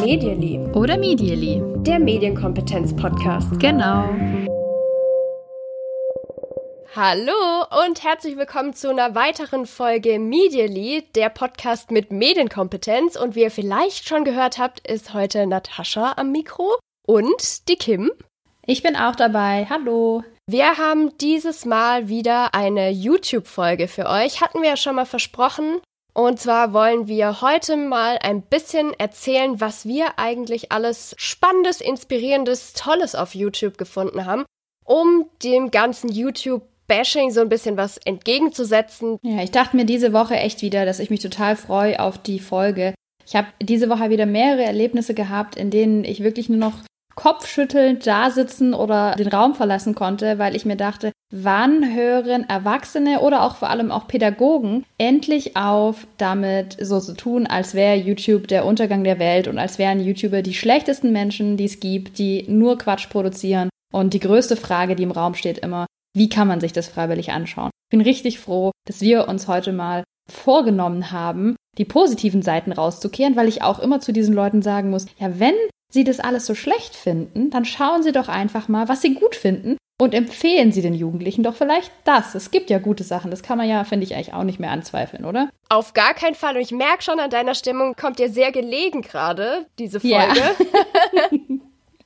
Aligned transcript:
Medially. 0.00 0.60
Oder 0.72 0.96
Medially. 0.96 1.60
Der 1.82 1.98
Medienkompetenz-Podcast. 1.98 3.58
Genau. 3.58 4.08
Hallo 6.94 7.66
und 7.84 8.02
herzlich 8.02 8.36
willkommen 8.36 8.72
zu 8.72 8.88
einer 8.88 9.14
weiteren 9.14 9.66
Folge 9.66 10.18
Medially, 10.18 11.04
der 11.14 11.28
Podcast 11.28 11.90
mit 11.90 12.10
Medienkompetenz. 12.10 13.16
Und 13.16 13.34
wie 13.34 13.42
ihr 13.42 13.50
vielleicht 13.50 14.08
schon 14.08 14.24
gehört 14.24 14.58
habt, 14.58 14.86
ist 14.88 15.12
heute 15.12 15.46
Natascha 15.46 16.14
am 16.16 16.32
Mikro 16.32 16.76
und 17.06 17.68
die 17.68 17.76
Kim. 17.76 18.10
Ich 18.64 18.82
bin 18.82 18.96
auch 18.96 19.16
dabei. 19.16 19.66
Hallo. 19.68 20.24
Wir 20.48 20.78
haben 20.78 21.10
dieses 21.18 21.64
Mal 21.64 22.08
wieder 22.08 22.54
eine 22.54 22.90
YouTube-Folge 22.90 23.88
für 23.88 24.06
euch. 24.08 24.40
Hatten 24.40 24.62
wir 24.62 24.68
ja 24.68 24.76
schon 24.76 24.94
mal 24.94 25.04
versprochen. 25.04 25.80
Und 26.14 26.38
zwar 26.38 26.72
wollen 26.72 27.08
wir 27.08 27.40
heute 27.40 27.76
mal 27.76 28.16
ein 28.22 28.42
bisschen 28.42 28.94
erzählen, 28.94 29.60
was 29.60 29.86
wir 29.86 30.20
eigentlich 30.20 30.70
alles 30.70 31.16
Spannendes, 31.18 31.80
Inspirierendes, 31.80 32.74
Tolles 32.74 33.16
auf 33.16 33.34
YouTube 33.34 33.76
gefunden 33.76 34.24
haben, 34.24 34.44
um 34.84 35.26
dem 35.42 35.72
ganzen 35.72 36.12
YouTube 36.12 36.62
Bashing 36.86 37.32
so 37.32 37.40
ein 37.40 37.48
bisschen 37.48 37.76
was 37.76 37.98
entgegenzusetzen. 37.98 39.18
Ja, 39.22 39.42
ich 39.42 39.50
dachte 39.50 39.76
mir 39.76 39.84
diese 39.84 40.12
Woche 40.12 40.36
echt 40.36 40.62
wieder, 40.62 40.86
dass 40.86 41.00
ich 41.00 41.10
mich 41.10 41.20
total 41.20 41.56
freue 41.56 41.98
auf 41.98 42.18
die 42.18 42.38
Folge. 42.38 42.94
Ich 43.26 43.34
habe 43.34 43.48
diese 43.60 43.90
Woche 43.90 44.10
wieder 44.10 44.26
mehrere 44.26 44.62
Erlebnisse 44.62 45.12
gehabt, 45.12 45.56
in 45.56 45.72
denen 45.72 46.04
ich 46.04 46.22
wirklich 46.22 46.48
nur 46.48 46.58
noch 46.58 46.84
kopfschüttelnd 47.16 48.06
da 48.06 48.30
sitzen 48.30 48.74
oder 48.74 49.14
den 49.16 49.28
Raum 49.28 49.54
verlassen 49.54 49.94
konnte, 49.94 50.38
weil 50.38 50.54
ich 50.54 50.64
mir 50.64 50.76
dachte, 50.76 51.12
wann 51.32 51.94
hören 51.94 52.48
Erwachsene 52.48 53.20
oder 53.20 53.42
auch 53.42 53.56
vor 53.56 53.70
allem 53.70 53.90
auch 53.90 54.06
Pädagogen 54.06 54.84
endlich 54.98 55.56
auf, 55.56 56.06
damit 56.18 56.76
so 56.80 57.00
zu 57.00 57.14
tun, 57.14 57.46
als 57.46 57.74
wäre 57.74 57.96
YouTube 57.96 58.46
der 58.48 58.64
Untergang 58.64 59.02
der 59.02 59.18
Welt 59.18 59.48
und 59.48 59.58
als 59.58 59.78
wären 59.78 60.00
YouTuber 60.00 60.42
die 60.42 60.54
schlechtesten 60.54 61.10
Menschen, 61.10 61.56
die 61.56 61.64
es 61.64 61.80
gibt, 61.80 62.18
die 62.18 62.44
nur 62.48 62.78
Quatsch 62.78 63.08
produzieren. 63.08 63.70
Und 63.92 64.12
die 64.14 64.20
größte 64.20 64.56
Frage, 64.56 64.94
die 64.94 65.02
im 65.02 65.10
Raum 65.10 65.34
steht 65.34 65.58
immer, 65.58 65.86
wie 66.14 66.28
kann 66.28 66.48
man 66.48 66.60
sich 66.60 66.72
das 66.72 66.88
freiwillig 66.88 67.32
anschauen? 67.32 67.70
Ich 67.86 67.98
bin 67.98 68.00
richtig 68.02 68.38
froh, 68.38 68.72
dass 68.86 69.00
wir 69.00 69.28
uns 69.28 69.48
heute 69.48 69.72
mal 69.72 70.04
vorgenommen 70.28 71.12
haben, 71.12 71.56
die 71.78 71.84
positiven 71.84 72.42
Seiten 72.42 72.72
rauszukehren, 72.72 73.36
weil 73.36 73.48
ich 73.48 73.62
auch 73.62 73.78
immer 73.78 74.00
zu 74.00 74.12
diesen 74.12 74.34
Leuten 74.34 74.60
sagen 74.60 74.90
muss, 74.90 75.06
ja, 75.18 75.38
wenn 75.38 75.54
Sie 75.92 76.04
das 76.04 76.20
alles 76.20 76.46
so 76.46 76.54
schlecht 76.54 76.94
finden, 76.94 77.50
dann 77.50 77.64
schauen 77.64 78.02
Sie 78.02 78.12
doch 78.12 78.28
einfach 78.28 78.68
mal, 78.68 78.88
was 78.88 79.02
Sie 79.02 79.14
gut 79.14 79.36
finden 79.36 79.76
und 79.98 80.14
empfehlen 80.14 80.72
Sie 80.72 80.82
den 80.82 80.94
Jugendlichen 80.94 81.42
doch 81.42 81.54
vielleicht 81.54 81.90
das. 82.04 82.34
Es 82.34 82.50
gibt 82.50 82.70
ja 82.70 82.78
gute 82.78 83.04
Sachen, 83.04 83.30
das 83.30 83.42
kann 83.42 83.56
man 83.56 83.68
ja, 83.68 83.84
finde 83.84 84.04
ich, 84.04 84.14
eigentlich 84.14 84.34
auch 84.34 84.42
nicht 84.42 84.60
mehr 84.60 84.70
anzweifeln, 84.70 85.24
oder? 85.24 85.48
Auf 85.68 85.94
gar 85.94 86.14
keinen 86.14 86.34
Fall. 86.34 86.56
Und 86.56 86.62
ich 86.62 86.72
merke 86.72 87.02
schon 87.02 87.18
an 87.18 87.30
deiner 87.30 87.54
Stimmung, 87.54 87.94
kommt 87.96 88.18
dir 88.18 88.28
sehr 88.28 88.52
gelegen 88.52 89.02
gerade, 89.02 89.66
diese 89.78 90.00
Folge. 90.00 90.16
Ja. 91.12 91.28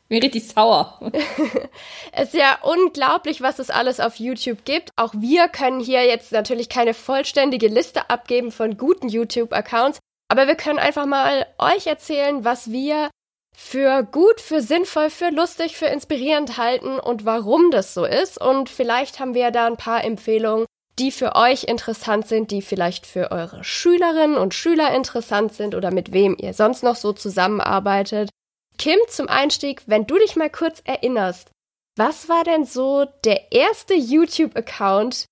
bin 0.08 0.22
richtig 0.22 0.48
sauer. 0.48 1.00
es 2.12 2.28
ist 2.28 2.34
ja 2.34 2.58
unglaublich, 2.62 3.40
was 3.40 3.58
es 3.58 3.70
alles 3.70 4.00
auf 4.00 4.16
YouTube 4.16 4.64
gibt. 4.64 4.90
Auch 4.96 5.14
wir 5.16 5.48
können 5.48 5.80
hier 5.80 6.04
jetzt 6.04 6.32
natürlich 6.32 6.68
keine 6.68 6.94
vollständige 6.94 7.68
Liste 7.68 8.10
abgeben 8.10 8.50
von 8.50 8.76
guten 8.76 9.08
YouTube-Accounts, 9.08 10.00
aber 10.28 10.46
wir 10.48 10.56
können 10.56 10.78
einfach 10.78 11.06
mal 11.06 11.46
euch 11.58 11.86
erzählen, 11.86 12.44
was 12.44 12.70
wir 12.70 13.10
für 13.56 14.02
gut, 14.02 14.40
für 14.40 14.60
sinnvoll, 14.62 15.10
für 15.10 15.30
lustig, 15.30 15.76
für 15.76 15.86
inspirierend 15.86 16.56
halten 16.56 16.98
und 16.98 17.24
warum 17.24 17.70
das 17.70 17.94
so 17.94 18.04
ist. 18.04 18.40
Und 18.40 18.68
vielleicht 18.68 19.20
haben 19.20 19.34
wir 19.34 19.50
da 19.50 19.66
ein 19.66 19.76
paar 19.76 20.04
Empfehlungen, 20.04 20.66
die 20.98 21.10
für 21.10 21.34
euch 21.34 21.64
interessant 21.64 22.28
sind, 22.28 22.50
die 22.50 22.62
vielleicht 22.62 23.06
für 23.06 23.30
eure 23.30 23.64
Schülerinnen 23.64 24.36
und 24.36 24.54
Schüler 24.54 24.94
interessant 24.94 25.54
sind 25.54 25.74
oder 25.74 25.90
mit 25.90 26.12
wem 26.12 26.36
ihr 26.38 26.52
sonst 26.52 26.82
noch 26.82 26.96
so 26.96 27.12
zusammenarbeitet. 27.12 28.30
Kim, 28.78 28.98
zum 29.08 29.28
Einstieg, 29.28 29.82
wenn 29.86 30.06
du 30.06 30.18
dich 30.18 30.36
mal 30.36 30.50
kurz 30.50 30.82
erinnerst, 30.84 31.50
was 31.96 32.28
war 32.28 32.44
denn 32.44 32.64
so 32.64 33.06
der 33.24 33.52
erste 33.52 33.94
YouTube-Account, 33.94 35.26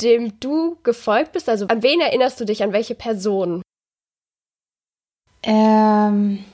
dem 0.00 0.40
du 0.40 0.78
gefolgt 0.82 1.32
bist? 1.32 1.48
Also 1.48 1.66
an 1.66 1.82
wen 1.82 2.00
erinnerst 2.00 2.40
du 2.40 2.44
dich, 2.44 2.62
an 2.62 2.72
welche 2.72 2.94
Person? 2.94 3.62
Ähm, 5.42 6.44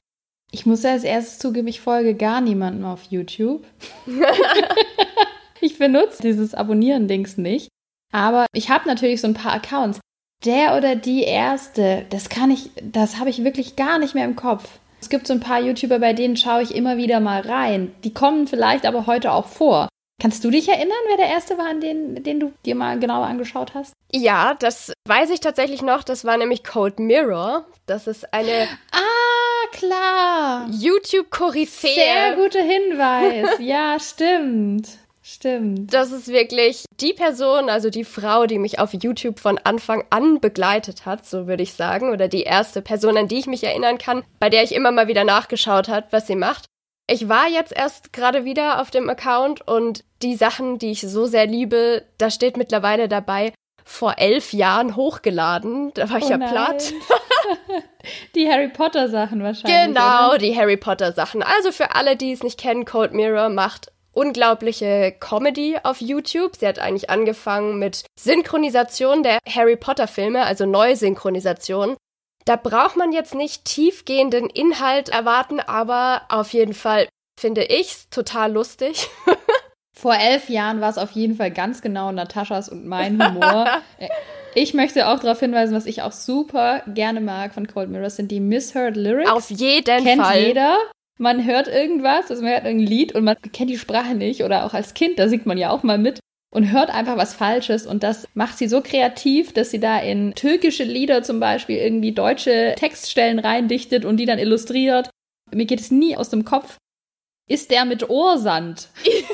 ich 0.50 0.66
muss 0.66 0.82
ja 0.82 0.92
als 0.92 1.04
erstes 1.04 1.38
zugeben, 1.38 1.68
ich 1.68 1.80
folge 1.80 2.14
gar 2.14 2.40
niemandem 2.40 2.84
auf 2.84 3.04
YouTube. 3.04 3.64
ich 5.60 5.78
benutze 5.78 6.22
dieses 6.22 6.54
Abonnieren-Dings 6.54 7.36
nicht. 7.36 7.68
Aber 8.12 8.46
ich 8.52 8.70
habe 8.70 8.88
natürlich 8.88 9.20
so 9.20 9.28
ein 9.28 9.34
paar 9.34 9.52
Accounts. 9.52 10.00
Der 10.44 10.76
oder 10.76 10.96
die 10.96 11.22
erste, 11.22 12.06
das 12.10 12.28
kann 12.28 12.50
ich, 12.50 12.70
das 12.82 13.18
habe 13.18 13.30
ich 13.30 13.44
wirklich 13.44 13.76
gar 13.76 13.98
nicht 13.98 14.14
mehr 14.14 14.24
im 14.24 14.36
Kopf. 14.36 14.78
Es 15.00 15.08
gibt 15.08 15.26
so 15.26 15.34
ein 15.34 15.40
paar 15.40 15.60
YouTuber, 15.60 15.98
bei 15.98 16.12
denen 16.12 16.36
schaue 16.36 16.62
ich 16.62 16.74
immer 16.74 16.96
wieder 16.96 17.20
mal 17.20 17.40
rein. 17.40 17.92
Die 18.04 18.12
kommen 18.12 18.46
vielleicht 18.46 18.86
aber 18.86 19.06
heute 19.06 19.32
auch 19.32 19.46
vor. 19.46 19.88
Kannst 20.20 20.44
du 20.44 20.50
dich 20.50 20.68
erinnern, 20.68 20.98
wer 21.08 21.16
der 21.16 21.28
erste 21.28 21.56
war, 21.56 21.68
an 21.68 21.80
den, 21.80 22.22
den 22.22 22.40
du 22.40 22.52
dir 22.66 22.74
mal 22.74 22.98
genauer 22.98 23.26
angeschaut 23.26 23.72
hast? 23.74 23.94
Ja, 24.12 24.54
das 24.58 24.92
weiß 25.08 25.30
ich 25.30 25.40
tatsächlich 25.40 25.80
noch. 25.80 26.02
Das 26.02 26.24
war 26.26 26.36
nämlich 26.36 26.64
Cold 26.64 26.98
Mirror. 26.98 27.64
Das 27.86 28.06
ist 28.06 28.34
eine. 28.34 28.68
Ah, 28.92 29.49
klar. 29.72 30.68
YouTube-Koryphäe. 30.70 31.94
Sehr 31.94 32.36
guter 32.36 32.62
Hinweis. 32.62 33.50
ja, 33.60 33.98
stimmt. 33.98 34.88
Stimmt. 35.22 35.94
Das 35.94 36.10
ist 36.10 36.28
wirklich 36.28 36.84
die 37.00 37.12
Person, 37.12 37.68
also 37.68 37.88
die 37.88 38.04
Frau, 38.04 38.46
die 38.46 38.58
mich 38.58 38.78
auf 38.78 38.92
YouTube 38.92 39.38
von 39.38 39.58
Anfang 39.58 40.02
an 40.10 40.40
begleitet 40.40 41.06
hat, 41.06 41.24
so 41.24 41.46
würde 41.46 41.62
ich 41.62 41.74
sagen, 41.74 42.10
oder 42.10 42.26
die 42.26 42.42
erste 42.42 42.82
Person, 42.82 43.16
an 43.16 43.28
die 43.28 43.38
ich 43.38 43.46
mich 43.46 43.62
erinnern 43.62 43.98
kann, 43.98 44.24
bei 44.40 44.50
der 44.50 44.64
ich 44.64 44.74
immer 44.74 44.90
mal 44.90 45.06
wieder 45.06 45.24
nachgeschaut 45.24 45.88
hat, 45.88 46.12
was 46.12 46.26
sie 46.26 46.36
macht. 46.36 46.64
Ich 47.08 47.28
war 47.28 47.48
jetzt 47.48 47.72
erst 47.76 48.12
gerade 48.12 48.44
wieder 48.44 48.80
auf 48.80 48.90
dem 48.90 49.08
Account 49.08 49.66
und 49.66 50.04
die 50.22 50.36
Sachen, 50.36 50.78
die 50.78 50.92
ich 50.92 51.00
so 51.02 51.26
sehr 51.26 51.46
liebe, 51.46 52.04
da 52.18 52.30
steht 52.30 52.56
mittlerweile 52.56 53.08
dabei, 53.08 53.52
vor 53.90 54.14
elf 54.18 54.52
Jahren 54.52 54.94
hochgeladen. 54.94 55.92
Da 55.94 56.08
war 56.08 56.18
ich 56.18 56.26
oh 56.26 56.30
ja 56.30 56.38
nein. 56.38 56.50
platt. 56.50 56.92
die 58.36 58.48
Harry 58.48 58.68
Potter 58.68 59.08
Sachen 59.08 59.42
wahrscheinlich. 59.42 59.86
Genau, 59.86 60.28
oder? 60.28 60.38
die 60.38 60.56
Harry 60.56 60.76
Potter 60.76 61.12
Sachen. 61.12 61.42
Also 61.42 61.72
für 61.72 61.94
alle, 61.94 62.16
die 62.16 62.32
es 62.32 62.44
nicht 62.44 62.58
kennen, 62.58 62.84
Cold 62.84 63.12
Mirror 63.12 63.48
macht 63.48 63.90
unglaubliche 64.12 65.12
Comedy 65.18 65.76
auf 65.82 66.00
YouTube. 66.00 66.56
Sie 66.56 66.66
hat 66.68 66.78
eigentlich 66.78 67.10
angefangen 67.10 67.78
mit 67.80 68.04
Synchronisation 68.18 69.24
der 69.24 69.38
Harry 69.48 69.76
Potter 69.76 70.06
Filme, 70.06 70.44
also 70.44 70.66
Neusynchronisation. 70.66 71.96
Da 72.44 72.56
braucht 72.56 72.96
man 72.96 73.12
jetzt 73.12 73.34
nicht 73.34 73.64
tiefgehenden 73.64 74.48
Inhalt 74.48 75.08
erwarten, 75.08 75.58
aber 75.60 76.22
auf 76.28 76.52
jeden 76.52 76.74
Fall 76.74 77.08
finde 77.38 77.64
ich's 77.64 78.08
total 78.08 78.52
lustig. 78.52 79.08
Vor 80.00 80.14
elf 80.14 80.48
Jahren 80.48 80.80
war 80.80 80.88
es 80.88 80.98
auf 80.98 81.10
jeden 81.10 81.36
Fall 81.36 81.50
ganz 81.50 81.82
genau 81.82 82.10
Nataschas 82.10 82.68
und 82.68 82.86
mein 82.86 83.22
Humor. 83.22 83.66
Ich 84.56 84.74
möchte 84.74 85.06
auch 85.06 85.20
darauf 85.20 85.38
hinweisen, 85.38 85.76
was 85.76 85.86
ich 85.86 86.02
auch 86.02 86.10
super 86.10 86.82
gerne 86.88 87.20
mag 87.20 87.54
von 87.54 87.68
Cold 87.68 87.88
Mirror, 87.88 88.10
sind 88.10 88.32
die 88.32 88.40
Misheard 88.40 88.96
Lyrics. 88.96 89.30
Auf 89.30 89.48
jeden 89.48 89.84
Kennt 89.84 90.20
Fall. 90.20 90.34
Kennt 90.34 90.46
jeder 90.48 90.76
man 91.20 91.44
hört 91.44 91.68
irgendwas, 91.68 92.30
also 92.30 92.42
man 92.42 92.52
hört 92.52 92.64
irgendein 92.64 92.88
Lied 92.88 93.14
und 93.14 93.24
man 93.24 93.36
kennt 93.52 93.70
die 93.70 93.78
Sprache 93.78 94.14
nicht 94.14 94.42
oder 94.42 94.64
auch 94.64 94.72
als 94.72 94.94
Kind, 94.94 95.18
da 95.18 95.28
singt 95.28 95.46
man 95.46 95.58
ja 95.58 95.70
auch 95.70 95.82
mal 95.82 95.98
mit 95.98 96.18
und 96.50 96.72
hört 96.72 96.90
einfach 96.90 97.18
was 97.18 97.34
Falsches 97.34 97.86
und 97.86 98.02
das 98.02 98.26
macht 98.34 98.56
sie 98.56 98.66
so 98.66 98.80
kreativ, 98.80 99.52
dass 99.52 99.70
sie 99.70 99.78
da 99.78 99.98
in 99.98 100.34
türkische 100.34 100.84
Lieder 100.84 101.22
zum 101.22 101.38
Beispiel 101.38 101.76
irgendwie 101.76 102.12
deutsche 102.12 102.74
Textstellen 102.76 103.38
reindichtet 103.38 104.04
und 104.04 104.16
die 104.16 104.24
dann 104.24 104.38
illustriert. 104.38 105.10
Mir 105.52 105.66
geht 105.66 105.80
es 105.80 105.90
nie 105.90 106.16
aus 106.16 106.30
dem 106.30 106.44
Kopf. 106.44 106.78
Ist 107.48 107.70
der 107.70 107.84
mit 107.84 108.08
Ohrsand? 108.08 108.88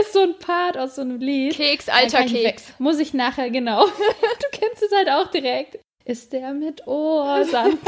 Ist 0.00 0.12
so 0.12 0.22
ein 0.22 0.38
Part 0.38 0.76
aus 0.76 0.96
so 0.96 1.02
einem 1.02 1.20
Lied. 1.20 1.54
Keks, 1.54 1.88
alter 1.88 2.24
Keks. 2.24 2.72
Muss 2.78 2.98
ich 2.98 3.14
nachher, 3.14 3.50
genau. 3.50 3.86
du 3.86 4.46
kennst 4.52 4.82
es 4.82 4.92
halt 4.92 5.08
auch 5.08 5.30
direkt. 5.30 5.78
Ist 6.04 6.32
der 6.32 6.52
mit 6.52 6.86
Ohrsand? 6.86 7.78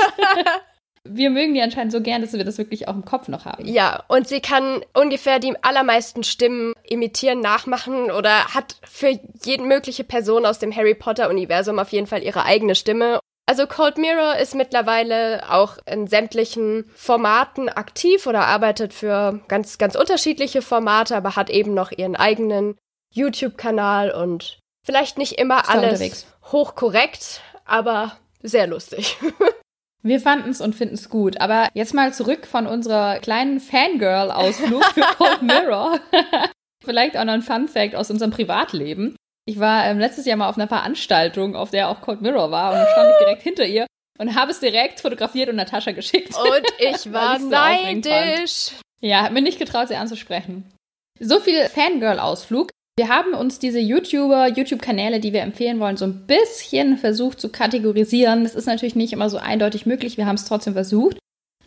wir 1.05 1.31
mögen 1.31 1.55
die 1.55 1.62
anscheinend 1.62 1.93
so 1.93 2.00
gern, 2.00 2.22
dass 2.22 2.32
wir 2.32 2.44
das 2.44 2.58
wirklich 2.58 2.88
auch 2.88 2.94
im 2.94 3.05
Kopf 3.05 3.28
noch 3.28 3.44
haben. 3.44 3.66
Ja, 3.66 4.05
und 4.08 4.28
sie 4.28 4.40
kann 4.40 4.84
ungefähr 4.94 5.38
die 5.38 5.55
allermeisten 5.62 6.25
Stimmen 6.25 6.75
imitieren, 6.88 7.40
nachmachen 7.40 8.11
oder 8.11 8.54
hat 8.54 8.76
für 8.84 9.19
jede 9.44 9.62
mögliche 9.62 10.04
Person 10.04 10.46
aus 10.46 10.58
dem 10.58 10.75
Harry 10.75 10.94
Potter-Universum 10.94 11.78
auf 11.78 11.93
jeden 11.93 12.06
Fall 12.06 12.22
ihre 12.22 12.44
eigene 12.44 12.75
Stimme. 12.75 13.20
Also 13.49 13.67
Cold 13.67 13.97
Mirror 13.97 14.37
ist 14.37 14.55
mittlerweile 14.55 15.50
auch 15.50 15.79
in 15.87 16.06
sämtlichen 16.06 16.85
Formaten 16.95 17.71
aktiv 17.71 18.27
oder 18.27 18.45
arbeitet 18.45 18.93
für 18.93 19.41
ganz, 19.49 19.79
ganz 19.79 19.95
unterschiedliche 19.95 20.61
Formate, 20.61 21.17
aber 21.17 21.35
hat 21.35 21.49
eben 21.49 21.73
noch 21.73 21.91
ihren 21.91 22.15
eigenen 22.15 22.77
YouTube-Kanal 23.15 24.11
und 24.11 24.59
vielleicht 24.85 25.17
nicht 25.17 25.39
immer 25.39 25.67
alles 25.71 26.27
hochkorrekt, 26.53 27.41
aber 27.65 28.19
sehr 28.43 28.67
lustig. 28.67 29.17
Wir 30.03 30.21
fanden 30.21 30.50
es 30.50 30.61
und 30.61 30.75
finden 30.75 30.97
es 30.97 31.09
gut. 31.09 31.41
Aber 31.41 31.69
jetzt 31.73 31.95
mal 31.95 32.12
zurück 32.12 32.47
von 32.47 32.67
unserer 32.67 33.19
kleinen 33.19 33.61
Fangirl-Ausflug 33.61 34.85
für 34.93 35.00
Cold 35.17 35.41
Mirror. 35.43 35.99
Vielleicht 36.85 37.17
auch 37.17 37.25
noch 37.25 37.33
ein 37.33 37.43
Fun-Fact 37.43 37.95
aus 37.95 38.11
unserem 38.11 38.31
Privatleben. 38.31 39.17
Ich 39.49 39.59
war 39.59 39.87
ähm, 39.87 39.99
letztes 39.99 40.27
Jahr 40.27 40.37
mal 40.37 40.50
auf 40.50 40.59
einer 40.59 40.69
Veranstaltung, 40.69 41.56
auf 41.56 41.71
der 41.71 41.89
auch 41.89 42.03
Cold 42.03 42.21
Mirror 42.21 42.50
war 42.50 42.73
und 42.73 42.87
stand 42.93 43.12
ich 43.12 43.19
direkt 43.25 43.43
hinter 43.43 43.65
ihr 43.65 43.87
und 44.19 44.35
habe 44.35 44.50
es 44.50 44.61
direkt 44.61 45.00
fotografiert 45.00 45.49
und 45.49 45.56
Natascha 45.56 45.93
geschickt. 45.93 46.35
Und 46.37 46.67
ich 46.79 47.11
war 47.15 47.41
so 47.41 47.49
neidisch. 47.49 48.73
Ja, 49.00 49.23
hat 49.23 49.33
mir 49.33 49.41
nicht 49.41 49.59
getraut, 49.59 49.89
sie 49.89 49.97
anzusprechen. 49.97 50.71
So 51.19 51.41
viel 51.41 51.65
Fangirl-Ausflug. 51.65 52.69
Wir 52.99 53.09
haben 53.09 53.33
uns 53.33 53.59
diese 53.59 53.79
YouTuber, 53.79 54.49
YouTube-Kanäle, 54.49 55.19
die 55.19 55.33
wir 55.33 55.41
empfehlen 55.41 55.81
wollen, 55.81 55.97
so 55.97 56.05
ein 56.05 56.27
bisschen 56.27 56.99
versucht 56.99 57.41
zu 57.41 57.49
kategorisieren. 57.49 58.43
Das 58.43 58.55
ist 58.55 58.67
natürlich 58.67 58.97
nicht 58.97 59.15
immer 59.15 59.31
so 59.31 59.39
eindeutig 59.39 59.87
möglich. 59.87 60.19
Wir 60.19 60.27
haben 60.27 60.35
es 60.35 60.45
trotzdem 60.45 60.75
versucht. 60.75 61.17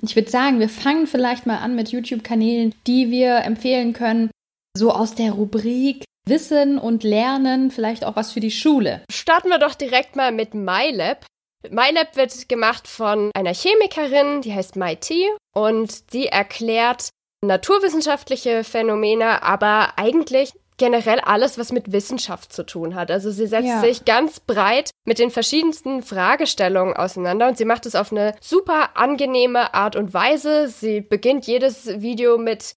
Ich 0.03 0.15
würde 0.15 0.29
sagen, 0.29 0.59
wir 0.59 0.69
fangen 0.69 1.07
vielleicht 1.07 1.47
mal 1.47 1.57
an 1.57 1.75
mit 1.75 1.89
YouTube-Kanälen, 1.89 2.75
die 2.85 3.09
wir 3.09 3.37
empfehlen 3.37 3.93
können, 3.93 4.29
so 4.77 4.91
aus 4.91 5.15
der 5.15 5.31
Rubrik 5.31 6.03
Wissen 6.27 6.77
und 6.77 7.03
Lernen, 7.03 7.71
vielleicht 7.71 8.05
auch 8.05 8.15
was 8.15 8.31
für 8.31 8.39
die 8.39 8.51
Schule. 8.51 9.01
Starten 9.11 9.49
wir 9.49 9.59
doch 9.59 9.75
direkt 9.75 10.15
mal 10.15 10.31
mit 10.31 10.53
MyLab. 10.53 11.25
MyLab 11.69 12.15
wird 12.15 12.49
gemacht 12.49 12.87
von 12.87 13.31
einer 13.35 13.53
Chemikerin, 13.53 14.41
die 14.41 14.53
heißt 14.53 14.75
MyT 14.75 15.11
und 15.53 16.13
die 16.13 16.27
erklärt 16.27 17.09
naturwissenschaftliche 17.43 18.63
Phänomene, 18.63 19.43
aber 19.43 19.93
eigentlich 19.97 20.53
generell 20.77 21.19
alles, 21.19 21.59
was 21.59 21.71
mit 21.71 21.91
Wissenschaft 21.91 22.51
zu 22.51 22.65
tun 22.65 22.95
hat. 22.95 23.11
Also 23.11 23.29
sie 23.29 23.45
setzt 23.45 23.67
ja. 23.67 23.81
sich 23.81 24.03
ganz 24.03 24.39
breit 24.39 24.89
mit 25.05 25.19
den 25.19 25.29
verschiedensten 25.29 26.01
Fragestellungen 26.01 26.95
auseinander 26.95 27.47
und 27.47 27.57
sie 27.57 27.65
macht 27.65 27.85
es 27.85 27.93
auf 27.93 28.11
eine 28.11 28.33
super 28.41 28.97
angenehme 28.97 29.75
Art 29.75 29.95
und 29.95 30.13
Weise. 30.13 30.69
Sie 30.69 31.01
beginnt 31.01 31.45
jedes 31.45 32.01
Video 32.01 32.39
mit 32.39 32.73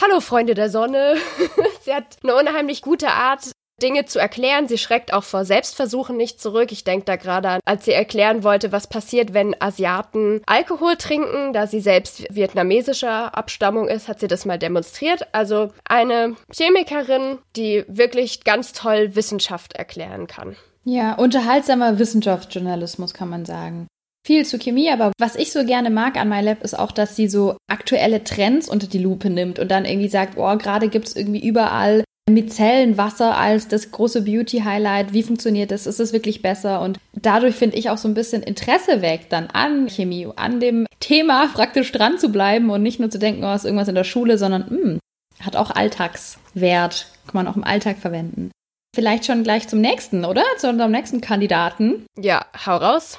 Hallo 0.00 0.20
Freunde 0.20 0.54
der 0.54 0.70
Sonne. 0.70 1.16
sie 1.80 1.94
hat 1.94 2.16
eine 2.22 2.34
unheimlich 2.34 2.82
gute 2.82 3.08
Art, 3.08 3.50
Dinge 3.80 4.04
zu 4.04 4.18
erklären. 4.18 4.68
Sie 4.68 4.78
schreckt 4.78 5.12
auch 5.12 5.24
vor 5.24 5.44
Selbstversuchen 5.44 6.16
nicht 6.16 6.40
zurück. 6.40 6.72
Ich 6.72 6.84
denke 6.84 7.04
da 7.06 7.16
gerade 7.16 7.48
an, 7.48 7.60
als 7.64 7.84
sie 7.84 7.92
erklären 7.92 8.44
wollte, 8.44 8.72
was 8.72 8.86
passiert, 8.86 9.34
wenn 9.34 9.56
Asiaten 9.60 10.42
Alkohol 10.46 10.96
trinken. 10.96 11.52
Da 11.52 11.66
sie 11.66 11.80
selbst 11.80 12.24
vietnamesischer 12.34 13.36
Abstammung 13.36 13.88
ist, 13.88 14.08
hat 14.08 14.20
sie 14.20 14.28
das 14.28 14.44
mal 14.44 14.58
demonstriert. 14.58 15.28
Also 15.32 15.70
eine 15.84 16.36
Chemikerin, 16.52 17.38
die 17.56 17.84
wirklich 17.88 18.44
ganz 18.44 18.72
toll 18.72 19.14
Wissenschaft 19.14 19.74
erklären 19.74 20.26
kann. 20.26 20.56
Ja, 20.84 21.14
unterhaltsamer 21.14 21.98
Wissenschaftsjournalismus 21.98 23.12
kann 23.14 23.28
man 23.28 23.44
sagen 23.44 23.86
viel 24.26 24.44
zu 24.44 24.58
Chemie, 24.58 24.90
aber 24.90 25.12
was 25.18 25.36
ich 25.36 25.52
so 25.52 25.64
gerne 25.64 25.90
mag 25.90 26.16
an 26.16 26.28
MyLab 26.28 26.62
ist 26.62 26.78
auch, 26.78 26.92
dass 26.92 27.16
sie 27.16 27.28
so 27.28 27.56
aktuelle 27.68 28.22
Trends 28.24 28.68
unter 28.68 28.86
die 28.86 28.98
Lupe 28.98 29.30
nimmt 29.30 29.58
und 29.58 29.70
dann 29.70 29.84
irgendwie 29.84 30.08
sagt, 30.08 30.36
oh, 30.36 30.56
gerade 30.56 30.88
gibt 30.88 31.08
es 31.08 31.16
irgendwie 31.16 31.46
überall 31.46 32.04
Micellenwasser 32.30 33.36
als 33.36 33.68
das 33.68 33.90
große 33.90 34.22
Beauty-Highlight. 34.22 35.12
Wie 35.12 35.22
funktioniert 35.22 35.70
das? 35.70 35.86
Ist 35.86 36.00
es 36.00 36.12
wirklich 36.12 36.42
besser? 36.42 36.80
Und 36.80 36.98
dadurch 37.12 37.56
finde 37.56 37.76
ich 37.76 37.90
auch 37.90 37.98
so 37.98 38.08
ein 38.08 38.14
bisschen 38.14 38.42
Interesse 38.42 39.02
weg 39.02 39.26
dann 39.30 39.48
an 39.48 39.88
Chemie, 39.88 40.28
an 40.36 40.60
dem 40.60 40.86
Thema 41.00 41.48
praktisch 41.54 41.90
dran 41.92 42.18
zu 42.18 42.30
bleiben 42.30 42.70
und 42.70 42.82
nicht 42.82 43.00
nur 43.00 43.10
zu 43.10 43.18
denken, 43.18 43.44
oh, 43.44 43.54
ist 43.54 43.64
irgendwas 43.64 43.88
in 43.88 43.94
der 43.94 44.04
Schule, 44.04 44.38
sondern 44.38 44.62
mh, 44.62 44.82
hm, 44.82 44.98
hat 45.40 45.56
auch 45.56 45.70
Alltagswert, 45.70 47.06
kann 47.26 47.44
man 47.44 47.48
auch 47.48 47.56
im 47.56 47.64
Alltag 47.64 47.98
verwenden. 47.98 48.50
Vielleicht 48.94 49.24
schon 49.24 49.44
gleich 49.44 49.68
zum 49.68 49.80
nächsten, 49.80 50.24
oder? 50.24 50.42
Zu 50.58 50.68
unserem 50.68 50.90
nächsten 50.90 51.20
Kandidaten. 51.20 52.06
Ja, 52.18 52.44
hau 52.66 52.76
raus. 52.76 53.18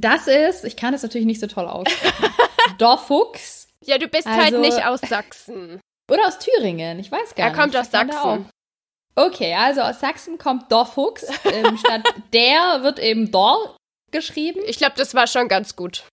Das 0.00 0.26
ist, 0.26 0.64
ich 0.64 0.76
kann 0.76 0.92
es 0.92 1.02
natürlich 1.02 1.26
nicht 1.26 1.40
so 1.40 1.46
toll 1.46 1.66
aussprechen. 1.66 2.34
Dorfuchs. 2.78 3.68
Ja, 3.84 3.98
du 3.98 4.08
bist 4.08 4.26
halt 4.26 4.52
also, 4.52 4.62
halt 4.62 4.74
nicht 4.74 4.86
aus 4.86 5.00
Sachsen. 5.00 5.80
Oder 6.10 6.26
aus 6.26 6.38
Thüringen, 6.38 6.98
ich 6.98 7.10
weiß 7.10 7.34
gar 7.34 7.46
er 7.46 7.50
nicht. 7.50 7.58
Er 7.58 7.62
kommt 7.62 7.76
aus 7.76 7.90
Sachsen. 7.90 8.48
Okay, 9.14 9.54
also 9.54 9.80
aus 9.80 10.00
Sachsen 10.00 10.36
kommt 10.36 10.70
Dorfuchs. 10.70 11.26
Ähm, 11.44 11.78
statt 11.84 12.02
der 12.32 12.82
wird 12.82 12.98
eben 12.98 13.30
Dor 13.32 13.76
geschrieben. 14.10 14.60
Ich 14.66 14.76
glaube, 14.76 14.94
das 14.96 15.14
war 15.14 15.26
schon 15.26 15.48
ganz 15.48 15.74
gut. 15.74 16.04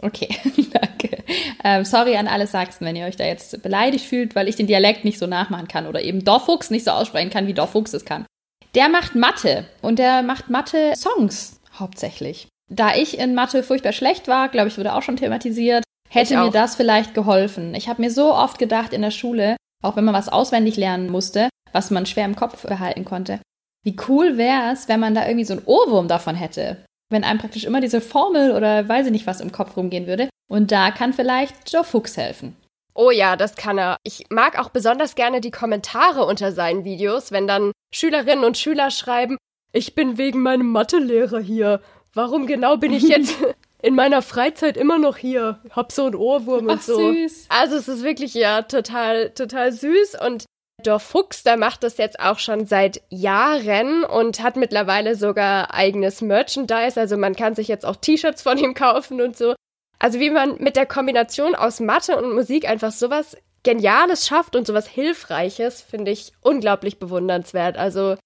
Okay, 0.00 0.28
danke. 0.72 1.24
Ähm, 1.62 1.84
sorry 1.84 2.16
an 2.16 2.28
alle 2.28 2.46
Sachsen, 2.46 2.86
wenn 2.86 2.96
ihr 2.96 3.06
euch 3.06 3.16
da 3.16 3.24
jetzt 3.24 3.62
beleidigt 3.62 4.04
fühlt, 4.04 4.34
weil 4.34 4.48
ich 4.48 4.56
den 4.56 4.66
Dialekt 4.66 5.04
nicht 5.04 5.18
so 5.18 5.26
nachmachen 5.26 5.68
kann 5.68 5.86
oder 5.86 6.02
eben 6.02 6.24
Dorfuchs 6.24 6.70
nicht 6.70 6.84
so 6.84 6.92
aussprechen 6.92 7.30
kann, 7.30 7.46
wie 7.46 7.54
Dorfuchs 7.54 7.92
es 7.92 8.04
kann. 8.04 8.26
Der 8.74 8.88
macht 8.88 9.14
Mathe 9.14 9.66
und 9.82 9.98
der 9.98 10.22
macht 10.22 10.50
Mathe-Songs 10.50 11.60
hauptsächlich. 11.78 12.48
Da 12.70 12.94
ich 12.94 13.18
in 13.18 13.34
Mathe 13.34 13.62
furchtbar 13.62 13.92
schlecht 13.92 14.28
war, 14.28 14.48
glaube 14.48 14.68
ich, 14.68 14.78
wurde 14.78 14.94
auch 14.94 15.02
schon 15.02 15.16
thematisiert, 15.16 15.84
hätte 16.08 16.38
mir 16.38 16.50
das 16.50 16.76
vielleicht 16.76 17.14
geholfen. 17.14 17.74
Ich 17.74 17.88
habe 17.88 18.02
mir 18.02 18.10
so 18.10 18.34
oft 18.34 18.58
gedacht 18.58 18.92
in 18.92 19.02
der 19.02 19.10
Schule, 19.10 19.56
auch 19.82 19.96
wenn 19.96 20.04
man 20.04 20.14
was 20.14 20.28
auswendig 20.28 20.76
lernen 20.76 21.10
musste, 21.10 21.48
was 21.72 21.90
man 21.90 22.06
schwer 22.06 22.24
im 22.24 22.36
Kopf 22.36 22.66
behalten 22.66 23.04
konnte, 23.04 23.40
wie 23.84 23.96
cool 24.08 24.38
wäre 24.38 24.72
es, 24.72 24.88
wenn 24.88 25.00
man 25.00 25.14
da 25.14 25.26
irgendwie 25.26 25.44
so 25.44 25.54
einen 25.54 25.66
Ohrwurm 25.66 26.08
davon 26.08 26.34
hätte. 26.34 26.84
Wenn 27.10 27.22
einem 27.22 27.38
praktisch 27.38 27.64
immer 27.64 27.80
diese 27.80 28.00
Formel 28.00 28.52
oder 28.52 28.88
weiß 28.88 29.06
ich 29.06 29.12
nicht 29.12 29.26
was 29.26 29.42
im 29.42 29.52
Kopf 29.52 29.76
rumgehen 29.76 30.06
würde. 30.06 30.30
Und 30.50 30.72
da 30.72 30.90
kann 30.90 31.12
vielleicht 31.12 31.70
Joe 31.70 31.84
Fuchs 31.84 32.16
helfen. 32.16 32.56
Oh 32.94 33.10
ja, 33.10 33.36
das 33.36 33.56
kann 33.56 33.76
er. 33.76 33.98
Ich 34.04 34.24
mag 34.30 34.58
auch 34.58 34.70
besonders 34.70 35.14
gerne 35.16 35.40
die 35.40 35.50
Kommentare 35.50 36.24
unter 36.24 36.52
seinen 36.52 36.84
Videos, 36.84 37.30
wenn 37.32 37.46
dann 37.46 37.72
Schülerinnen 37.94 38.44
und 38.44 38.56
Schüler 38.56 38.90
schreiben, 38.90 39.36
ich 39.72 39.94
bin 39.94 40.16
wegen 40.16 40.40
meinem 40.40 40.70
Mathelehrer 40.70 41.40
hier 41.40 41.80
warum 42.14 42.46
genau 42.46 42.76
bin 42.76 42.92
ich 42.92 43.04
jetzt 43.04 43.36
in 43.82 43.94
meiner 43.94 44.22
Freizeit 44.22 44.76
immer 44.76 44.98
noch 44.98 45.16
hier? 45.16 45.60
Hab 45.70 45.92
so 45.92 46.06
einen 46.06 46.14
Ohrwurm 46.14 46.66
und 46.66 46.78
Ach, 46.78 46.82
so. 46.82 46.96
Süß. 46.96 47.46
Also 47.48 47.76
es 47.76 47.88
ist 47.88 48.02
wirklich 48.02 48.34
ja 48.34 48.62
total, 48.62 49.30
total 49.30 49.72
süß 49.72 50.20
und 50.24 50.44
der 50.84 50.98
Fuchs, 50.98 51.42
der 51.42 51.56
macht 51.56 51.82
das 51.82 51.96
jetzt 51.98 52.20
auch 52.20 52.38
schon 52.38 52.66
seit 52.66 53.02
Jahren 53.08 54.04
und 54.04 54.42
hat 54.42 54.56
mittlerweile 54.56 55.16
sogar 55.16 55.72
eigenes 55.72 56.20
Merchandise. 56.20 57.00
Also 57.00 57.16
man 57.16 57.34
kann 57.34 57.54
sich 57.54 57.68
jetzt 57.68 57.86
auch 57.86 57.96
T-Shirts 57.96 58.42
von 58.42 58.58
ihm 58.58 58.74
kaufen 58.74 59.20
und 59.20 59.36
so. 59.36 59.54
Also 59.98 60.20
wie 60.20 60.30
man 60.30 60.56
mit 60.58 60.76
der 60.76 60.86
Kombination 60.86 61.54
aus 61.54 61.80
Mathe 61.80 62.16
und 62.16 62.34
Musik 62.34 62.68
einfach 62.68 62.92
sowas 62.92 63.36
Geniales 63.62 64.26
schafft 64.26 64.56
und 64.56 64.66
sowas 64.66 64.86
Hilfreiches, 64.86 65.80
finde 65.80 66.10
ich 66.10 66.32
unglaublich 66.42 66.98
bewundernswert. 66.98 67.78
Also 67.78 68.16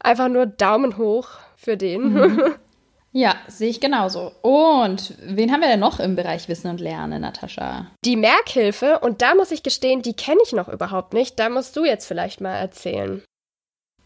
einfach 0.00 0.28
nur 0.28 0.46
Daumen 0.46 0.96
hoch 0.96 1.28
für 1.56 1.76
den. 1.76 2.14
Mhm. 2.14 2.54
Ja, 3.18 3.34
sehe 3.48 3.68
ich 3.68 3.80
genauso. 3.80 4.30
Und 4.42 5.14
wen 5.20 5.50
haben 5.50 5.60
wir 5.60 5.66
denn 5.66 5.80
noch 5.80 5.98
im 5.98 6.14
Bereich 6.14 6.48
Wissen 6.48 6.70
und 6.70 6.80
Lernen, 6.80 7.22
Natascha? 7.22 7.88
Die 8.04 8.14
Merkhilfe. 8.14 9.00
Und 9.00 9.22
da 9.22 9.34
muss 9.34 9.50
ich 9.50 9.64
gestehen, 9.64 10.02
die 10.02 10.12
kenne 10.12 10.38
ich 10.44 10.52
noch 10.52 10.68
überhaupt 10.68 11.14
nicht. 11.14 11.36
Da 11.36 11.48
musst 11.48 11.74
du 11.74 11.84
jetzt 11.84 12.06
vielleicht 12.06 12.40
mal 12.40 12.54
erzählen. 12.54 13.24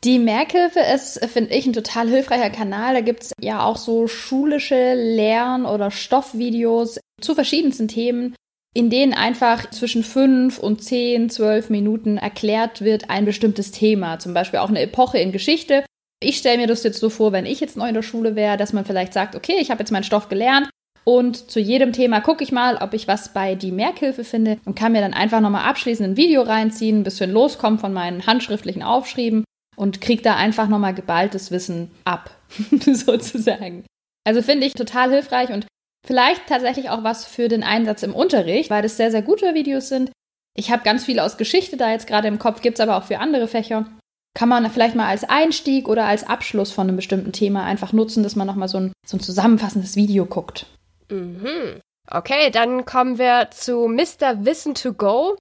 Die 0.02 0.18
Merkhilfe 0.18 0.80
ist, 0.80 1.22
finde 1.26 1.54
ich, 1.54 1.66
ein 1.66 1.74
total 1.74 2.08
hilfreicher 2.08 2.48
Kanal. 2.48 2.94
Da 2.94 3.02
gibt 3.02 3.24
es 3.24 3.32
ja 3.38 3.62
auch 3.62 3.76
so 3.76 4.08
schulische 4.08 4.94
Lern- 4.94 5.66
oder 5.66 5.90
Stoffvideos 5.90 6.98
zu 7.20 7.34
verschiedensten 7.34 7.88
Themen, 7.88 8.34
in 8.72 8.88
denen 8.88 9.12
einfach 9.12 9.68
zwischen 9.68 10.04
fünf 10.04 10.58
und 10.58 10.82
zehn, 10.82 11.28
zwölf 11.28 11.68
Minuten 11.68 12.16
erklärt 12.16 12.80
wird 12.80 13.10
ein 13.10 13.26
bestimmtes 13.26 13.72
Thema. 13.72 14.18
Zum 14.20 14.32
Beispiel 14.32 14.60
auch 14.60 14.70
eine 14.70 14.80
Epoche 14.80 15.18
in 15.18 15.32
Geschichte 15.32 15.84
ich 16.22 16.38
stelle 16.38 16.58
mir 16.58 16.66
das 16.66 16.82
jetzt 16.82 17.00
so 17.00 17.10
vor, 17.10 17.32
wenn 17.32 17.46
ich 17.46 17.60
jetzt 17.60 17.76
neu 17.76 17.88
in 17.88 17.94
der 17.94 18.02
Schule 18.02 18.36
wäre, 18.36 18.56
dass 18.56 18.72
man 18.72 18.84
vielleicht 18.84 19.12
sagt, 19.12 19.34
okay, 19.34 19.56
ich 19.60 19.70
habe 19.70 19.80
jetzt 19.80 19.90
meinen 19.90 20.04
Stoff 20.04 20.28
gelernt 20.28 20.68
und 21.04 21.50
zu 21.50 21.58
jedem 21.58 21.92
Thema 21.92 22.20
gucke 22.20 22.44
ich 22.44 22.52
mal, 22.52 22.76
ob 22.76 22.94
ich 22.94 23.08
was 23.08 23.32
bei 23.32 23.54
die 23.54 23.72
Merkhilfe 23.72 24.24
finde 24.24 24.58
und 24.64 24.76
kann 24.76 24.92
mir 24.92 25.00
dann 25.00 25.14
einfach 25.14 25.40
nochmal 25.40 25.68
abschließend 25.68 26.10
ein 26.10 26.16
Video 26.16 26.42
reinziehen, 26.42 27.00
ein 27.00 27.04
bisschen 27.04 27.32
loskommen 27.32 27.78
von 27.78 27.92
meinen 27.92 28.26
handschriftlichen 28.26 28.82
Aufschrieben 28.82 29.44
und 29.76 30.00
kriege 30.00 30.22
da 30.22 30.36
einfach 30.36 30.68
nochmal 30.68 30.94
geballtes 30.94 31.50
Wissen 31.50 31.90
ab, 32.04 32.30
sozusagen. 32.86 33.84
Also 34.24 34.42
finde 34.42 34.66
ich 34.66 34.74
total 34.74 35.10
hilfreich 35.10 35.50
und 35.50 35.66
vielleicht 36.06 36.46
tatsächlich 36.46 36.90
auch 36.90 37.02
was 37.02 37.24
für 37.24 37.48
den 37.48 37.64
Einsatz 37.64 38.04
im 38.04 38.14
Unterricht, 38.14 38.70
weil 38.70 38.82
das 38.82 38.96
sehr, 38.96 39.10
sehr 39.10 39.22
gute 39.22 39.54
Videos 39.54 39.88
sind. 39.88 40.12
Ich 40.56 40.70
habe 40.70 40.84
ganz 40.84 41.04
viel 41.04 41.18
aus 41.18 41.36
Geschichte 41.36 41.76
da 41.76 41.90
jetzt 41.90 42.06
gerade 42.06 42.28
im 42.28 42.38
Kopf, 42.38 42.60
gibt 42.60 42.78
es 42.78 42.80
aber 42.80 42.96
auch 42.96 43.04
für 43.04 43.18
andere 43.18 43.48
Fächer 43.48 43.86
kann 44.34 44.48
man 44.48 44.70
vielleicht 44.70 44.94
mal 44.94 45.08
als 45.08 45.24
Einstieg 45.24 45.88
oder 45.88 46.06
als 46.06 46.24
Abschluss 46.24 46.72
von 46.72 46.88
einem 46.88 46.96
bestimmten 46.96 47.32
Thema 47.32 47.64
einfach 47.64 47.92
nutzen, 47.92 48.22
dass 48.22 48.36
man 48.36 48.46
nochmal 48.46 48.68
so 48.68 48.78
ein, 48.78 48.92
so 49.06 49.16
ein 49.16 49.20
zusammenfassendes 49.20 49.96
Video 49.96 50.24
guckt. 50.24 50.66
Mhm. 51.10 51.80
Okay, 52.10 52.50
dann 52.50 52.84
kommen 52.84 53.18
wir 53.18 53.48
zu 53.50 53.86
Mr. 53.88 54.44
Wissen 54.44 54.74
to 54.74 54.94
Go. 54.94 55.36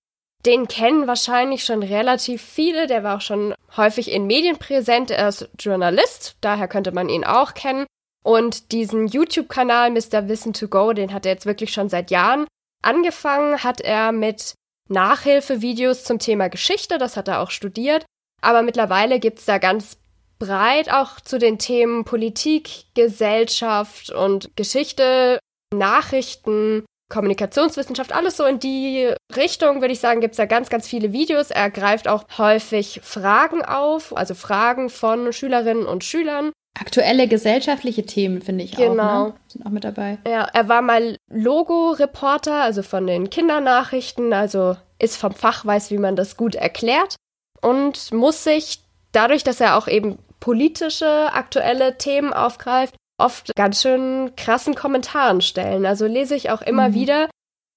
Den 0.46 0.68
kennen 0.68 1.08
wahrscheinlich 1.08 1.64
schon 1.64 1.84
relativ 1.84 2.42
viele. 2.42 2.88
Der 2.88 3.04
war 3.04 3.18
auch 3.18 3.22
schon 3.22 3.54
häufig 3.78 4.12
in 4.12 4.28
Medien 4.28 4.58
präsent. 4.58 5.12
Er 5.12 5.30
ist 5.30 5.50
Journalist, 5.60 6.36
daher 6.42 6.68
könnte 6.68 6.92
man 6.92 7.10
ihn 7.10 7.24
auch 7.24 7.54
kennen. 7.54 7.86
Und 8.24 8.72
diesen 8.72 9.08
YouTube-Kanal 9.08 9.92
Mr. 9.92 10.28
Wissen 10.28 10.54
to 10.54 10.68
Go, 10.68 10.94
den 10.94 11.14
hat 11.14 11.26
er 11.26 11.34
jetzt 11.34 11.46
wirklich 11.46 11.74
schon 11.74 11.90
seit 11.90 12.12
Jahren. 12.12 12.46
Angefangen 12.84 13.64
hat 13.64 13.82
er 13.82 14.12
mit 14.12 14.56
Nachhilfevideos 14.90 16.04
zum 16.04 16.20
Thema 16.20 16.50
Geschichte, 16.50 16.98
das 16.98 17.18
hat 17.18 17.28
er 17.28 17.42
auch 17.42 17.52
studiert. 17.52 18.06
Aber 18.42 18.64
mittlerweile 18.64 19.20
gibt's 19.20 19.46
da 19.46 19.58
ganz 19.58 19.98
breit 20.40 20.92
auch 20.92 21.20
zu 21.22 21.38
den 21.38 21.60
Themen 21.60 22.04
Politik, 22.04 22.86
Gesellschaft 22.96 24.10
und 24.10 24.56
Geschichte, 24.56 25.40
Nachrichten, 25.74 26.84
Kommunikationswissenschaft, 27.10 28.14
alles 28.14 28.38
so 28.38 28.46
in 28.46 28.58
die 28.58 29.14
Richtung, 29.36 29.82
würde 29.82 29.94
ich 29.94 30.00
sagen, 30.00 30.22
gibt 30.22 30.32
es 30.32 30.38
da 30.38 30.46
ganz, 30.46 30.70
ganz 30.70 30.88
viele 30.88 31.14
Videos. 31.14 31.52
Er 31.52 31.70
greift 31.70 32.08
auch 32.08 32.24
häufig 32.38 33.02
Fragen 33.04 33.64
auf, 33.64 34.16
also 34.18 34.34
Fragen 34.34 34.90
von 34.90 35.32
Schülerinnen 35.32 35.86
und 35.86 36.04
Schülern. 36.04 36.52
Aktuelle 36.80 37.28
gesellschaftliche 37.28 38.06
Themen, 38.06 38.42
finde 38.42 38.64
ich 38.64 38.76
genau. 38.76 39.04
auch. 39.04 39.28
Ne? 39.28 39.34
Sind 39.48 39.66
auch 39.66 39.72
mit 39.72 39.84
dabei. 39.84 40.20
Ja, 40.26 40.48
er 40.54 40.70
war 40.70 40.82
mal 40.82 41.18
Logo-Reporter, 41.30 42.62
also 42.62 42.82
von 42.82 43.06
den 43.06 43.30
Kindernachrichten, 43.30 44.32
also 44.32 44.78
ist 44.98 45.18
vom 45.18 45.34
Fach, 45.34 45.66
weiß, 45.66 45.92
wie 45.92 45.98
man 45.98 46.16
das 46.16 46.38
gut 46.38 46.56
erklärt 46.56 47.18
und 47.62 48.12
muss 48.12 48.44
sich 48.44 48.82
dadurch, 49.12 49.44
dass 49.44 49.62
er 49.62 49.78
auch 49.78 49.88
eben 49.88 50.18
politische, 50.40 51.32
aktuelle 51.34 51.98
Themen 51.98 52.34
aufgreift, 52.34 52.96
oft 53.18 53.56
ganz 53.56 53.82
schön 53.82 54.36
krassen 54.36 54.76
Kommentaren 54.76 55.42
stellen. 55.42 55.86
Also 55.86 56.08
lese 56.08 56.36
ich 56.36 56.50
auch 56.50 56.62
immer 56.62 56.90
mhm. 56.90 56.94
wieder, 56.94 57.30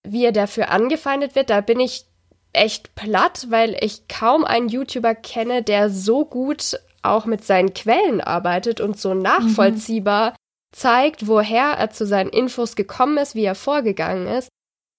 wie 0.06 0.24
er 0.24 0.32
dafür 0.32 0.70
angefeindet 0.70 1.34
wird. 1.34 1.50
Da 1.50 1.60
bin 1.60 1.80
ich 1.80 2.06
echt 2.52 2.94
platt, 2.94 3.46
weil 3.50 3.76
ich 3.80 4.08
kaum 4.08 4.44
einen 4.44 4.68
YouTuber 4.68 5.14
kenne, 5.14 5.62
der 5.62 5.90
so 5.90 6.24
gut 6.24 6.78
auch 7.02 7.26
mit 7.26 7.44
seinen 7.44 7.74
Quellen 7.74 8.20
arbeitet 8.20 8.80
und 8.80 8.98
so 8.98 9.12
nachvollziehbar 9.12 10.30
mhm. 10.30 10.34
zeigt, 10.72 11.26
woher 11.26 11.72
er 11.72 11.90
zu 11.90 12.06
seinen 12.06 12.30
Infos 12.30 12.76
gekommen 12.76 13.18
ist, 13.18 13.34
wie 13.34 13.44
er 13.44 13.54
vorgegangen 13.54 14.26
ist. 14.26 14.48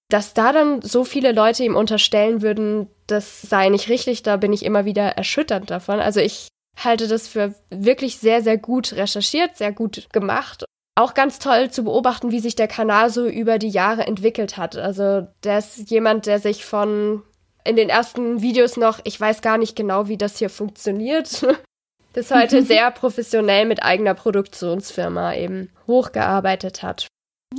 Dass 0.10 0.36
da 0.36 0.54
dann 0.54 0.84
so 0.84 1.04
viele 1.04 1.32
Leute 1.32 1.64
ihm 1.64 1.76
unterstellen 1.76 2.44
würden, 2.44 2.88
das 3.08 3.42
sei 3.42 3.70
nicht 3.70 3.90
richtig, 3.90 4.24
da 4.24 4.38
bin 4.38 4.54
ich 4.54 4.66
immer 4.66 4.86
wieder 4.86 5.04
erschüttert 5.04 5.70
davon. 5.70 6.00
Also 6.00 6.20
ich 6.20 6.48
halte 6.84 7.08
das 7.08 7.28
für 7.28 7.54
wirklich 7.70 8.18
sehr, 8.18 8.42
sehr 8.42 8.58
gut 8.58 8.94
recherchiert, 8.94 9.58
sehr 9.58 9.72
gut 9.72 10.08
gemacht. 10.12 10.66
Auch 10.98 11.14
ganz 11.14 11.40
toll 11.40 11.70
zu 11.70 11.84
beobachten, 11.84 12.32
wie 12.32 12.40
sich 12.40 12.56
der 12.56 12.68
Kanal 12.68 13.10
so 13.10 13.28
über 13.28 13.60
die 13.60 13.70
Jahre 13.70 14.08
entwickelt 14.08 14.58
hat. 14.58 14.78
Also 14.78 15.28
der 15.44 15.60
ist 15.60 15.90
jemand, 15.90 16.26
der 16.26 16.40
sich 16.40 16.66
von 16.66 17.22
in 17.66 17.76
den 17.76 17.90
ersten 17.90 18.42
Videos 18.42 18.78
noch, 18.78 19.00
ich 19.04 19.20
weiß 19.20 19.42
gar 19.42 19.58
nicht 19.58 19.76
genau, 19.76 20.08
wie 20.08 20.18
das 20.18 20.38
hier 20.38 20.50
funktioniert, 20.50 21.46
bis 22.14 22.32
heute 22.32 22.62
sehr 22.66 22.92
professionell 22.92 23.66
mit 23.66 23.84
eigener 23.84 24.14
Produktionsfirma 24.14 25.36
eben 25.36 25.70
hochgearbeitet 25.88 26.84
hat. 26.84 27.08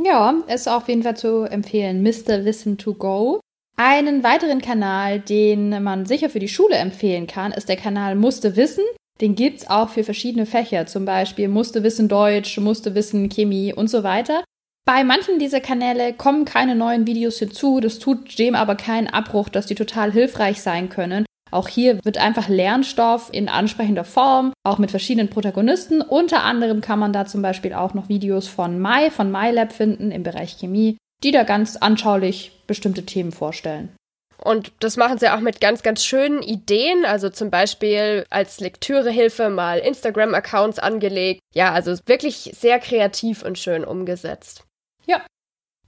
Ja, 0.02 0.34
ist 0.46 0.68
auf 0.68 0.88
jeden 0.88 1.02
Fall 1.02 1.16
zu 1.16 1.44
empfehlen. 1.44 2.02
Mr. 2.02 2.38
Listen 2.38 2.78
to 2.78 2.94
Go. 2.94 3.40
Einen 3.78 4.24
weiteren 4.24 4.62
Kanal, 4.62 5.20
den 5.20 5.82
man 5.82 6.06
sicher 6.06 6.30
für 6.30 6.38
die 6.38 6.48
Schule 6.48 6.76
empfehlen 6.76 7.26
kann, 7.26 7.52
ist 7.52 7.68
der 7.68 7.76
Kanal 7.76 8.14
Musste 8.14 8.56
Wissen. 8.56 8.84
Den 9.20 9.34
gibt's 9.34 9.68
auch 9.68 9.90
für 9.90 10.02
verschiedene 10.02 10.46
Fächer, 10.46 10.86
zum 10.86 11.04
Beispiel 11.04 11.48
musste 11.48 11.82
wissen 11.82 12.08
Deutsch, 12.08 12.58
musste 12.58 12.94
wissen 12.94 13.28
Chemie 13.28 13.74
und 13.74 13.88
so 13.88 14.02
weiter. 14.02 14.44
Bei 14.86 15.04
manchen 15.04 15.38
dieser 15.38 15.60
Kanäle 15.60 16.14
kommen 16.14 16.46
keine 16.46 16.74
neuen 16.74 17.06
Videos 17.06 17.38
hinzu, 17.38 17.80
das 17.80 17.98
tut 17.98 18.38
dem 18.38 18.54
aber 18.54 18.76
keinen 18.76 19.08
Abbruch, 19.08 19.50
dass 19.50 19.66
die 19.66 19.74
total 19.74 20.10
hilfreich 20.10 20.62
sein 20.62 20.88
können. 20.88 21.26
Auch 21.50 21.68
hier 21.68 22.02
wird 22.04 22.18
einfach 22.18 22.48
Lernstoff 22.48 23.28
in 23.32 23.48
ansprechender 23.48 24.04
Form, 24.04 24.52
auch 24.64 24.78
mit 24.78 24.90
verschiedenen 24.90 25.28
Protagonisten. 25.28 26.00
Unter 26.00 26.44
anderem 26.44 26.80
kann 26.80 26.98
man 26.98 27.12
da 27.12 27.26
zum 27.26 27.42
Beispiel 27.42 27.74
auch 27.74 27.94
noch 27.94 28.08
Videos 28.08 28.48
von 28.48 28.78
Mai, 28.78 29.10
von 29.10 29.30
MyLab 29.30 29.72
finden 29.72 30.10
im 30.10 30.22
Bereich 30.22 30.56
Chemie, 30.58 30.96
die 31.22 31.30
da 31.30 31.42
ganz 31.44 31.76
anschaulich 31.76 32.52
bestimmte 32.66 33.06
Themen 33.06 33.32
vorstellen. 33.32 33.94
Und 34.38 34.72
das 34.80 34.96
machen 34.96 35.18
sie 35.18 35.32
auch 35.32 35.40
mit 35.40 35.60
ganz, 35.60 35.82
ganz 35.82 36.04
schönen 36.04 36.42
Ideen. 36.42 37.04
Also 37.04 37.30
zum 37.30 37.50
Beispiel 37.50 38.26
als 38.30 38.60
Lektürehilfe 38.60 39.48
mal 39.48 39.78
Instagram-Accounts 39.78 40.78
angelegt. 40.78 41.40
Ja, 41.54 41.72
also 41.72 41.94
wirklich 42.06 42.52
sehr 42.54 42.78
kreativ 42.78 43.42
und 43.42 43.58
schön 43.58 43.84
umgesetzt. 43.84 44.64
Ja. 45.06 45.24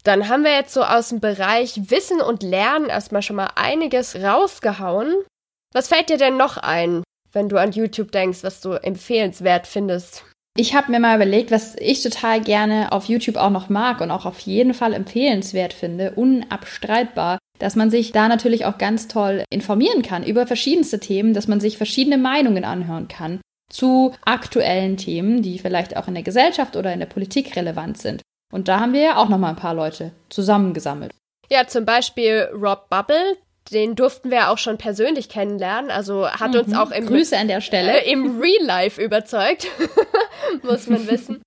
Dann 0.04 0.28
haben 0.28 0.44
wir 0.44 0.52
jetzt 0.52 0.72
so 0.72 0.82
aus 0.82 1.10
dem 1.10 1.20
Bereich 1.20 1.90
Wissen 1.90 2.20
und 2.20 2.42
Lernen 2.42 2.86
erstmal 2.88 3.22
schon 3.22 3.36
mal 3.36 3.50
einiges 3.56 4.16
rausgehauen. 4.16 5.24
Was 5.74 5.88
fällt 5.88 6.08
dir 6.08 6.16
denn 6.16 6.36
noch 6.36 6.56
ein, 6.56 7.02
wenn 7.32 7.48
du 7.48 7.58
an 7.58 7.72
YouTube 7.72 8.10
denkst, 8.12 8.42
was 8.42 8.60
du 8.60 8.72
empfehlenswert 8.72 9.66
findest? 9.66 10.24
Ich 10.60 10.74
habe 10.74 10.90
mir 10.90 10.98
mal 10.98 11.14
überlegt, 11.14 11.52
was 11.52 11.76
ich 11.78 12.02
total 12.02 12.40
gerne 12.40 12.90
auf 12.90 13.04
YouTube 13.04 13.36
auch 13.36 13.50
noch 13.50 13.68
mag 13.68 14.00
und 14.00 14.10
auch 14.10 14.26
auf 14.26 14.40
jeden 14.40 14.74
Fall 14.74 14.92
empfehlenswert 14.92 15.72
finde, 15.72 16.10
unabstreitbar, 16.16 17.38
dass 17.60 17.76
man 17.76 17.92
sich 17.92 18.10
da 18.10 18.26
natürlich 18.26 18.64
auch 18.64 18.76
ganz 18.76 19.06
toll 19.06 19.44
informieren 19.50 20.02
kann 20.02 20.24
über 20.24 20.48
verschiedenste 20.48 20.98
Themen, 20.98 21.32
dass 21.32 21.46
man 21.46 21.60
sich 21.60 21.76
verschiedene 21.76 22.18
Meinungen 22.18 22.64
anhören 22.64 23.06
kann 23.06 23.40
zu 23.70 24.12
aktuellen 24.24 24.96
Themen, 24.96 25.42
die 25.42 25.60
vielleicht 25.60 25.96
auch 25.96 26.08
in 26.08 26.14
der 26.14 26.24
Gesellschaft 26.24 26.74
oder 26.74 26.92
in 26.92 26.98
der 26.98 27.06
Politik 27.06 27.54
relevant 27.54 27.98
sind. 27.98 28.22
Und 28.52 28.66
da 28.66 28.80
haben 28.80 28.94
wir 28.94 29.02
ja 29.02 29.16
auch 29.18 29.28
noch 29.28 29.38
mal 29.38 29.50
ein 29.50 29.56
paar 29.56 29.74
Leute 29.74 30.10
zusammengesammelt. 30.28 31.12
Ja, 31.48 31.68
zum 31.68 31.84
Beispiel 31.84 32.48
Rob 32.52 32.90
Bubble, 32.90 33.36
den 33.72 33.94
durften 33.94 34.30
wir 34.30 34.50
auch 34.50 34.58
schon 34.58 34.78
persönlich 34.78 35.28
kennenlernen. 35.28 35.90
Also 35.90 36.28
hat 36.28 36.52
mhm. 36.52 36.60
uns 36.60 36.74
auch 36.76 36.90
im 36.90 37.06
Grüße 37.06 37.36
an 37.36 37.48
der 37.48 37.60
Stelle 37.60 38.04
äh, 38.04 38.10
im 38.10 38.40
Real 38.40 38.64
Life 38.64 39.02
überzeugt, 39.02 39.66
muss 40.62 40.86
man 40.86 41.06
wissen. 41.10 41.42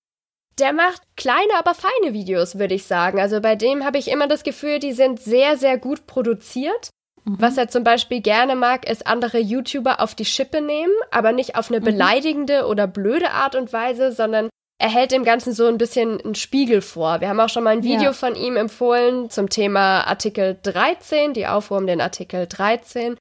Der 0.59 0.73
macht 0.73 1.01
kleine, 1.15 1.53
aber 1.57 1.73
feine 1.73 2.13
Videos, 2.13 2.59
würde 2.59 2.75
ich 2.75 2.85
sagen. 2.85 3.19
Also 3.19 3.41
bei 3.41 3.55
dem 3.55 3.83
habe 3.83 3.97
ich 3.97 4.09
immer 4.09 4.27
das 4.27 4.43
Gefühl, 4.43 4.79
die 4.79 4.93
sind 4.93 5.19
sehr, 5.19 5.57
sehr 5.57 5.77
gut 5.77 6.05
produziert. 6.07 6.89
Mhm. 7.23 7.35
Was 7.39 7.57
er 7.57 7.67
zum 7.67 7.83
Beispiel 7.83 8.21
gerne 8.21 8.55
mag, 8.55 8.89
ist 8.89 9.07
andere 9.07 9.39
YouTuber 9.39 10.01
auf 10.01 10.15
die 10.15 10.25
Schippe 10.25 10.61
nehmen, 10.61 10.93
aber 11.09 11.31
nicht 11.31 11.55
auf 11.55 11.69
eine 11.69 11.79
mhm. 11.79 11.85
beleidigende 11.85 12.67
oder 12.67 12.87
blöde 12.87 13.31
Art 13.31 13.55
und 13.55 13.73
Weise, 13.73 14.11
sondern 14.11 14.49
er 14.81 14.89
hält 14.89 15.11
dem 15.11 15.23
Ganzen 15.23 15.53
so 15.53 15.67
ein 15.67 15.77
bisschen 15.77 16.19
einen 16.19 16.33
Spiegel 16.33 16.81
vor. 16.81 17.21
Wir 17.21 17.29
haben 17.29 17.39
auch 17.39 17.49
schon 17.49 17.63
mal 17.63 17.69
ein 17.69 17.83
Video 17.83 18.05
ja. 18.05 18.13
von 18.13 18.33
ihm 18.33 18.57
empfohlen 18.57 19.29
zum 19.29 19.47
Thema 19.47 20.07
Artikel 20.07 20.57
13, 20.63 21.33
die 21.33 21.45
Aufruhr 21.45 21.77
um 21.77 21.85
den 21.85 22.01
Artikel 22.01 22.47
13. 22.47 23.15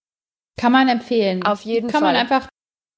Kann 0.58 0.72
man 0.72 0.88
empfehlen. 0.88 1.44
Auf 1.44 1.60
jeden 1.60 1.90
Kann 1.90 2.00
Fall. 2.00 2.14
Kann 2.14 2.14
man 2.14 2.16
einfach 2.16 2.48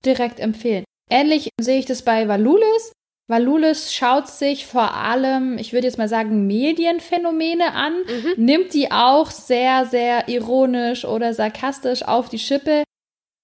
direkt 0.05 0.39
empfehlen. 0.39 0.85
Ähnlich 1.11 1.49
sehe 1.61 1.81
ich 1.81 1.87
das 1.87 2.03
bei 2.03 2.29
Valulis. 2.29 2.93
Valulis 3.29 3.93
schaut 3.93 4.29
sich 4.29 4.65
vor 4.67 4.95
allem, 4.95 5.59
ich 5.59 5.73
würde 5.73 5.89
jetzt 5.89 5.99
mal 5.99 6.09
sagen, 6.09 6.47
Medienphänomene 6.47 7.73
an, 7.73 7.95
mhm. 7.95 8.45
nimmt 8.45 8.75
die 8.75 8.93
auch 8.93 9.33
sehr, 9.33 9.87
sehr 9.87 10.29
ironisch 10.29 11.05
oder 11.05 11.35
sarkastisch 11.35 12.05
auf 12.05 12.29
die 12.29 12.39
Schippe, 12.39 12.85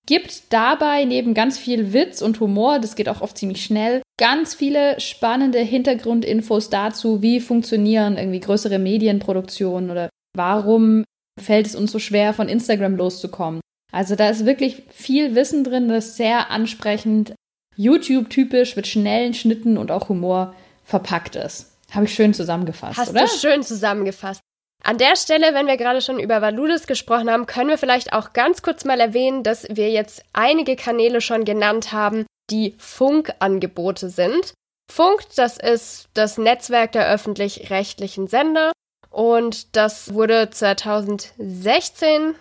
gibt 0.08 0.54
dabei 0.54 1.04
neben 1.04 1.34
ganz 1.34 1.58
viel 1.58 1.92
Witz 1.92 2.22
und 2.22 2.40
Humor, 2.40 2.78
das 2.78 2.96
geht 2.96 3.10
auch 3.10 3.20
oft 3.20 3.36
ziemlich 3.36 3.62
schnell, 3.62 4.00
ganz 4.18 4.54
viele 4.54 4.98
spannende 5.00 5.58
Hintergrundinfos 5.58 6.70
dazu, 6.70 7.20
wie 7.20 7.40
funktionieren 7.40 8.16
irgendwie 8.16 8.40
größere 8.40 8.78
Medienproduktionen 8.78 9.90
oder 9.90 10.08
warum 10.34 11.04
fällt 11.38 11.66
es 11.66 11.74
uns 11.74 11.92
so 11.92 11.98
schwer, 11.98 12.32
von 12.32 12.48
Instagram 12.48 12.96
loszukommen. 12.96 13.60
Also 13.92 14.16
da 14.16 14.30
ist 14.30 14.46
wirklich 14.46 14.82
viel 14.88 15.34
Wissen 15.34 15.62
drin, 15.62 15.90
das 15.90 16.16
sehr 16.16 16.50
ansprechend 16.50 17.34
YouTube-typisch 17.76 18.76
mit 18.76 18.86
schnellen 18.86 19.34
Schnitten 19.34 19.76
und 19.76 19.90
auch 19.90 20.08
Humor 20.08 20.54
verpackt 20.84 21.36
ist. 21.36 21.76
Habe 21.90 22.06
ich 22.06 22.14
schön 22.14 22.32
zusammengefasst, 22.32 22.98
Hast 22.98 23.10
oder? 23.10 23.20
du 23.20 23.28
schön 23.28 23.62
zusammengefasst. 23.62 24.40
An 24.84 24.98
der 24.98 25.16
Stelle, 25.16 25.54
wenn 25.54 25.66
wir 25.66 25.76
gerade 25.76 26.00
schon 26.00 26.18
über 26.18 26.40
Valulis 26.40 26.86
gesprochen 26.86 27.30
haben, 27.30 27.46
können 27.46 27.68
wir 27.68 27.78
vielleicht 27.78 28.12
auch 28.12 28.32
ganz 28.32 28.62
kurz 28.62 28.84
mal 28.84 29.00
erwähnen, 29.00 29.42
dass 29.42 29.66
wir 29.68 29.90
jetzt 29.90 30.22
einige 30.32 30.76
Kanäle 30.76 31.20
schon 31.20 31.44
genannt 31.44 31.92
haben, 31.92 32.26
die 32.50 32.74
Funkangebote 32.78 34.08
sind. 34.08 34.54
Funk, 34.90 35.22
das 35.36 35.58
ist 35.58 36.08
das 36.14 36.38
Netzwerk 36.38 36.92
der 36.92 37.08
öffentlich-rechtlichen 37.10 38.26
Sender 38.26 38.72
und 39.10 39.76
das 39.76 40.14
wurde 40.14 40.48
2016, 40.50 42.34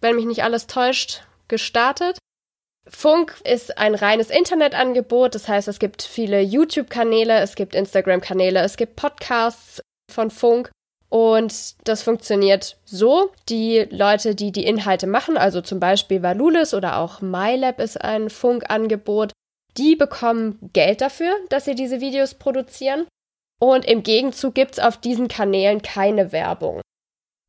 wenn 0.00 0.16
mich 0.16 0.26
nicht 0.26 0.42
alles 0.42 0.66
täuscht, 0.66 1.22
gestartet. 1.48 2.18
Funk 2.86 3.40
ist 3.44 3.78
ein 3.78 3.94
reines 3.94 4.28
Internetangebot, 4.28 5.34
das 5.34 5.48
heißt, 5.48 5.68
es 5.68 5.78
gibt 5.78 6.02
viele 6.02 6.42
YouTube-Kanäle, 6.42 7.40
es 7.40 7.54
gibt 7.54 7.74
Instagram-Kanäle, 7.74 8.60
es 8.60 8.76
gibt 8.76 8.96
Podcasts 8.96 9.80
von 10.12 10.30
Funk 10.30 10.70
und 11.14 11.76
das 11.86 12.02
funktioniert 12.02 12.76
so. 12.84 13.30
Die 13.48 13.86
Leute, 13.88 14.34
die 14.34 14.50
die 14.50 14.66
Inhalte 14.66 15.06
machen, 15.06 15.36
also 15.36 15.60
zum 15.60 15.78
Beispiel 15.78 16.24
Valulis 16.24 16.74
oder 16.74 16.98
auch 16.98 17.20
MyLab 17.20 17.78
ist 17.78 18.02
ein 18.02 18.30
Funkangebot, 18.30 19.30
die 19.76 19.94
bekommen 19.94 20.58
Geld 20.72 21.00
dafür, 21.00 21.36
dass 21.50 21.66
sie 21.66 21.76
diese 21.76 22.00
Videos 22.00 22.34
produzieren. 22.34 23.06
Und 23.60 23.84
im 23.84 24.02
Gegenzug 24.02 24.56
gibt 24.56 24.72
es 24.72 24.78
auf 24.80 24.96
diesen 24.96 25.28
Kanälen 25.28 25.82
keine 25.82 26.32
Werbung. 26.32 26.80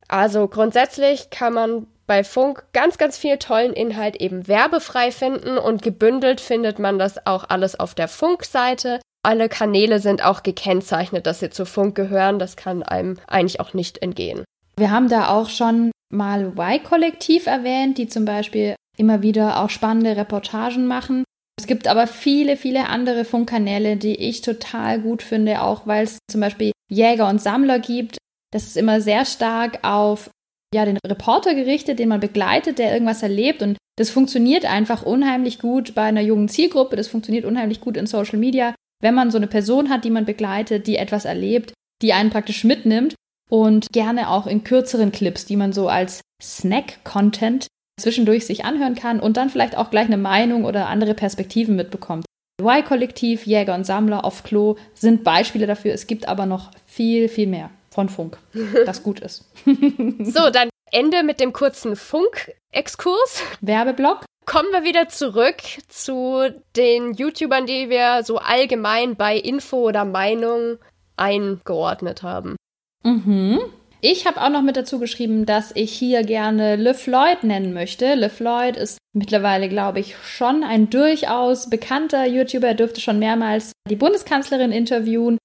Also 0.06 0.46
grundsätzlich 0.46 1.30
kann 1.30 1.54
man 1.54 1.88
bei 2.06 2.22
Funk 2.22 2.66
ganz, 2.72 2.98
ganz 2.98 3.18
viel 3.18 3.36
tollen 3.38 3.72
Inhalt 3.72 4.14
eben 4.14 4.46
werbefrei 4.46 5.10
finden 5.10 5.58
und 5.58 5.82
gebündelt 5.82 6.40
findet 6.40 6.78
man 6.78 7.00
das 7.00 7.26
auch 7.26 7.42
alles 7.48 7.80
auf 7.80 7.96
der 7.96 8.06
Funk-Seite. 8.06 9.00
Alle 9.26 9.48
Kanäle 9.48 9.98
sind 9.98 10.24
auch 10.24 10.44
gekennzeichnet, 10.44 11.26
dass 11.26 11.40
sie 11.40 11.50
zu 11.50 11.66
Funk 11.66 11.96
gehören. 11.96 12.38
Das 12.38 12.54
kann 12.56 12.84
einem 12.84 13.18
eigentlich 13.26 13.58
auch 13.58 13.74
nicht 13.74 14.00
entgehen. 14.00 14.44
Wir 14.78 14.92
haben 14.92 15.08
da 15.08 15.30
auch 15.30 15.48
schon 15.48 15.90
mal 16.12 16.52
Y-Kollektiv 16.56 17.46
erwähnt, 17.46 17.98
die 17.98 18.06
zum 18.06 18.24
Beispiel 18.24 18.76
immer 18.96 19.22
wieder 19.22 19.60
auch 19.60 19.70
spannende 19.70 20.16
Reportagen 20.16 20.86
machen. 20.86 21.24
Es 21.58 21.66
gibt 21.66 21.88
aber 21.88 22.06
viele, 22.06 22.56
viele 22.56 22.88
andere 22.88 23.24
Funkkanäle, 23.24 23.96
die 23.96 24.14
ich 24.14 24.42
total 24.42 25.00
gut 25.00 25.24
finde, 25.24 25.60
auch 25.60 25.88
weil 25.88 26.04
es 26.04 26.18
zum 26.30 26.40
Beispiel 26.40 26.70
Jäger 26.88 27.28
und 27.28 27.42
Sammler 27.42 27.80
gibt. 27.80 28.18
Das 28.52 28.68
ist 28.68 28.76
immer 28.76 29.00
sehr 29.00 29.24
stark 29.24 29.80
auf 29.82 30.30
ja, 30.72 30.84
den 30.84 30.98
Reporter 31.04 31.56
gerichtet, 31.56 31.98
den 31.98 32.10
man 32.10 32.20
begleitet, 32.20 32.78
der 32.78 32.92
irgendwas 32.92 33.24
erlebt. 33.24 33.60
Und 33.60 33.76
das 33.98 34.08
funktioniert 34.08 34.66
einfach 34.66 35.02
unheimlich 35.02 35.58
gut 35.58 35.96
bei 35.96 36.02
einer 36.02 36.20
jungen 36.20 36.48
Zielgruppe. 36.48 36.94
Das 36.94 37.08
funktioniert 37.08 37.44
unheimlich 37.44 37.80
gut 37.80 37.96
in 37.96 38.06
Social 38.06 38.38
Media, 38.38 38.72
wenn 39.02 39.14
man 39.14 39.30
so 39.30 39.38
eine 39.38 39.46
Person 39.46 39.90
hat, 39.90 40.04
die 40.04 40.10
man 40.10 40.24
begleitet, 40.24 40.86
die 40.86 40.96
etwas 40.96 41.24
erlebt, 41.24 41.72
die 42.02 42.12
einen 42.12 42.30
praktisch 42.30 42.64
mitnimmt 42.64 43.14
und 43.50 43.88
gerne 43.92 44.30
auch 44.30 44.46
in 44.46 44.64
kürzeren 44.64 45.12
Clips, 45.12 45.46
die 45.46 45.56
man 45.56 45.72
so 45.72 45.88
als 45.88 46.20
Snack-Content 46.42 47.66
zwischendurch 48.00 48.46
sich 48.46 48.64
anhören 48.64 48.94
kann 48.94 49.20
und 49.20 49.36
dann 49.36 49.50
vielleicht 49.50 49.76
auch 49.76 49.90
gleich 49.90 50.06
eine 50.06 50.18
Meinung 50.18 50.64
oder 50.64 50.88
andere 50.88 51.14
Perspektiven 51.14 51.76
mitbekommt. 51.76 52.26
Y-Kollektiv, 52.60 53.46
Jäger 53.46 53.74
und 53.74 53.84
Sammler 53.84 54.24
auf 54.24 54.42
Klo 54.42 54.76
sind 54.94 55.24
Beispiele 55.24 55.66
dafür. 55.66 55.92
Es 55.92 56.06
gibt 56.06 56.26
aber 56.26 56.46
noch 56.46 56.70
viel, 56.86 57.28
viel 57.28 57.46
mehr 57.46 57.70
von 57.90 58.08
Funk, 58.08 58.38
das 58.86 59.02
gut 59.02 59.20
ist. 59.20 59.44
so, 59.64 60.50
dann 60.50 60.68
Ende 60.90 61.22
mit 61.22 61.40
dem 61.40 61.52
kurzen 61.52 61.96
Funk-Exkurs. 61.96 63.42
Werbeblock. 63.60 64.24
Kommen 64.46 64.70
wir 64.70 64.84
wieder 64.84 65.08
zurück 65.08 65.56
zu 65.88 66.48
den 66.76 67.14
YouTubern, 67.14 67.66
die 67.66 67.90
wir 67.90 68.22
so 68.22 68.38
allgemein 68.38 69.16
bei 69.16 69.36
Info 69.36 69.88
oder 69.88 70.04
Meinung 70.04 70.78
eingeordnet 71.16 72.22
haben. 72.22 72.54
Mhm. 73.02 73.60
Ich 74.00 74.24
habe 74.24 74.40
auch 74.40 74.50
noch 74.50 74.62
mit 74.62 74.76
dazu 74.76 75.00
geschrieben, 75.00 75.46
dass 75.46 75.74
ich 75.74 75.92
hier 75.92 76.22
gerne 76.22 76.76
Le 76.76 76.94
Floyd 76.94 77.42
nennen 77.42 77.72
möchte. 77.72 78.14
Le 78.14 78.30
Floyd 78.30 78.76
ist 78.76 78.98
mittlerweile, 79.14 79.68
glaube 79.68 79.98
ich, 79.98 80.16
schon 80.18 80.62
ein 80.62 80.90
durchaus 80.90 81.68
bekannter 81.68 82.24
YouTuber. 82.24 82.68
Er 82.68 82.74
dürfte 82.74 83.00
schon 83.00 83.18
mehrmals 83.18 83.72
die 83.88 83.96
Bundeskanzlerin 83.96 84.70
interviewen, 84.70 85.38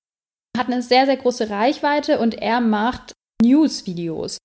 hat 0.55 0.67
eine 0.67 0.83
sehr, 0.83 1.07
sehr 1.07 1.17
große 1.17 1.49
Reichweite 1.49 2.19
und 2.19 2.35
er 2.35 2.61
macht 2.61 3.13
News-Videos. 3.41 4.37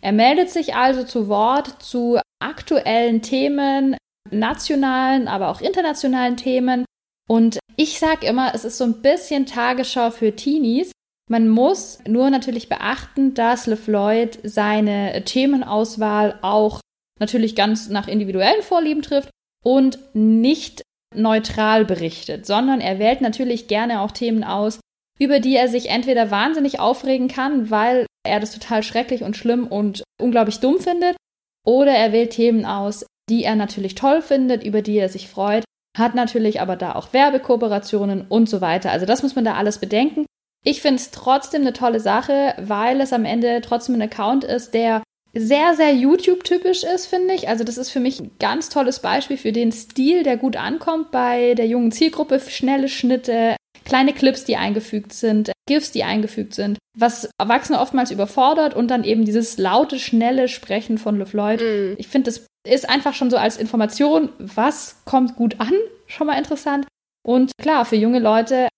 Er 0.00 0.12
meldet 0.12 0.50
sich 0.50 0.74
also 0.74 1.04
zu 1.04 1.28
Wort 1.28 1.82
zu 1.82 2.18
aktuellen 2.38 3.22
Themen, 3.22 3.96
nationalen, 4.30 5.28
aber 5.28 5.48
auch 5.48 5.60
internationalen 5.60 6.36
Themen. 6.36 6.84
Und 7.28 7.58
ich 7.76 7.98
sage 7.98 8.26
immer, 8.26 8.54
es 8.54 8.64
ist 8.64 8.78
so 8.78 8.84
ein 8.84 9.02
bisschen 9.02 9.46
Tagesschau 9.46 10.10
für 10.10 10.34
Teenies. 10.34 10.92
Man 11.28 11.48
muss 11.48 11.98
nur 12.06 12.30
natürlich 12.30 12.68
beachten, 12.68 13.34
dass 13.34 13.66
LeFloid 13.66 14.38
seine 14.44 15.24
Themenauswahl 15.24 16.38
auch 16.42 16.80
natürlich 17.18 17.56
ganz 17.56 17.88
nach 17.88 18.06
individuellen 18.06 18.62
Vorlieben 18.62 19.02
trifft 19.02 19.30
und 19.64 19.98
nicht 20.14 20.82
neutral 21.14 21.84
berichtet, 21.84 22.46
sondern 22.46 22.80
er 22.80 22.98
wählt 22.98 23.20
natürlich 23.20 23.68
gerne 23.68 24.02
auch 24.02 24.12
Themen 24.12 24.44
aus, 24.44 24.78
über 25.18 25.40
die 25.40 25.56
er 25.56 25.68
sich 25.68 25.88
entweder 25.88 26.30
wahnsinnig 26.30 26.80
aufregen 26.80 27.28
kann, 27.28 27.70
weil 27.70 28.06
er 28.26 28.40
das 28.40 28.52
total 28.52 28.82
schrecklich 28.82 29.22
und 29.22 29.36
schlimm 29.36 29.66
und 29.66 30.02
unglaublich 30.20 30.60
dumm 30.60 30.78
findet, 30.78 31.16
oder 31.64 31.92
er 31.92 32.12
wählt 32.12 32.30
Themen 32.30 32.64
aus, 32.64 33.06
die 33.28 33.44
er 33.44 33.56
natürlich 33.56 33.94
toll 33.94 34.22
findet, 34.22 34.62
über 34.62 34.82
die 34.82 34.98
er 34.98 35.08
sich 35.08 35.28
freut, 35.28 35.64
hat 35.98 36.14
natürlich 36.14 36.60
aber 36.60 36.76
da 36.76 36.94
auch 36.94 37.12
Werbekooperationen 37.12 38.26
und 38.28 38.48
so 38.48 38.60
weiter. 38.60 38.92
Also 38.92 39.06
das 39.06 39.22
muss 39.22 39.34
man 39.34 39.44
da 39.44 39.54
alles 39.54 39.78
bedenken. 39.78 40.26
Ich 40.64 40.82
finde 40.82 40.96
es 40.96 41.10
trotzdem 41.10 41.62
eine 41.62 41.72
tolle 41.72 42.00
Sache, 42.00 42.54
weil 42.58 43.00
es 43.00 43.12
am 43.12 43.24
Ende 43.24 43.60
trotzdem 43.62 43.94
ein 43.96 44.02
Account 44.02 44.44
ist, 44.44 44.74
der 44.74 45.02
sehr, 45.32 45.74
sehr 45.74 45.92
YouTube-typisch 45.92 46.82
ist, 46.82 47.06
finde 47.06 47.34
ich. 47.34 47.48
Also 47.48 47.62
das 47.62 47.78
ist 47.78 47.90
für 47.90 48.00
mich 48.00 48.20
ein 48.20 48.32
ganz 48.38 48.68
tolles 48.68 49.00
Beispiel 49.00 49.36
für 49.36 49.52
den 49.52 49.70
Stil, 49.70 50.22
der 50.22 50.36
gut 50.36 50.56
ankommt 50.56 51.10
bei 51.10 51.54
der 51.54 51.66
jungen 51.66 51.92
Zielgruppe. 51.92 52.40
Schnelle 52.40 52.88
Schnitte, 52.88 53.56
kleine 53.86 54.12
Clips, 54.12 54.44
die 54.44 54.56
eingefügt 54.56 55.12
sind, 55.12 55.52
GIFs, 55.66 55.92
die 55.92 56.04
eingefügt 56.04 56.54
sind, 56.54 56.78
was 56.96 57.30
Erwachsene 57.38 57.80
oftmals 57.80 58.10
überfordert 58.10 58.74
und 58.74 58.88
dann 58.88 59.04
eben 59.04 59.24
dieses 59.24 59.56
laute, 59.58 59.98
schnelle 59.98 60.48
Sprechen 60.48 60.98
von 60.98 61.18
LeFloid. 61.18 61.60
Mm. 61.60 61.94
Ich 61.96 62.08
finde, 62.08 62.30
das 62.30 62.46
ist 62.68 62.88
einfach 62.88 63.14
schon 63.14 63.30
so 63.30 63.36
als 63.36 63.56
Information, 63.56 64.30
was 64.38 65.02
kommt 65.04 65.36
gut 65.36 65.60
an, 65.60 65.72
schon 66.06 66.26
mal 66.26 66.38
interessant. 66.38 66.86
Und 67.24 67.52
klar, 67.60 67.84
für 67.84 67.96
junge 67.96 68.18
Leute 68.18 68.68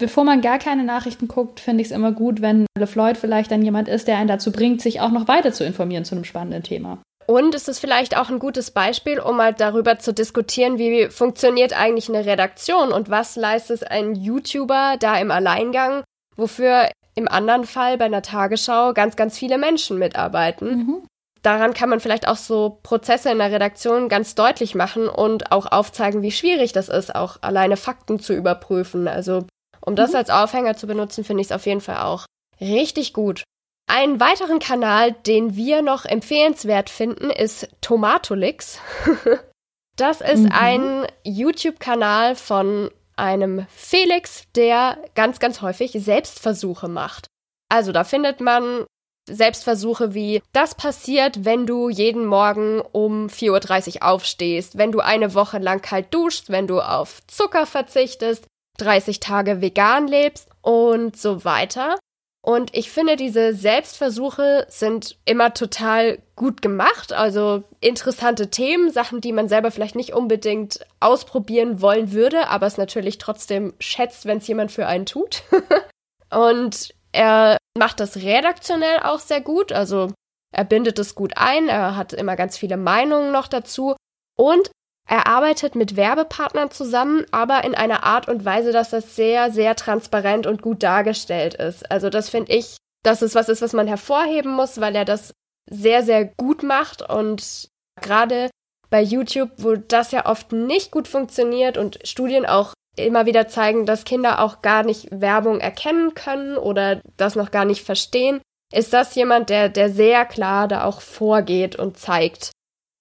bevor 0.00 0.24
man 0.24 0.40
gar 0.40 0.58
keine 0.58 0.82
Nachrichten 0.82 1.28
guckt, 1.28 1.60
finde 1.60 1.82
ich 1.82 1.88
es 1.88 1.92
immer 1.92 2.10
gut, 2.10 2.40
wenn 2.40 2.66
LeFloid 2.76 3.16
vielleicht 3.16 3.52
dann 3.52 3.62
jemand 3.62 3.86
ist, 3.86 4.08
der 4.08 4.18
einen 4.18 4.28
dazu 4.28 4.50
bringt, 4.50 4.80
sich 4.80 5.00
auch 5.00 5.10
noch 5.10 5.28
weiter 5.28 5.52
zu 5.52 5.64
informieren 5.64 6.04
zu 6.04 6.14
einem 6.14 6.24
spannenden 6.24 6.64
Thema. 6.64 7.02
Und 7.30 7.54
es 7.54 7.68
ist 7.68 7.78
vielleicht 7.78 8.16
auch 8.16 8.28
ein 8.28 8.40
gutes 8.40 8.72
Beispiel, 8.72 9.20
um 9.20 9.36
mal 9.36 9.54
darüber 9.54 10.00
zu 10.00 10.12
diskutieren, 10.12 10.78
wie 10.78 11.06
funktioniert 11.10 11.72
eigentlich 11.72 12.08
eine 12.08 12.26
Redaktion 12.26 12.90
und 12.90 13.08
was 13.08 13.36
leistet 13.36 13.88
ein 13.88 14.16
YouTuber 14.16 14.96
da 14.98 15.16
im 15.16 15.30
Alleingang, 15.30 16.02
wofür 16.34 16.90
im 17.14 17.28
anderen 17.28 17.66
Fall 17.66 17.98
bei 17.98 18.06
einer 18.06 18.22
Tagesschau 18.22 18.94
ganz, 18.94 19.14
ganz 19.14 19.38
viele 19.38 19.58
Menschen 19.58 19.96
mitarbeiten. 19.96 20.76
Mhm. 20.76 21.06
Daran 21.42 21.72
kann 21.72 21.88
man 21.88 22.00
vielleicht 22.00 22.26
auch 22.26 22.36
so 22.36 22.80
Prozesse 22.82 23.30
in 23.30 23.38
der 23.38 23.52
Redaktion 23.52 24.08
ganz 24.08 24.34
deutlich 24.34 24.74
machen 24.74 25.08
und 25.08 25.52
auch 25.52 25.70
aufzeigen, 25.70 26.22
wie 26.22 26.32
schwierig 26.32 26.72
das 26.72 26.88
ist, 26.88 27.14
auch 27.14 27.36
alleine 27.42 27.76
Fakten 27.76 28.18
zu 28.18 28.34
überprüfen. 28.34 29.06
Also 29.06 29.46
um 29.80 29.94
das 29.94 30.10
mhm. 30.10 30.16
als 30.16 30.30
Aufhänger 30.30 30.76
zu 30.76 30.88
benutzen, 30.88 31.22
finde 31.22 31.42
ich 31.42 31.46
es 31.46 31.52
auf 31.52 31.64
jeden 31.64 31.80
Fall 31.80 31.98
auch 31.98 32.26
richtig 32.60 33.12
gut. 33.12 33.44
Einen 33.92 34.20
weiteren 34.20 34.60
Kanal, 34.60 35.10
den 35.26 35.56
wir 35.56 35.82
noch 35.82 36.04
empfehlenswert 36.04 36.90
finden, 36.90 37.28
ist 37.28 37.68
Tomatolix. 37.80 38.78
das 39.96 40.20
ist 40.20 40.44
mhm. 40.44 40.52
ein 40.52 41.06
YouTube-Kanal 41.24 42.36
von 42.36 42.92
einem 43.16 43.66
Felix, 43.68 44.44
der 44.54 44.96
ganz, 45.16 45.40
ganz 45.40 45.60
häufig 45.60 45.90
Selbstversuche 45.90 46.86
macht. 46.86 47.26
Also 47.68 47.90
da 47.90 48.04
findet 48.04 48.40
man 48.40 48.86
Selbstversuche 49.28 50.14
wie, 50.14 50.40
das 50.52 50.76
passiert, 50.76 51.44
wenn 51.44 51.66
du 51.66 51.88
jeden 51.88 52.26
Morgen 52.26 52.80
um 52.92 53.26
4.30 53.26 53.96
Uhr 53.96 54.02
aufstehst, 54.08 54.78
wenn 54.78 54.92
du 54.92 55.00
eine 55.00 55.34
Woche 55.34 55.58
lang 55.58 55.82
kalt 55.82 56.14
duschst, 56.14 56.48
wenn 56.50 56.68
du 56.68 56.80
auf 56.80 57.26
Zucker 57.26 57.66
verzichtest, 57.66 58.46
30 58.78 59.18
Tage 59.18 59.60
vegan 59.60 60.06
lebst 60.06 60.48
und 60.62 61.16
so 61.16 61.44
weiter. 61.44 61.96
Und 62.42 62.74
ich 62.74 62.90
finde, 62.90 63.16
diese 63.16 63.52
Selbstversuche 63.52 64.66
sind 64.68 65.18
immer 65.26 65.52
total 65.52 66.22
gut 66.36 66.62
gemacht. 66.62 67.12
Also 67.12 67.64
interessante 67.80 68.48
Themen, 68.48 68.90
Sachen, 68.90 69.20
die 69.20 69.32
man 69.32 69.48
selber 69.48 69.70
vielleicht 69.70 69.94
nicht 69.94 70.14
unbedingt 70.14 70.80
ausprobieren 71.00 71.82
wollen 71.82 72.12
würde, 72.12 72.48
aber 72.48 72.66
es 72.66 72.78
natürlich 72.78 73.18
trotzdem 73.18 73.74
schätzt, 73.78 74.24
wenn 74.24 74.38
es 74.38 74.48
jemand 74.48 74.72
für 74.72 74.86
einen 74.86 75.04
tut. 75.04 75.42
und 76.30 76.94
er 77.12 77.58
macht 77.76 78.00
das 78.00 78.16
redaktionell 78.16 79.00
auch 79.02 79.20
sehr 79.20 79.42
gut. 79.42 79.70
Also 79.70 80.10
er 80.52 80.64
bindet 80.64 80.98
es 80.98 81.14
gut 81.14 81.34
ein. 81.36 81.68
Er 81.68 81.96
hat 81.96 82.14
immer 82.14 82.36
ganz 82.36 82.56
viele 82.56 82.78
Meinungen 82.78 83.32
noch 83.32 83.48
dazu. 83.48 83.96
Und 84.38 84.70
er 85.10 85.26
arbeitet 85.26 85.74
mit 85.74 85.96
Werbepartnern 85.96 86.70
zusammen, 86.70 87.26
aber 87.32 87.64
in 87.64 87.74
einer 87.74 88.04
Art 88.04 88.28
und 88.28 88.44
Weise, 88.44 88.70
dass 88.70 88.90
das 88.90 89.16
sehr, 89.16 89.50
sehr 89.50 89.74
transparent 89.74 90.46
und 90.46 90.62
gut 90.62 90.84
dargestellt 90.84 91.54
ist. 91.54 91.90
Also 91.90 92.10
das 92.10 92.30
finde 92.30 92.52
ich, 92.52 92.76
dass 93.02 93.20
es 93.20 93.34
was 93.34 93.48
ist, 93.48 93.60
was 93.60 93.72
man 93.72 93.88
hervorheben 93.88 94.52
muss, 94.52 94.80
weil 94.80 94.94
er 94.94 95.04
das 95.04 95.34
sehr, 95.68 96.04
sehr 96.04 96.26
gut 96.26 96.62
macht 96.62 97.02
und 97.02 97.68
gerade 98.00 98.50
bei 98.88 99.02
YouTube, 99.02 99.50
wo 99.56 99.74
das 99.74 100.12
ja 100.12 100.26
oft 100.26 100.52
nicht 100.52 100.92
gut 100.92 101.08
funktioniert 101.08 101.76
und 101.76 101.98
Studien 102.04 102.46
auch 102.46 102.72
immer 102.96 103.26
wieder 103.26 103.48
zeigen, 103.48 103.86
dass 103.86 104.04
Kinder 104.04 104.40
auch 104.40 104.62
gar 104.62 104.84
nicht 104.84 105.08
Werbung 105.10 105.58
erkennen 105.58 106.14
können 106.14 106.56
oder 106.56 107.00
das 107.16 107.34
noch 107.34 107.50
gar 107.50 107.64
nicht 107.64 107.82
verstehen, 107.82 108.40
ist 108.72 108.92
das 108.92 109.16
jemand, 109.16 109.50
der, 109.50 109.70
der 109.70 109.90
sehr 109.90 110.24
klar 110.24 110.68
da 110.68 110.84
auch 110.84 111.00
vorgeht 111.00 111.74
und 111.74 111.98
zeigt, 111.98 112.52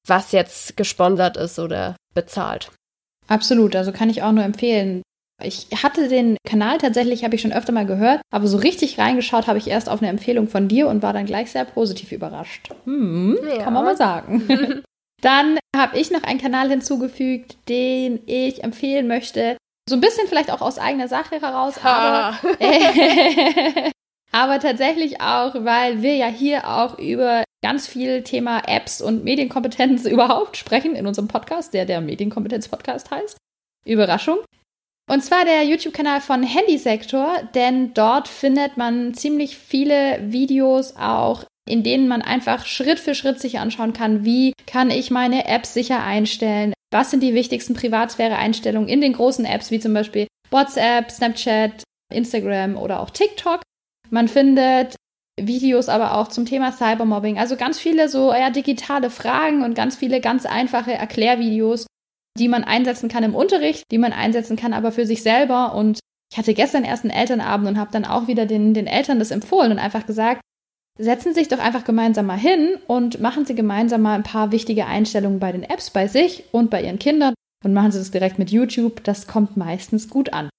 was 0.10 0.32
jetzt 0.32 0.76
gesponsert 0.78 1.38
ist 1.38 1.60
oder 1.60 1.96
bezahlt. 2.14 2.72
Absolut, 3.28 3.76
also 3.76 3.92
kann 3.92 4.10
ich 4.10 4.24
auch 4.24 4.32
nur 4.32 4.44
empfehlen. 4.44 5.04
Ich 5.42 5.68
hatte 5.84 6.10
den 6.10 6.36
Kanal 6.46 6.80
tatsächlich, 6.80 7.24
habe 7.24 7.36
ich 7.36 7.42
schon 7.42 7.54
öfter 7.54 7.72
mal 7.72 7.86
gehört, 7.86 8.22
aber 8.32 8.48
so 8.48 8.58
richtig 8.58 8.98
reingeschaut 8.98 9.48
habe 9.48 9.58
ich 9.58 9.68
erst 9.68 9.88
auf 9.88 10.02
eine 10.02 10.10
Empfehlung 10.10 10.50
von 10.50 10.68
dir 10.68 10.88
und 10.88 11.02
war 11.02 11.14
dann 11.14 11.26
gleich 11.26 11.52
sehr 11.52 11.64
positiv 11.64 12.12
überrascht. 12.12 12.70
Hm, 12.84 13.38
ja. 13.48 13.64
kann 13.64 13.74
man 13.74 13.86
mal 13.86 13.96
sagen. 13.96 14.84
dann 15.22 15.58
habe 15.76 15.98
ich 15.98 16.12
noch 16.12 16.24
einen 16.24 16.42
Kanal 16.42 16.70
hinzugefügt, 16.70 17.58
den 17.70 18.20
ich 18.26 18.64
empfehlen 18.64 19.08
möchte. 19.08 19.56
So 19.88 19.96
ein 19.96 20.02
bisschen 20.02 20.28
vielleicht 20.28 20.52
auch 20.52 20.62
aus 20.62 20.78
eigener 20.78 21.08
Sache 21.08 21.42
heraus, 21.42 21.76
aber, 21.84 22.38
äh, 22.60 23.92
aber 24.32 24.60
tatsächlich 24.60 25.22
auch, 25.22 25.56
weil 25.56 26.02
wir 26.02 26.16
ja 26.16 26.28
hier 26.28 26.68
auch 26.68 26.98
über 27.00 27.44
ganz 27.62 27.88
viel 27.88 28.24
Thema 28.24 28.62
Apps 28.68 29.02
und 29.02 29.24
Medienkompetenz 29.24 30.06
überhaupt 30.10 30.58
sprechen 30.58 30.96
in 30.96 31.08
unserem 31.08 31.28
Podcast, 31.28 31.74
der 31.74 31.86
der 31.86 32.02
Medienkompetenz-Podcast 32.02 33.12
heißt. 33.12 33.38
Überraschung. 33.86 34.40
Und 35.10 35.24
zwar 35.24 35.44
der 35.44 35.64
YouTube-Kanal 35.64 36.22
von 36.22 36.44
Handysektor, 36.44 37.42
denn 37.56 37.96
dort 37.96 38.28
findet 38.28 38.78
man 38.78 39.16
ziemlich 39.16 39.58
viele 39.58 40.20
Videos 40.32 40.96
auch, 40.96 41.46
in 41.68 41.82
denen 41.82 42.08
man 42.08 42.22
einfach 42.22 42.66
Schritt 42.66 43.00
für 43.00 43.16
Schritt 43.16 43.40
sich 43.40 43.58
anschauen 43.58 43.94
kann, 43.94 44.24
wie 44.24 44.54
kann 44.68 44.92
ich 44.92 45.10
meine 45.10 45.48
Apps 45.48 45.74
sicher 45.74 46.04
einstellen, 46.04 46.74
was 46.92 47.10
sind 47.10 47.24
die 47.24 47.34
wichtigsten 47.34 47.74
Privatsphäre-Einstellungen 47.74 48.88
in 48.88 49.02
den 49.02 49.14
großen 49.14 49.46
Apps, 49.46 49.72
wie 49.72 49.80
zum 49.80 49.96
Beispiel 49.96 50.28
WhatsApp, 50.52 51.10
Snapchat, 51.10 51.84
Instagram 52.14 52.78
oder 52.78 53.00
auch 53.00 53.10
TikTok. 53.10 53.62
Man 54.10 54.28
findet 54.28 54.96
Videos 55.40 55.90
aber 55.90 56.16
auch 56.16 56.28
zum 56.28 56.46
Thema 56.46 56.72
Cybermobbing. 56.72 57.40
Also 57.40 57.56
ganz 57.56 57.80
viele 57.80 58.10
so 58.10 58.34
ja, 58.34 58.50
digitale 58.50 59.10
Fragen 59.10 59.64
und 59.64 59.76
ganz 59.76 59.96
viele 59.96 60.22
ganz 60.22 60.46
einfache 60.46 60.94
Erklärvideos, 60.94 61.86
die 62.38 62.48
man 62.48 62.64
einsetzen 62.64 63.10
kann 63.10 63.24
im 63.24 63.36
Unterricht, 63.36 63.84
die 63.92 63.98
man 63.98 64.14
einsetzen 64.14 64.58
kann 64.58 64.74
aber 64.74 64.92
für 64.92 65.06
sich 65.06 65.24
selber. 65.24 65.76
Und 65.76 66.00
ich 66.32 66.38
hatte 66.38 66.54
gestern 66.54 66.84
erst 66.84 67.04
einen 67.04 67.14
Elternabend 67.14 67.70
und 67.70 67.78
habe 67.78 67.92
dann 67.92 68.06
auch 68.06 68.28
wieder 68.28 68.46
den, 68.46 68.74
den 68.74 68.88
Eltern 68.88 69.20
das 69.20 69.32
empfohlen 69.32 69.72
und 69.72 69.80
einfach 69.80 70.06
gesagt, 70.06 70.42
setzen 70.98 71.34
Sie 71.34 71.40
sich 71.40 71.48
doch 71.48 71.60
einfach 71.60 71.86
gemeinsam 71.86 72.26
mal 72.26 72.38
hin 72.38 72.78
und 72.88 73.20
machen 73.22 73.46
Sie 73.46 73.56
gemeinsam 73.56 74.02
mal 74.02 74.16
ein 74.16 74.24
paar 74.24 74.52
wichtige 74.52 74.86
Einstellungen 74.86 75.40
bei 75.40 75.52
den 75.52 75.64
Apps 75.64 75.90
bei 75.90 76.08
sich 76.08 76.44
und 76.52 76.70
bei 76.70 76.84
Ihren 76.84 77.00
Kindern 77.00 77.34
und 77.64 77.74
machen 77.74 77.92
Sie 77.92 78.00
das 78.00 78.12
direkt 78.12 78.38
mit 78.38 78.52
YouTube. 78.52 79.04
Das 79.04 79.28
kommt 79.28 79.58
meistens 79.58 80.10
gut 80.10 80.34
an. 80.34 80.50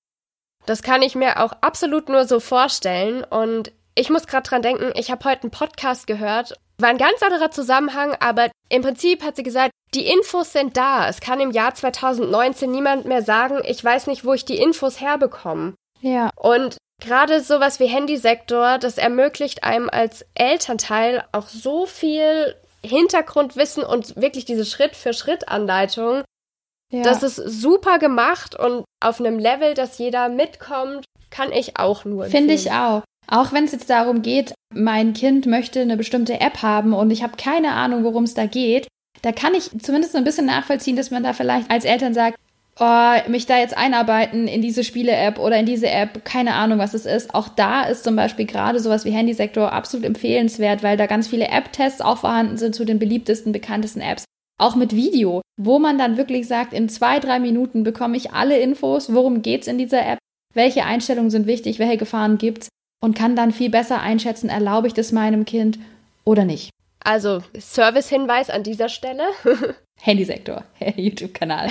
Das 0.70 0.84
kann 0.84 1.02
ich 1.02 1.16
mir 1.16 1.42
auch 1.42 1.52
absolut 1.62 2.08
nur 2.08 2.26
so 2.26 2.38
vorstellen. 2.38 3.24
Und 3.24 3.72
ich 3.96 4.08
muss 4.08 4.28
gerade 4.28 4.48
dran 4.48 4.62
denken, 4.62 4.92
ich 4.94 5.10
habe 5.10 5.28
heute 5.28 5.42
einen 5.42 5.50
Podcast 5.50 6.06
gehört. 6.06 6.54
War 6.78 6.90
ein 6.90 6.96
ganz 6.96 7.20
anderer 7.24 7.50
Zusammenhang, 7.50 8.14
aber 8.20 8.52
im 8.68 8.82
Prinzip 8.82 9.24
hat 9.24 9.34
sie 9.34 9.42
gesagt, 9.42 9.72
die 9.94 10.06
Infos 10.06 10.52
sind 10.52 10.76
da. 10.76 11.08
Es 11.08 11.20
kann 11.20 11.40
im 11.40 11.50
Jahr 11.50 11.74
2019 11.74 12.70
niemand 12.70 13.04
mehr 13.04 13.22
sagen, 13.22 13.60
ich 13.64 13.82
weiß 13.82 14.06
nicht, 14.06 14.24
wo 14.24 14.32
ich 14.32 14.44
die 14.44 14.58
Infos 14.58 15.00
herbekomme. 15.00 15.74
Ja. 16.02 16.30
Und 16.36 16.76
gerade 17.02 17.40
sowas 17.40 17.80
wie 17.80 17.88
Handysektor, 17.88 18.78
das 18.78 18.96
ermöglicht 18.96 19.64
einem 19.64 19.90
als 19.90 20.24
Elternteil 20.36 21.24
auch 21.32 21.48
so 21.48 21.84
viel 21.84 22.54
Hintergrundwissen 22.84 23.82
und 23.82 24.14
wirklich 24.14 24.44
diese 24.44 24.64
Schritt-für-Schritt-Anleitung. 24.64 26.22
Ja. 26.90 27.02
Das 27.02 27.22
ist 27.22 27.36
super 27.36 27.98
gemacht 27.98 28.58
und 28.58 28.84
auf 29.00 29.20
einem 29.20 29.38
Level, 29.38 29.74
dass 29.74 29.98
jeder 29.98 30.28
mitkommt, 30.28 31.04
kann 31.30 31.52
ich 31.52 31.78
auch 31.78 32.04
nur. 32.04 32.26
Finde 32.26 32.54
ich 32.54 32.72
auch. 32.72 33.02
Auch 33.28 33.52
wenn 33.52 33.64
es 33.64 33.72
jetzt 33.72 33.88
darum 33.88 34.22
geht, 34.22 34.54
mein 34.74 35.12
Kind 35.12 35.46
möchte 35.46 35.80
eine 35.80 35.96
bestimmte 35.96 36.40
App 36.40 36.62
haben 36.62 36.92
und 36.92 37.12
ich 37.12 37.22
habe 37.22 37.36
keine 37.36 37.72
Ahnung, 37.72 38.02
worum 38.02 38.24
es 38.24 38.34
da 38.34 38.46
geht, 38.46 38.88
da 39.22 39.30
kann 39.30 39.54
ich 39.54 39.70
zumindest 39.80 40.16
ein 40.16 40.24
bisschen 40.24 40.46
nachvollziehen, 40.46 40.96
dass 40.96 41.12
man 41.12 41.22
da 41.22 41.32
vielleicht 41.32 41.70
als 41.70 41.84
Eltern 41.84 42.12
sagt, 42.12 42.38
oh, 42.80 43.28
mich 43.28 43.46
da 43.46 43.58
jetzt 43.58 43.76
einarbeiten 43.76 44.48
in 44.48 44.62
diese 44.62 44.82
Spiele-App 44.82 45.38
oder 45.38 45.58
in 45.58 45.66
diese 45.66 45.88
App, 45.88 46.24
keine 46.24 46.54
Ahnung, 46.54 46.78
was 46.78 46.94
es 46.94 47.06
ist. 47.06 47.34
Auch 47.34 47.48
da 47.48 47.82
ist 47.84 48.02
zum 48.02 48.16
Beispiel 48.16 48.46
gerade 48.46 48.80
sowas 48.80 49.04
wie 49.04 49.10
Handysektor 49.10 49.72
absolut 49.72 50.06
empfehlenswert, 50.06 50.82
weil 50.82 50.96
da 50.96 51.06
ganz 51.06 51.28
viele 51.28 51.48
App-Tests 51.48 52.00
auch 52.00 52.18
vorhanden 52.18 52.56
sind 52.56 52.74
zu 52.74 52.84
den 52.84 52.98
beliebtesten, 52.98 53.52
bekanntesten 53.52 54.00
Apps. 54.00 54.24
Auch 54.60 54.76
mit 54.76 54.94
Video, 54.94 55.40
wo 55.58 55.78
man 55.78 55.96
dann 55.96 56.18
wirklich 56.18 56.46
sagt, 56.46 56.74
in 56.74 56.90
zwei, 56.90 57.18
drei 57.18 57.40
Minuten 57.40 57.82
bekomme 57.82 58.18
ich 58.18 58.32
alle 58.32 58.58
Infos, 58.58 59.14
worum 59.14 59.40
geht's 59.40 59.66
in 59.66 59.78
dieser 59.78 60.06
App, 60.06 60.18
welche 60.52 60.84
Einstellungen 60.84 61.30
sind 61.30 61.46
wichtig, 61.46 61.78
welche 61.78 61.96
Gefahren 61.96 62.36
gibt's 62.36 62.68
und 63.02 63.16
kann 63.16 63.34
dann 63.34 63.52
viel 63.52 63.70
besser 63.70 64.02
einschätzen, 64.02 64.50
erlaube 64.50 64.86
ich 64.86 64.92
das 64.92 65.12
meinem 65.12 65.46
Kind 65.46 65.78
oder 66.24 66.44
nicht. 66.44 66.68
Also 67.02 67.42
Service-Hinweis 67.58 68.50
an 68.50 68.62
dieser 68.62 68.90
Stelle. 68.90 69.24
Handysektor, 70.02 70.64
YouTube-Kanal. 70.96 71.70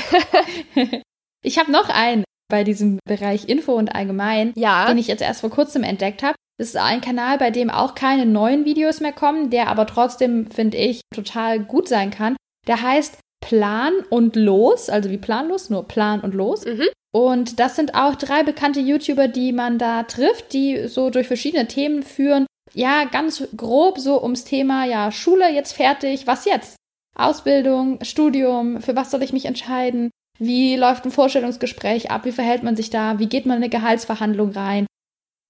ich 1.43 1.59
habe 1.59 1.71
noch 1.71 1.89
einen 1.89 2.23
bei 2.49 2.63
diesem 2.63 2.97
Bereich 3.07 3.47
Info 3.47 3.73
und 3.73 3.93
allgemein, 3.93 4.51
ja. 4.55 4.87
den 4.87 4.97
ich 4.97 5.05
jetzt 5.05 5.21
erst 5.21 5.41
vor 5.41 5.51
kurzem 5.51 5.83
entdeckt 5.83 6.23
habe. 6.23 6.33
Das 6.57 6.69
ist 6.69 6.75
ein 6.75 7.01
Kanal, 7.01 7.37
bei 7.37 7.51
dem 7.51 7.69
auch 7.69 7.93
keine 7.93 8.25
neuen 8.25 8.65
Videos 8.65 8.99
mehr 8.99 9.13
kommen, 9.13 9.51
der 9.51 9.67
aber 9.67 9.85
trotzdem, 9.85 10.49
finde 10.49 10.77
ich, 10.77 11.01
total 11.13 11.59
gut 11.59 11.87
sein 11.87 12.09
kann. 12.09 12.35
Der 12.69 12.81
heißt 12.83 13.17
Plan 13.41 13.93
und 14.09 14.35
Los, 14.35 14.89
also 14.89 15.09
wie 15.09 15.17
planlos, 15.17 15.71
nur 15.71 15.87
Plan 15.87 16.21
und 16.21 16.35
Los. 16.35 16.65
Mhm. 16.65 16.87
Und 17.11 17.59
das 17.59 17.75
sind 17.75 17.95
auch 17.95 18.15
drei 18.15 18.43
bekannte 18.43 18.79
YouTuber, 18.79 19.27
die 19.27 19.51
man 19.51 19.79
da 19.79 20.03
trifft, 20.03 20.53
die 20.53 20.87
so 20.87 21.09
durch 21.09 21.27
verschiedene 21.27 21.67
Themen 21.67 22.03
führen. 22.03 22.45
Ja, 22.75 23.05
ganz 23.05 23.47
grob 23.57 23.97
so 23.97 24.21
ums 24.21 24.43
Thema, 24.43 24.85
ja, 24.85 25.11
Schule 25.11 25.51
jetzt 25.51 25.73
fertig, 25.73 26.27
was 26.27 26.45
jetzt? 26.45 26.75
Ausbildung, 27.17 27.97
Studium, 28.03 28.81
für 28.81 28.95
was 28.95 29.09
soll 29.09 29.23
ich 29.23 29.33
mich 29.33 29.45
entscheiden? 29.45 30.11
Wie 30.37 30.75
läuft 30.75 31.05
ein 31.05 31.11
Vorstellungsgespräch 31.11 32.11
ab? 32.11 32.25
Wie 32.25 32.31
verhält 32.31 32.61
man 32.61 32.75
sich 32.75 32.91
da? 32.91 33.17
Wie 33.17 33.27
geht 33.27 33.47
man 33.47 33.57
in 33.57 33.63
eine 33.63 33.69
Gehaltsverhandlung 33.71 34.51
rein? 34.51 34.85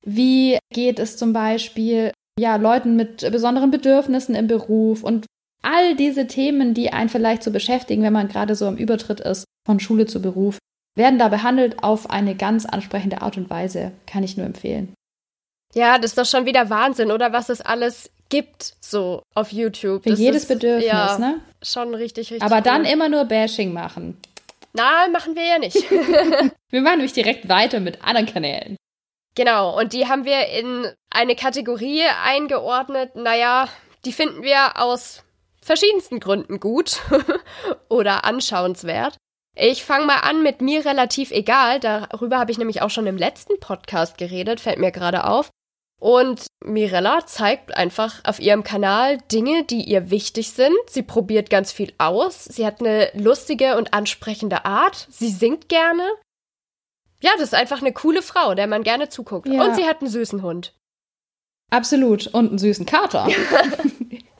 Wie 0.05 0.58
geht 0.73 0.99
es 0.99 1.17
zum 1.17 1.34
Beispiel 1.34 2.13
ja, 2.39 2.55
Leuten 2.55 2.95
mit 2.95 3.29
besonderen 3.29 3.71
Bedürfnissen 3.71 4.34
im 4.36 4.47
Beruf 4.47 5.03
und 5.03 5.25
all 5.62 5.95
diese 5.95 6.28
Themen, 6.28 6.74
die 6.74 6.91
einen 6.91 7.10
vielleicht 7.10 7.43
so 7.43 7.52
beschäftigen, 7.52 8.04
wenn 8.04 8.13
man 8.13 8.28
gerade 8.28 8.56
so 8.56 8.67
am 8.67 8.78
Übertritt 8.78 9.19
ist 9.19 9.45
von 9.65 9.80
Schule 9.80 10.06
zu 10.06 10.22
Beruf, 10.22 10.58
werden 10.95 11.19
da 11.19 11.28
behandelt 11.30 11.84
auf 11.84 12.10
eine 12.10 12.36
ganz 12.36 12.65
ansprechende 12.65 13.22
Art 13.22 13.38
und 13.38 13.50
Weise. 13.50 13.91
Kann 14.06 14.24
ich 14.24 14.38
nur 14.38 14.45
empfehlen. 14.45 14.93
Ja, 15.74 15.98
das 15.98 16.12
ist 16.12 16.17
doch 16.17 16.26
schon 16.26 16.45
wieder 16.45 16.69
Wahnsinn, 16.69 17.12
oder 17.12 17.32
was 17.32 17.50
es 17.50 17.62
alles 17.62 18.10
gibt, 18.30 18.74
so 18.82 19.22
auf 19.36 19.52
YouTube. 19.52 20.04
Für 20.04 20.10
das 20.10 20.19
jedes 20.19 20.43
ist, 20.43 20.48
Bedürfnis, 20.48 20.86
ja, 20.86 21.17
ne? 21.17 21.41
Schon 21.62 21.93
richtig, 21.93 22.32
richtig. 22.32 22.43
Aber 22.43 22.58
cool. 22.58 22.63
dann 22.63 22.86
immer 22.86 23.10
nur 23.10 23.26
Bashing 23.26 23.72
machen. 23.74 24.17
Nein, 24.74 25.12
machen 25.12 25.36
wir 25.36 25.43
ja 25.43 25.60
nicht. 25.60 25.76
wir 26.69 26.82
machen 26.82 26.98
nämlich 26.98 27.13
direkt 27.13 27.50
weiter 27.50 27.80
mit 27.80 28.04
anderen 28.04 28.28
Kanälen. 28.28 28.78
Genau, 29.36 29.78
und 29.80 29.93
die 29.93 30.08
haben 30.08 30.26
wir 30.26 30.48
in 30.48 30.88
eine 31.10 31.36
Kategorie 31.36 32.04
eingeordnet. 32.24 33.15
Naja, 33.15 33.67
die 34.06 34.12
finden 34.12 34.43
wir 34.43 34.82
aus 34.82 35.24
verschiedensten 35.69 36.19
Gründen 36.19 36.60
gut 36.60 37.01
oder 37.89 38.25
anschauenswert. 38.25 39.17
Ich 39.55 39.84
fange 39.84 40.08
mal 40.08 40.21
an 40.21 40.41
mit 40.41 40.62
mir 40.62 40.84
relativ 40.84 41.29
egal. 41.29 41.79
Darüber 41.79 42.39
habe 42.39 42.51
ich 42.51 42.58
nämlich 42.58 42.82
auch 42.82 42.89
schon 42.89 43.05
im 43.05 43.17
letzten 43.17 43.60
Podcast 43.60 44.17
geredet, 44.17 44.60
fällt 44.60 44.79
mir 44.79 44.91
gerade 44.91 45.25
auf. 45.25 45.51
Und 46.01 46.47
Mirella 46.63 47.27
zeigt 47.27 47.77
einfach 47.77 48.21
auf 48.23 48.39
ihrem 48.39 48.63
Kanal 48.63 49.19
Dinge, 49.32 49.63
die 49.63 49.84
ihr 49.84 50.10
wichtig 50.10 50.53
sind. 50.53 50.75
Sie 50.88 51.03
probiert 51.03 51.51
ganz 51.51 51.71
viel 51.71 51.93
aus. 51.99 52.45
Sie 52.45 52.65
hat 52.65 52.79
eine 52.79 53.12
lustige 53.13 53.77
und 53.77 53.93
ansprechende 53.93 54.65
Art. 54.65 55.08
Sie 55.12 55.29
singt 55.29 55.69
gerne. 55.69 56.10
Ja, 57.21 57.29
das 57.34 57.43
ist 57.43 57.53
einfach 57.53 57.82
eine 57.82 57.93
coole 57.93 58.23
Frau, 58.23 58.55
der 58.55 58.65
man 58.65 58.82
gerne 58.82 59.10
zuguckt. 59.10 59.47
Ja. 59.47 59.65
Und 59.65 59.75
sie 59.75 59.86
hat 59.86 60.01
einen 60.01 60.10
süßen 60.10 60.41
Hund. 60.41 60.73
Absolut. 61.69 62.25
Und 62.25 62.49
einen 62.49 62.58
süßen 62.58 62.88
Kater. 62.88 63.27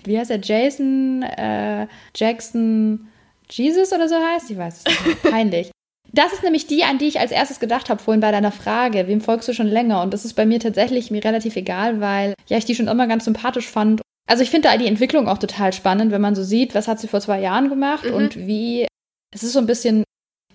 Wie 0.10 0.18
heißt 0.18 0.32
er? 0.32 0.42
Jason 0.42 1.22
äh, 1.22 1.86
Jackson 2.16 3.08
Jesus 3.50 3.94
oder 3.94 4.10
so 4.10 4.16
heißt? 4.16 4.50
Ich 4.50 4.58
weiß 4.58 4.84
es 4.84 5.06
nicht. 5.06 5.22
Peinlich. 5.32 5.72
Das 6.12 6.34
ist 6.34 6.42
nämlich 6.42 6.66
die, 6.66 6.84
an 6.84 6.98
die 6.98 7.06
ich 7.06 7.20
als 7.20 7.32
erstes 7.32 7.60
gedacht 7.60 7.92
habe 7.92 8.02
vorhin 8.02 8.20
bei 8.20 8.32
deiner 8.32 8.52
Frage. 8.52 9.08
Wem 9.08 9.22
folgst 9.22 9.48
du 9.48 9.54
schon 9.54 9.68
länger? 9.68 10.02
Und 10.02 10.12
das 10.12 10.26
ist 10.26 10.34
bei 10.34 10.48
mir 10.48 10.60
tatsächlich 10.60 11.12
mir 11.12 11.24
relativ 11.24 11.56
egal, 11.56 12.02
weil 12.02 12.34
ja 12.48 12.58
ich 12.58 12.66
die 12.66 12.74
schon 12.74 12.88
immer 12.88 13.06
ganz 13.06 13.26
sympathisch 13.26 13.68
fand. 13.68 14.02
Also 14.28 14.42
ich 14.42 14.50
finde 14.50 14.70
da 14.70 14.78
die 14.78 14.88
Entwicklung 14.88 15.28
auch 15.28 15.38
total 15.38 15.74
spannend, 15.74 16.12
wenn 16.12 16.22
man 16.22 16.34
so 16.34 16.44
sieht, 16.44 16.74
was 16.74 16.88
hat 16.88 17.00
sie 17.00 17.08
vor 17.08 17.22
zwei 17.22 17.40
Jahren 17.40 17.70
gemacht 17.70 18.06
mhm. 18.06 18.14
und 18.16 18.36
wie 18.36 18.88
es 19.32 19.44
ist 19.44 19.54
so 19.54 19.60
ein 19.60 19.68
bisschen 19.68 20.04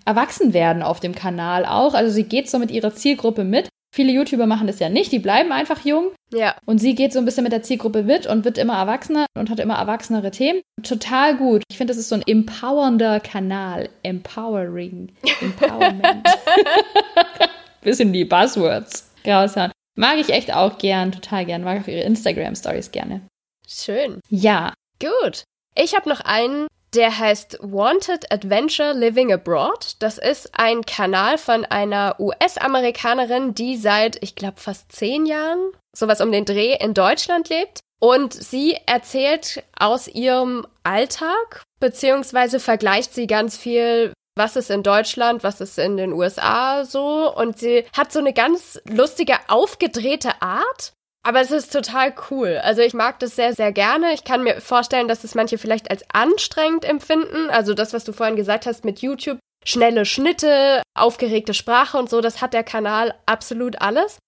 erwachsen 0.03 0.53
werden 0.53 0.83
auf 0.83 0.99
dem 0.99 1.15
Kanal 1.15 1.65
auch. 1.65 1.93
Also 1.93 2.11
sie 2.11 2.23
geht 2.23 2.49
so 2.49 2.59
mit 2.59 2.71
ihrer 2.71 2.93
Zielgruppe 2.93 3.45
mit. 3.45 3.69
Viele 3.95 4.11
YouTuber 4.11 4.45
machen 4.45 4.67
das 4.67 4.79
ja 4.79 4.89
nicht, 4.89 5.13
die 5.13 5.19
bleiben 5.19 5.53
einfach 5.53 5.85
jung. 5.85 6.11
Ja. 6.33 6.57
Und 6.65 6.79
sie 6.79 6.95
geht 6.95 7.13
so 7.13 7.19
ein 7.19 7.23
bisschen 7.23 7.45
mit 7.45 7.53
der 7.53 7.63
Zielgruppe 7.63 8.03
mit 8.03 8.27
und 8.27 8.43
wird 8.43 8.57
immer 8.57 8.77
erwachsener 8.77 9.25
und 9.37 9.49
hat 9.49 9.61
immer 9.61 9.75
erwachsenere 9.75 10.31
Themen. 10.31 10.59
Total 10.83 11.37
gut. 11.37 11.63
Ich 11.71 11.77
finde, 11.77 11.91
das 11.91 11.97
ist 11.97 12.09
so 12.09 12.15
ein 12.15 12.23
empowernder 12.27 13.21
Kanal. 13.21 13.87
Empowering. 14.03 15.13
Empowerment. 15.41 16.27
bisschen 17.83 18.11
die 18.11 18.25
Buzzwords 18.25 19.09
raushauen. 19.25 19.71
Mag 19.95 20.17
ich 20.17 20.29
echt 20.29 20.53
auch 20.53 20.77
gern, 20.77 21.13
total 21.13 21.45
gern. 21.45 21.63
Mag 21.63 21.81
auch 21.81 21.87
ihre 21.87 22.01
Instagram-Stories 22.01 22.91
gerne. 22.91 23.21
Schön. 23.65 24.19
Ja. 24.29 24.73
Gut. 24.99 25.45
Ich 25.73 25.95
habe 25.95 26.09
noch 26.09 26.19
einen, 26.19 26.67
der 26.95 27.17
heißt 27.17 27.59
Wanted 27.61 28.31
Adventure 28.31 28.93
Living 28.93 29.33
Abroad. 29.33 29.95
Das 29.99 30.17
ist 30.17 30.57
ein 30.57 30.85
Kanal 30.85 31.37
von 31.37 31.65
einer 31.65 32.15
US-Amerikanerin, 32.19 33.53
die 33.53 33.75
seit, 33.75 34.21
ich 34.23 34.35
glaube, 34.35 34.59
fast 34.59 34.91
zehn 34.91 35.25
Jahren, 35.25 35.71
sowas 35.95 36.21
um 36.21 36.31
den 36.31 36.45
Dreh, 36.45 36.75
in 36.75 36.93
Deutschland 36.93 37.49
lebt. 37.49 37.81
Und 37.99 38.33
sie 38.33 38.77
erzählt 38.85 39.63
aus 39.77 40.07
ihrem 40.07 40.65
Alltag, 40.83 41.63
beziehungsweise 41.79 42.59
vergleicht 42.59 43.13
sie 43.13 43.27
ganz 43.27 43.57
viel, 43.57 44.13
was 44.35 44.55
ist 44.55 44.69
in 44.69 44.83
Deutschland, 44.83 45.43
was 45.43 45.61
ist 45.61 45.77
in 45.79 45.97
den 45.97 46.13
USA 46.13 46.85
so. 46.85 47.33
Und 47.33 47.59
sie 47.59 47.85
hat 47.95 48.11
so 48.11 48.19
eine 48.19 48.33
ganz 48.33 48.81
lustige, 48.85 49.35
aufgedrehte 49.47 50.41
Art. 50.41 50.93
Aber 51.25 51.41
es 51.41 51.49
ist 51.49 51.73
total 51.73 52.13
cool. 52.29 52.59
Also 52.61 52.83
ich 52.83 52.93
mag 52.93 53.17
das 53.19 53.35
sehr, 53.35 53.53
sehr 53.55 53.71
gerne. 53.71 54.13
Ich 54.13 54.25
kann 54.25 54.43
mir 54.43 54.61
vorstellen, 54.61 55.07
dass 55.07 55.23
es 55.23 55.33
manche 55.33 55.57
vielleicht 55.57 55.89
als 55.89 56.05
anstrengend 56.13 56.85
empfinden. 56.85 57.49
Also 57.49 57.73
das, 57.73 57.93
was 57.93 58.03
du 58.03 58.13
vorhin 58.13 58.35
gesagt 58.35 58.67
hast 58.67 58.85
mit 58.85 58.99
YouTube. 58.99 59.39
Schnelle 59.65 60.05
Schnitte, 60.05 60.83
aufgeregte 60.93 61.55
Sprache 61.55 61.97
und 61.97 62.11
so, 62.11 62.21
das 62.21 62.41
hat 62.41 62.53
der 62.53 62.63
Kanal 62.63 63.15
absolut 63.25 63.81
alles. 63.81 64.19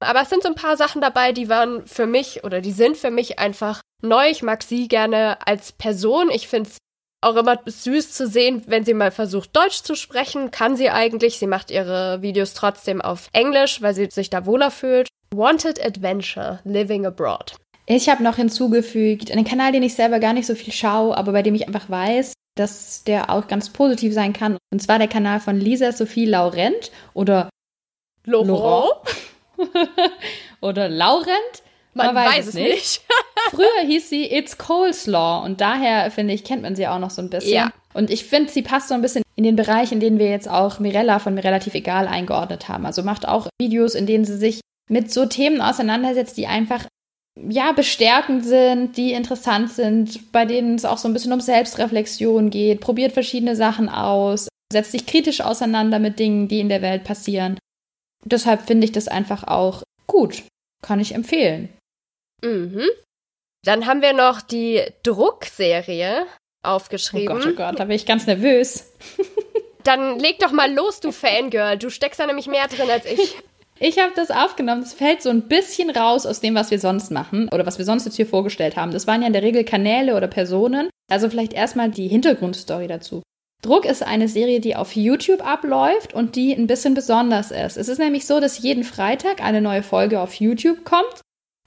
Aber 0.00 0.20
es 0.20 0.28
sind 0.28 0.42
so 0.42 0.50
ein 0.50 0.54
paar 0.54 0.76
Sachen 0.76 1.00
dabei, 1.00 1.32
die 1.32 1.48
waren 1.48 1.86
für 1.86 2.06
mich 2.06 2.44
oder 2.44 2.60
die 2.60 2.72
sind 2.72 2.98
für 2.98 3.10
mich 3.10 3.38
einfach 3.38 3.80
neu. 4.02 4.28
Ich 4.28 4.42
mag 4.42 4.62
sie 4.62 4.88
gerne 4.88 5.38
als 5.46 5.72
Person. 5.72 6.28
Ich 6.30 6.48
finde 6.48 6.68
es 6.68 6.76
auch 7.22 7.36
immer 7.36 7.60
süß 7.64 8.12
zu 8.12 8.26
sehen, 8.26 8.64
wenn 8.66 8.84
sie 8.84 8.92
mal 8.92 9.10
versucht, 9.10 9.56
Deutsch 9.56 9.84
zu 9.84 9.94
sprechen. 9.94 10.50
Kann 10.50 10.76
sie 10.76 10.90
eigentlich. 10.90 11.38
Sie 11.38 11.46
macht 11.46 11.70
ihre 11.70 12.20
Videos 12.20 12.52
trotzdem 12.52 13.00
auf 13.00 13.30
Englisch, 13.32 13.80
weil 13.80 13.94
sie 13.94 14.10
sich 14.10 14.28
da 14.28 14.44
wohler 14.44 14.70
fühlt. 14.70 15.08
Wanted 15.32 15.84
Adventure 15.84 16.60
Living 16.64 17.06
Abroad. 17.06 17.56
Ich 17.86 18.08
habe 18.08 18.22
noch 18.22 18.36
hinzugefügt, 18.36 19.30
einen 19.30 19.44
Kanal, 19.44 19.72
den 19.72 19.82
ich 19.82 19.94
selber 19.94 20.20
gar 20.20 20.32
nicht 20.32 20.46
so 20.46 20.54
viel 20.54 20.72
schaue, 20.72 21.16
aber 21.16 21.32
bei 21.32 21.42
dem 21.42 21.54
ich 21.54 21.66
einfach 21.66 21.90
weiß, 21.90 22.32
dass 22.56 23.02
der 23.04 23.30
auch 23.30 23.48
ganz 23.48 23.70
positiv 23.70 24.14
sein 24.14 24.32
kann. 24.32 24.56
Und 24.72 24.80
zwar 24.80 24.98
der 24.98 25.08
Kanal 25.08 25.40
von 25.40 25.58
Lisa 25.58 25.92
Sophie 25.92 26.26
Laurent 26.26 26.90
oder 27.14 27.48
Laurent. 28.24 28.94
oder 30.60 30.88
Laurent. 30.88 31.62
Man, 31.94 32.14
Man 32.14 32.24
weiß, 32.24 32.38
weiß, 32.38 32.46
es 32.48 32.54
nicht. 32.54 32.68
nicht. 32.68 33.02
Früher 33.50 33.86
hieß 33.86 34.08
sie 34.08 34.32
It's 34.32 34.56
Coleslaw 34.56 35.44
und 35.44 35.60
daher, 35.60 36.10
finde 36.10 36.32
ich, 36.32 36.44
kennt 36.44 36.62
man 36.62 36.74
sie 36.74 36.86
auch 36.86 36.98
noch 36.98 37.10
so 37.10 37.20
ein 37.20 37.28
bisschen. 37.28 37.52
Ja. 37.52 37.72
Und 37.92 38.10
ich 38.10 38.24
finde, 38.24 38.50
sie 38.50 38.62
passt 38.62 38.88
so 38.88 38.94
ein 38.94 39.02
bisschen 39.02 39.22
in 39.34 39.44
den 39.44 39.56
Bereich, 39.56 39.92
in 39.92 40.00
den 40.00 40.18
wir 40.18 40.30
jetzt 40.30 40.48
auch 40.48 40.78
Mirella 40.78 41.18
von 41.18 41.34
mir 41.34 41.44
relativ 41.44 41.74
egal 41.74 42.08
eingeordnet 42.08 42.68
haben. 42.68 42.86
Also 42.86 43.02
macht 43.02 43.28
auch 43.28 43.48
Videos, 43.60 43.94
in 43.94 44.06
denen 44.06 44.24
sie 44.24 44.38
sich 44.38 44.60
mit 44.88 45.12
so 45.12 45.26
Themen 45.26 45.60
auseinandersetzt, 45.60 46.36
die 46.36 46.46
einfach 46.46 46.86
ja, 47.40 47.72
bestärkend 47.72 48.44
sind, 48.44 48.96
die 48.96 49.12
interessant 49.12 49.70
sind, 49.70 50.32
bei 50.32 50.44
denen 50.44 50.74
es 50.74 50.84
auch 50.84 50.98
so 50.98 51.08
ein 51.08 51.14
bisschen 51.14 51.32
um 51.32 51.40
Selbstreflexion 51.40 52.50
geht, 52.50 52.80
probiert 52.80 53.12
verschiedene 53.12 53.56
Sachen 53.56 53.88
aus, 53.88 54.48
setzt 54.70 54.92
sich 54.92 55.06
kritisch 55.06 55.40
auseinander 55.40 55.98
mit 55.98 56.18
Dingen, 56.18 56.48
die 56.48 56.60
in 56.60 56.68
der 56.68 56.82
Welt 56.82 57.04
passieren. 57.04 57.58
Deshalb 58.24 58.66
finde 58.66 58.84
ich 58.84 58.92
das 58.92 59.08
einfach 59.08 59.44
auch 59.44 59.82
gut. 60.06 60.44
Kann 60.82 61.00
ich 61.00 61.14
empfehlen. 61.14 61.68
Mhm. 62.42 62.84
Dann 63.64 63.86
haben 63.86 64.02
wir 64.02 64.12
noch 64.12 64.40
die 64.40 64.82
Druckserie 65.04 66.26
aufgeschrieben. 66.62 67.36
Oh 67.36 67.40
Gott, 67.40 67.52
oh 67.52 67.56
Gott, 67.56 67.78
da 67.78 67.84
bin 67.84 67.96
ich 67.96 68.06
ganz 68.06 68.26
nervös. 68.26 68.92
Dann 69.84 70.18
leg 70.18 70.38
doch 70.38 70.52
mal 70.52 70.72
los, 70.72 71.00
du 71.00 71.12
Fangirl. 71.12 71.78
Du 71.78 71.90
steckst 71.90 72.20
da 72.20 72.26
nämlich 72.26 72.46
mehr 72.46 72.68
drin 72.68 72.90
als 72.90 73.06
ich. 73.06 73.36
Ich 73.84 73.98
habe 73.98 74.12
das 74.14 74.30
aufgenommen. 74.30 74.82
Das 74.82 74.94
fällt 74.94 75.22
so 75.22 75.30
ein 75.30 75.48
bisschen 75.48 75.90
raus 75.90 76.24
aus 76.24 76.38
dem, 76.38 76.54
was 76.54 76.70
wir 76.70 76.78
sonst 76.78 77.10
machen 77.10 77.48
oder 77.52 77.66
was 77.66 77.78
wir 77.78 77.84
sonst 77.84 78.04
jetzt 78.04 78.14
hier 78.14 78.28
vorgestellt 78.28 78.76
haben. 78.76 78.92
Das 78.92 79.08
waren 79.08 79.22
ja 79.22 79.26
in 79.26 79.32
der 79.32 79.42
Regel 79.42 79.64
Kanäle 79.64 80.16
oder 80.16 80.28
Personen. 80.28 80.88
Also 81.10 81.28
vielleicht 81.28 81.52
erstmal 81.52 81.90
die 81.90 82.06
Hintergrundstory 82.06 82.86
dazu. 82.86 83.24
Druck 83.60 83.84
ist 83.84 84.04
eine 84.04 84.28
Serie, 84.28 84.60
die 84.60 84.76
auf 84.76 84.94
YouTube 84.94 85.44
abläuft 85.44 86.14
und 86.14 86.36
die 86.36 86.52
ein 86.52 86.68
bisschen 86.68 86.94
besonders 86.94 87.50
ist. 87.50 87.76
Es 87.76 87.88
ist 87.88 87.98
nämlich 87.98 88.24
so, 88.24 88.38
dass 88.38 88.62
jeden 88.62 88.84
Freitag 88.84 89.42
eine 89.42 89.60
neue 89.60 89.82
Folge 89.82 90.20
auf 90.20 90.34
YouTube 90.34 90.84
kommt. 90.84 91.20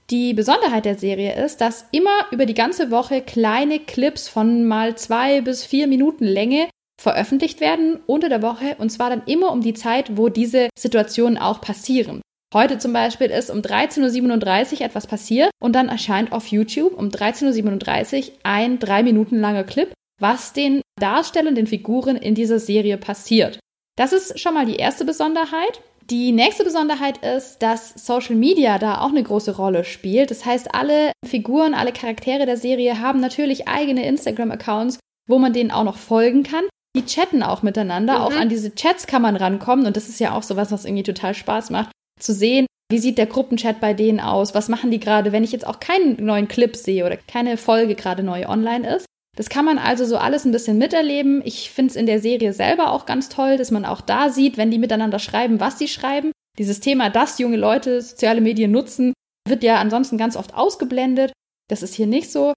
Die 0.08 0.32
Besonderheit 0.32 0.86
der 0.86 0.96
Serie 0.96 1.44
ist, 1.44 1.60
dass 1.60 1.84
immer 1.92 2.26
über 2.30 2.46
die 2.46 2.54
ganze 2.54 2.90
Woche 2.90 3.20
kleine 3.20 3.78
Clips 3.78 4.26
von 4.26 4.64
mal 4.64 4.96
zwei 4.96 5.42
bis 5.42 5.66
vier 5.66 5.86
Minuten 5.86 6.24
Länge 6.24 6.68
veröffentlicht 7.00 7.60
werden 7.60 8.00
unter 8.06 8.28
der 8.28 8.42
Woche 8.42 8.76
und 8.78 8.90
zwar 8.90 9.10
dann 9.10 9.22
immer 9.26 9.52
um 9.52 9.60
die 9.60 9.74
Zeit, 9.74 10.16
wo 10.16 10.28
diese 10.28 10.68
Situationen 10.78 11.38
auch 11.38 11.60
passieren. 11.60 12.22
Heute 12.54 12.78
zum 12.78 12.92
Beispiel 12.92 13.28
ist 13.28 13.50
um 13.50 13.58
13.37 13.58 14.74
Uhr 14.74 14.80
etwas 14.80 15.06
passiert 15.06 15.50
und 15.60 15.74
dann 15.74 15.88
erscheint 15.88 16.32
auf 16.32 16.46
YouTube 16.46 16.96
um 16.96 17.08
13.37 17.08 18.28
Uhr 18.28 18.34
ein 18.44 18.78
drei 18.78 19.02
Minuten 19.02 19.40
langer 19.40 19.64
Clip, 19.64 19.92
was 20.20 20.52
den 20.52 20.80
Darstellern, 20.98 21.54
den 21.54 21.66
Figuren 21.66 22.16
in 22.16 22.34
dieser 22.34 22.58
Serie 22.58 22.96
passiert. 22.96 23.58
Das 23.96 24.12
ist 24.12 24.38
schon 24.38 24.54
mal 24.54 24.64
die 24.64 24.76
erste 24.76 25.04
Besonderheit. 25.04 25.80
Die 26.08 26.30
nächste 26.30 26.62
Besonderheit 26.62 27.18
ist, 27.18 27.58
dass 27.58 27.92
Social 27.94 28.36
Media 28.36 28.78
da 28.78 29.00
auch 29.00 29.08
eine 29.08 29.24
große 29.24 29.56
Rolle 29.56 29.82
spielt. 29.84 30.30
Das 30.30 30.44
heißt, 30.44 30.72
alle 30.72 31.10
Figuren, 31.26 31.74
alle 31.74 31.92
Charaktere 31.92 32.46
der 32.46 32.56
Serie 32.56 33.00
haben 33.00 33.18
natürlich 33.18 33.66
eigene 33.66 34.06
Instagram-Accounts, 34.06 35.00
wo 35.28 35.38
man 35.38 35.52
denen 35.52 35.72
auch 35.72 35.82
noch 35.82 35.96
folgen 35.96 36.44
kann 36.44 36.64
die 36.96 37.06
chatten 37.06 37.42
auch 37.42 37.62
miteinander. 37.62 38.18
Mhm. 38.18 38.24
Auch 38.24 38.34
an 38.34 38.48
diese 38.48 38.74
Chats 38.74 39.06
kann 39.06 39.22
man 39.22 39.36
rankommen. 39.36 39.86
Und 39.86 39.96
das 39.96 40.08
ist 40.08 40.18
ja 40.18 40.34
auch 40.34 40.42
sowas, 40.42 40.72
was 40.72 40.84
irgendwie 40.84 41.04
total 41.04 41.34
Spaß 41.34 41.70
macht, 41.70 41.90
zu 42.18 42.32
sehen, 42.32 42.66
wie 42.90 42.98
sieht 42.98 43.18
der 43.18 43.26
Gruppenchat 43.26 43.80
bei 43.80 43.94
denen 43.94 44.20
aus? 44.20 44.54
Was 44.54 44.68
machen 44.68 44.90
die 44.90 45.00
gerade, 45.00 45.32
wenn 45.32 45.44
ich 45.44 45.52
jetzt 45.52 45.66
auch 45.66 45.80
keinen 45.80 46.24
neuen 46.24 46.46
Clip 46.46 46.76
sehe 46.76 47.04
oder 47.04 47.16
keine 47.16 47.56
Folge 47.56 47.96
gerade 47.96 48.22
neu 48.22 48.46
online 48.46 48.96
ist? 48.96 49.06
Das 49.36 49.48
kann 49.48 49.64
man 49.64 49.78
also 49.78 50.04
so 50.04 50.16
alles 50.16 50.44
ein 50.44 50.52
bisschen 50.52 50.78
miterleben. 50.78 51.42
Ich 51.44 51.70
finde 51.70 51.90
es 51.90 51.96
in 51.96 52.06
der 52.06 52.20
Serie 52.20 52.52
selber 52.52 52.92
auch 52.92 53.04
ganz 53.04 53.28
toll, 53.28 53.58
dass 53.58 53.70
man 53.70 53.84
auch 53.84 54.00
da 54.00 54.30
sieht, 54.30 54.56
wenn 54.56 54.70
die 54.70 54.78
miteinander 54.78 55.18
schreiben, 55.18 55.60
was 55.60 55.78
sie 55.78 55.88
schreiben. 55.88 56.32
Dieses 56.58 56.80
Thema, 56.80 57.10
dass 57.10 57.38
junge 57.38 57.56
Leute 57.56 58.00
soziale 58.00 58.40
Medien 58.40 58.70
nutzen, 58.70 59.12
wird 59.46 59.62
ja 59.62 59.78
ansonsten 59.78 60.16
ganz 60.16 60.36
oft 60.36 60.54
ausgeblendet. 60.54 61.32
Das 61.68 61.82
ist 61.82 61.94
hier 61.94 62.06
nicht 62.06 62.30
so. 62.30 62.54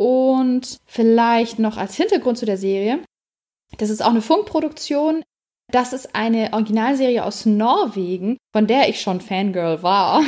Und 0.00 0.78
vielleicht 0.86 1.58
noch 1.58 1.76
als 1.76 1.96
Hintergrund 1.96 2.38
zu 2.38 2.46
der 2.46 2.56
Serie. 2.56 3.00
Das 3.78 3.90
ist 3.90 4.02
auch 4.02 4.10
eine 4.10 4.22
Funkproduktion. 4.22 5.22
Das 5.70 5.92
ist 5.92 6.14
eine 6.14 6.52
Originalserie 6.52 7.24
aus 7.24 7.46
Norwegen, 7.46 8.36
von 8.54 8.66
der 8.66 8.88
ich 8.88 9.00
schon 9.00 9.20
Fangirl 9.20 9.82
war. 9.82 10.22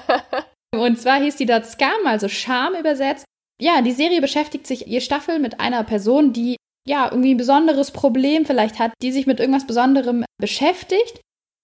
Und 0.74 0.98
zwar 0.98 1.20
hieß 1.20 1.36
die 1.36 1.46
dort 1.46 1.66
Scam, 1.66 2.06
also 2.06 2.28
Scham 2.28 2.74
übersetzt. 2.74 3.24
Ja, 3.60 3.82
die 3.82 3.92
Serie 3.92 4.20
beschäftigt 4.20 4.66
sich 4.66 4.80
je 4.80 5.00
Staffel 5.00 5.38
mit 5.38 5.60
einer 5.60 5.84
Person, 5.84 6.32
die 6.32 6.56
ja 6.86 7.08
irgendwie 7.10 7.34
ein 7.34 7.38
besonderes 7.38 7.90
Problem 7.90 8.44
vielleicht 8.44 8.78
hat, 8.78 8.92
die 9.02 9.12
sich 9.12 9.26
mit 9.26 9.40
irgendwas 9.40 9.66
Besonderem 9.66 10.24
beschäftigt. 10.40 11.20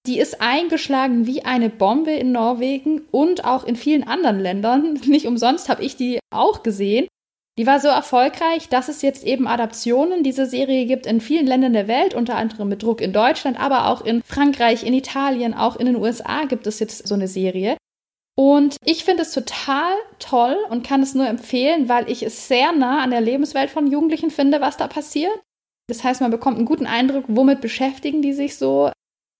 Die 0.06 0.18
ist 0.18 0.40
eingeschlagen 0.40 1.26
wie 1.26 1.44
eine 1.44 1.68
Bombe 1.68 2.12
in 2.12 2.32
Norwegen 2.32 3.02
und 3.10 3.44
auch 3.44 3.64
in 3.64 3.76
vielen 3.76 4.06
anderen 4.06 4.40
Ländern. 4.40 4.94
Nicht 5.06 5.26
umsonst 5.26 5.68
habe 5.68 5.82
ich 5.82 5.96
die 5.96 6.20
auch 6.32 6.62
gesehen. 6.62 7.06
Die 7.58 7.66
war 7.66 7.80
so 7.80 7.88
erfolgreich, 7.88 8.68
dass 8.68 8.88
es 8.88 9.02
jetzt 9.02 9.24
eben 9.24 9.46
Adaptionen 9.46 10.22
dieser 10.22 10.46
Serie 10.46 10.86
gibt 10.86 11.06
in 11.06 11.20
vielen 11.20 11.46
Ländern 11.46 11.72
der 11.72 11.88
Welt, 11.88 12.14
unter 12.14 12.36
anderem 12.36 12.68
mit 12.68 12.82
Druck 12.82 13.00
in 13.00 13.12
Deutschland, 13.12 13.60
aber 13.60 13.88
auch 13.88 14.02
in 14.02 14.22
Frankreich, 14.22 14.84
in 14.84 14.94
Italien, 14.94 15.52
auch 15.54 15.76
in 15.76 15.86
den 15.86 15.96
USA 15.96 16.44
gibt 16.44 16.66
es 16.66 16.78
jetzt 16.78 17.06
so 17.06 17.14
eine 17.14 17.28
Serie. 17.28 17.76
Und 18.36 18.76
ich 18.84 19.04
finde 19.04 19.22
es 19.22 19.32
total 19.32 19.92
toll 20.18 20.56
und 20.70 20.86
kann 20.86 21.02
es 21.02 21.14
nur 21.14 21.26
empfehlen, 21.26 21.88
weil 21.90 22.10
ich 22.10 22.22
es 22.22 22.48
sehr 22.48 22.72
nah 22.72 23.02
an 23.02 23.10
der 23.10 23.20
Lebenswelt 23.20 23.68
von 23.68 23.86
Jugendlichen 23.86 24.30
finde, 24.30 24.62
was 24.62 24.78
da 24.78 24.88
passiert. 24.88 25.38
Das 25.88 26.04
heißt, 26.04 26.20
man 26.20 26.30
bekommt 26.30 26.56
einen 26.56 26.66
guten 26.66 26.86
Eindruck, 26.86 27.24
womit 27.26 27.60
beschäftigen 27.60 28.22
die 28.22 28.32
sich 28.32 28.56
so, 28.56 28.90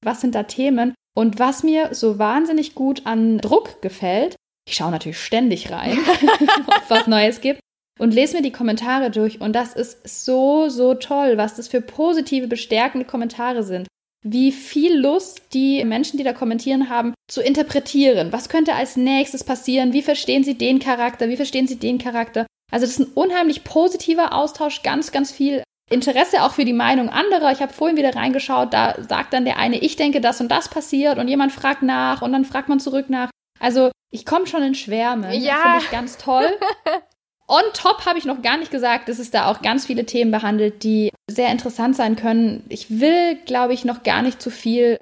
was 0.05 0.21
sind 0.21 0.35
da 0.35 0.43
Themen. 0.43 0.95
Und 1.17 1.39
was 1.39 1.63
mir 1.63 1.95
so 1.95 2.19
wahnsinnig 2.19 2.75
gut 2.75 3.07
an 3.07 3.39
Druck 3.39 3.81
gefällt, 3.83 4.37
ich 4.69 4.77
schaue 4.77 4.91
natürlich 4.91 5.19
ständig 5.19 5.71
rein, 5.71 5.99
ob 6.67 6.83
es 6.83 6.91
was 6.91 7.07
Neues 7.07 7.41
gibt, 7.41 7.61
und 8.01 8.15
lese 8.15 8.37
mir 8.37 8.43
die 8.43 8.51
Kommentare 8.51 9.11
durch. 9.11 9.41
Und 9.41 9.55
das 9.55 9.75
ist 9.75 10.25
so, 10.25 10.69
so 10.71 10.95
toll, 10.95 11.37
was 11.37 11.57
das 11.57 11.69
für 11.69 11.83
positive, 11.83 12.49
bestärkende 12.49 13.07
Kommentare 13.07 13.63
sind. 13.63 13.87
Wie 14.25 14.53
viel 14.53 14.99
Lust 14.99 15.43
die 15.53 15.85
Menschen, 15.85 16.17
die 16.17 16.25
da 16.25 16.33
kommentieren 16.33 16.89
haben, 16.89 17.15
zu 17.31 17.43
interpretieren. 17.43 18.33
Was 18.33 18.49
könnte 18.49 18.75
als 18.75 18.97
nächstes 18.97 19.45
passieren? 19.45 19.93
Wie 19.93 20.03
verstehen 20.03 20.45
sie 20.45 20.57
den 20.57 20.79
Charakter? 20.79 21.29
Wie 21.29 21.37
verstehen 21.37 21.67
sie 21.67 21.79
den 21.79 21.99
Charakter? 21.99 22.47
Also 22.73 22.87
das 22.87 22.99
ist 22.99 23.01
ein 23.01 23.13
unheimlich 23.15 23.65
positiver 23.65 24.33
Austausch, 24.33 24.83
ganz, 24.83 25.13
ganz 25.13 25.31
viel 25.31 25.63
Interesse 25.91 26.43
auch 26.43 26.53
für 26.53 26.65
die 26.65 26.73
Meinung 26.73 27.11
anderer. 27.11 27.53
Ich 27.53 27.61
habe 27.61 27.73
vorhin 27.73 27.97
wieder 27.97 28.15
reingeschaut, 28.15 28.73
da 28.73 28.95
sagt 29.03 29.33
dann 29.33 29.45
der 29.45 29.59
eine, 29.59 29.79
ich 29.79 29.97
denke, 29.97 30.21
das 30.21 30.41
und 30.41 30.49
das 30.49 30.69
passiert 30.69 31.19
und 31.19 31.29
jemand 31.29 31.53
fragt 31.53 31.83
nach 31.83 32.23
und 32.23 32.33
dann 32.33 32.45
fragt 32.45 32.69
man 32.69 32.81
zurück 32.81 33.11
nach. 33.11 33.31
Also 33.59 33.91
ich 34.11 34.25
komme 34.25 34.47
schon 34.47 34.63
in 34.63 34.75
Schwärme. 34.75 35.37
Ja. 35.37 35.63
Finde 35.63 35.79
ich 35.85 35.91
ganz 35.91 36.17
toll. 36.17 36.47
On 37.51 37.65
top 37.73 38.07
habe 38.07 38.17
ich 38.17 38.25
noch 38.25 38.43
gar 38.43 38.59
nicht 38.59 38.71
gesagt, 38.71 39.09
dass 39.09 39.19
es 39.19 39.33
da 39.33 39.51
auch 39.51 39.61
ganz 39.61 39.85
viele 39.85 40.07
Themen 40.07 40.31
behandelt, 40.31 40.85
die 40.85 41.11
sehr 41.29 41.51
interessant 41.51 41.97
sein 41.97 42.15
können. 42.15 42.65
Ich 42.69 43.01
will, 43.01 43.35
glaube 43.45 43.75
ich, 43.75 43.85
noch 43.85 44.05
gar 44.05 44.23
nicht 44.23 44.41
zu 44.41 44.53
viel 44.53 45.01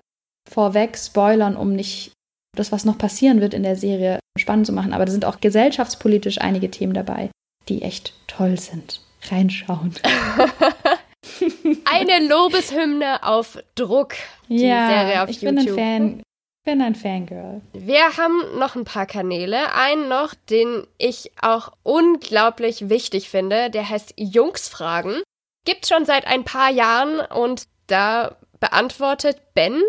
vorweg 0.49 0.97
spoilern, 0.97 1.57
um 1.57 1.75
nicht 1.75 2.13
das, 2.57 2.73
was 2.73 2.87
noch 2.87 2.97
passieren 2.97 3.43
wird 3.43 3.53
in 3.53 3.65
der 3.65 3.77
Serie, 3.77 4.19
spannend 4.39 4.67
zu 4.67 4.73
machen. 4.73 4.95
Aber 4.95 5.05
da 5.05 5.13
sind 5.13 5.27
auch 5.27 5.41
gesellschaftspolitisch 5.41 6.41
einige 6.41 6.71
Themen 6.71 6.95
dabei, 6.95 7.31
die 7.69 7.83
echt 7.83 8.15
toll 8.29 8.59
sind. 8.59 9.03
Reinschauen. 9.31 9.95
Eine 11.85 12.27
Lobeshymne 12.29 13.25
auf 13.25 13.59
Druck. 13.75 14.15
Die 14.49 14.67
ja, 14.67 14.89
Serie 14.89 15.23
auf 15.23 15.29
ich 15.29 15.43
YouTube. 15.43 15.57
bin 15.57 15.69
ein 15.69 15.75
Fan 15.75 16.23
bin 16.69 16.83
ein 16.83 16.95
Fangirl. 16.95 17.63
Wir 17.73 18.19
haben 18.19 18.59
noch 18.59 18.77
ein 18.77 18.85
paar 18.85 19.07
Kanäle. 19.07 19.73
Einen 19.73 20.07
noch, 20.09 20.35
den 20.35 20.87
ich 20.99 21.33
auch 21.41 21.73
unglaublich 21.83 22.91
wichtig 22.91 23.31
finde. 23.31 23.71
Der 23.71 23.89
heißt 23.89 24.13
Jungsfragen. 24.19 25.23
Gibt 25.65 25.87
schon 25.87 26.05
seit 26.05 26.27
ein 26.27 26.45
paar 26.45 26.71
Jahren 26.71 27.21
und 27.21 27.69
da 27.87 28.37
beantwortet 28.61 29.41
Ben 29.55 29.81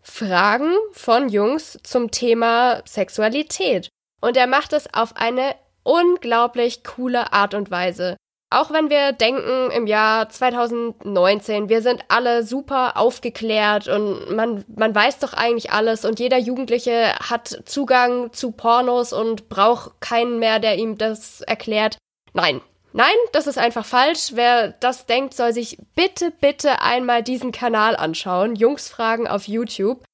Fragen 0.00 0.72
von 0.92 1.28
Jungs 1.28 1.80
zum 1.82 2.12
Thema 2.12 2.82
Sexualität. 2.86 3.88
Und 4.20 4.36
er 4.36 4.46
macht 4.46 4.74
es 4.74 4.94
auf 4.94 5.16
eine 5.16 5.56
unglaublich 5.82 6.84
coole 6.84 7.32
Art 7.32 7.54
und 7.54 7.72
Weise. 7.72 8.16
Auch 8.52 8.70
wenn 8.70 8.90
wir 8.90 9.12
denken 9.12 9.70
im 9.70 9.86
Jahr 9.86 10.28
2019, 10.28 11.68
wir 11.68 11.80
sind 11.80 12.04
alle 12.08 12.44
super 12.44 12.96
aufgeklärt 12.98 13.88
und 13.88 14.34
man, 14.34 14.64
man 14.76 14.94
weiß 14.94 15.18
doch 15.20 15.32
eigentlich 15.32 15.72
alles 15.72 16.04
und 16.04 16.20
jeder 16.20 16.38
Jugendliche 16.38 17.14
hat 17.14 17.62
Zugang 17.64 18.32
zu 18.32 18.52
Pornos 18.52 19.14
und 19.14 19.48
braucht 19.48 20.00
keinen 20.00 20.38
mehr, 20.38 20.58
der 20.58 20.76
ihm 20.76 20.98
das 20.98 21.40
erklärt. 21.40 21.96
Nein. 22.34 22.60
Nein, 22.94 23.14
das 23.32 23.46
ist 23.46 23.56
einfach 23.56 23.86
falsch. 23.86 24.32
Wer 24.34 24.68
das 24.68 25.06
denkt, 25.06 25.32
soll 25.32 25.54
sich 25.54 25.78
bitte, 25.94 26.30
bitte 26.30 26.82
einmal 26.82 27.22
diesen 27.22 27.50
Kanal 27.50 27.96
anschauen. 27.96 28.54
Jungsfragen 28.54 29.26
auf 29.26 29.48
YouTube. 29.48 30.04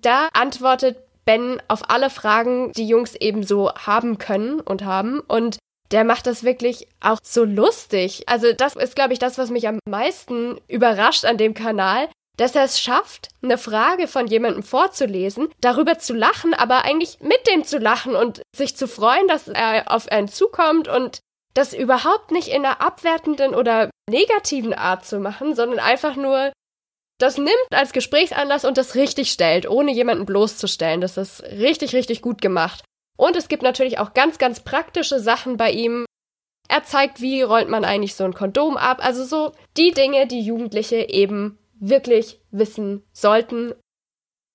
Da 0.00 0.28
antwortet 0.32 0.98
Ben 1.24 1.60
auf 1.66 1.90
alle 1.90 2.10
Fragen, 2.10 2.72
die 2.72 2.86
Jungs 2.86 3.16
eben 3.16 3.42
so 3.42 3.72
haben 3.74 4.18
können 4.18 4.60
und 4.60 4.84
haben. 4.84 5.18
Und 5.18 5.58
der 5.90 6.04
macht 6.04 6.26
das 6.26 6.44
wirklich 6.44 6.86
auch 7.00 7.18
so 7.22 7.44
lustig. 7.44 8.24
Also 8.26 8.52
das 8.52 8.76
ist, 8.76 8.94
glaube 8.94 9.12
ich, 9.12 9.18
das, 9.18 9.38
was 9.38 9.50
mich 9.50 9.68
am 9.68 9.78
meisten 9.88 10.60
überrascht 10.68 11.24
an 11.24 11.38
dem 11.38 11.54
Kanal, 11.54 12.08
dass 12.36 12.54
er 12.54 12.64
es 12.64 12.80
schafft, 12.80 13.28
eine 13.42 13.58
Frage 13.58 14.06
von 14.06 14.26
jemandem 14.26 14.62
vorzulesen, 14.62 15.48
darüber 15.60 15.98
zu 15.98 16.14
lachen, 16.14 16.54
aber 16.54 16.84
eigentlich 16.84 17.18
mit 17.20 17.46
dem 17.48 17.64
zu 17.64 17.78
lachen 17.78 18.14
und 18.14 18.42
sich 18.54 18.76
zu 18.76 18.86
freuen, 18.86 19.26
dass 19.26 19.48
er 19.48 19.90
auf 19.90 20.08
einen 20.08 20.28
zukommt 20.28 20.88
und 20.88 21.18
das 21.54 21.74
überhaupt 21.74 22.30
nicht 22.30 22.48
in 22.48 22.64
einer 22.64 22.80
abwertenden 22.80 23.54
oder 23.54 23.90
negativen 24.08 24.72
Art 24.72 25.04
zu 25.04 25.18
machen, 25.18 25.56
sondern 25.56 25.80
einfach 25.80 26.14
nur 26.14 26.52
das 27.18 27.36
nimmt 27.36 27.50
als 27.72 27.92
Gesprächsanlass 27.92 28.64
und 28.64 28.78
das 28.78 28.94
richtig 28.94 29.32
stellt, 29.32 29.68
ohne 29.68 29.92
jemanden 29.92 30.24
bloßzustellen. 30.24 31.00
Das 31.00 31.16
ist 31.16 31.42
richtig, 31.42 31.94
richtig 31.94 32.22
gut 32.22 32.40
gemacht. 32.40 32.84
Und 33.18 33.36
es 33.36 33.48
gibt 33.48 33.62
natürlich 33.62 33.98
auch 33.98 34.14
ganz, 34.14 34.38
ganz 34.38 34.60
praktische 34.60 35.18
Sachen 35.18 35.56
bei 35.56 35.70
ihm. 35.70 36.06
Er 36.68 36.84
zeigt, 36.84 37.20
wie 37.20 37.42
rollt 37.42 37.68
man 37.68 37.84
eigentlich 37.84 38.14
so 38.14 38.24
ein 38.24 38.34
Kondom 38.34 38.76
ab. 38.76 38.98
Also 39.04 39.24
so 39.24 39.52
die 39.76 39.90
Dinge, 39.90 40.26
die 40.26 40.40
Jugendliche 40.40 41.08
eben 41.08 41.58
wirklich 41.80 42.40
wissen 42.50 43.02
sollten. 43.12 43.74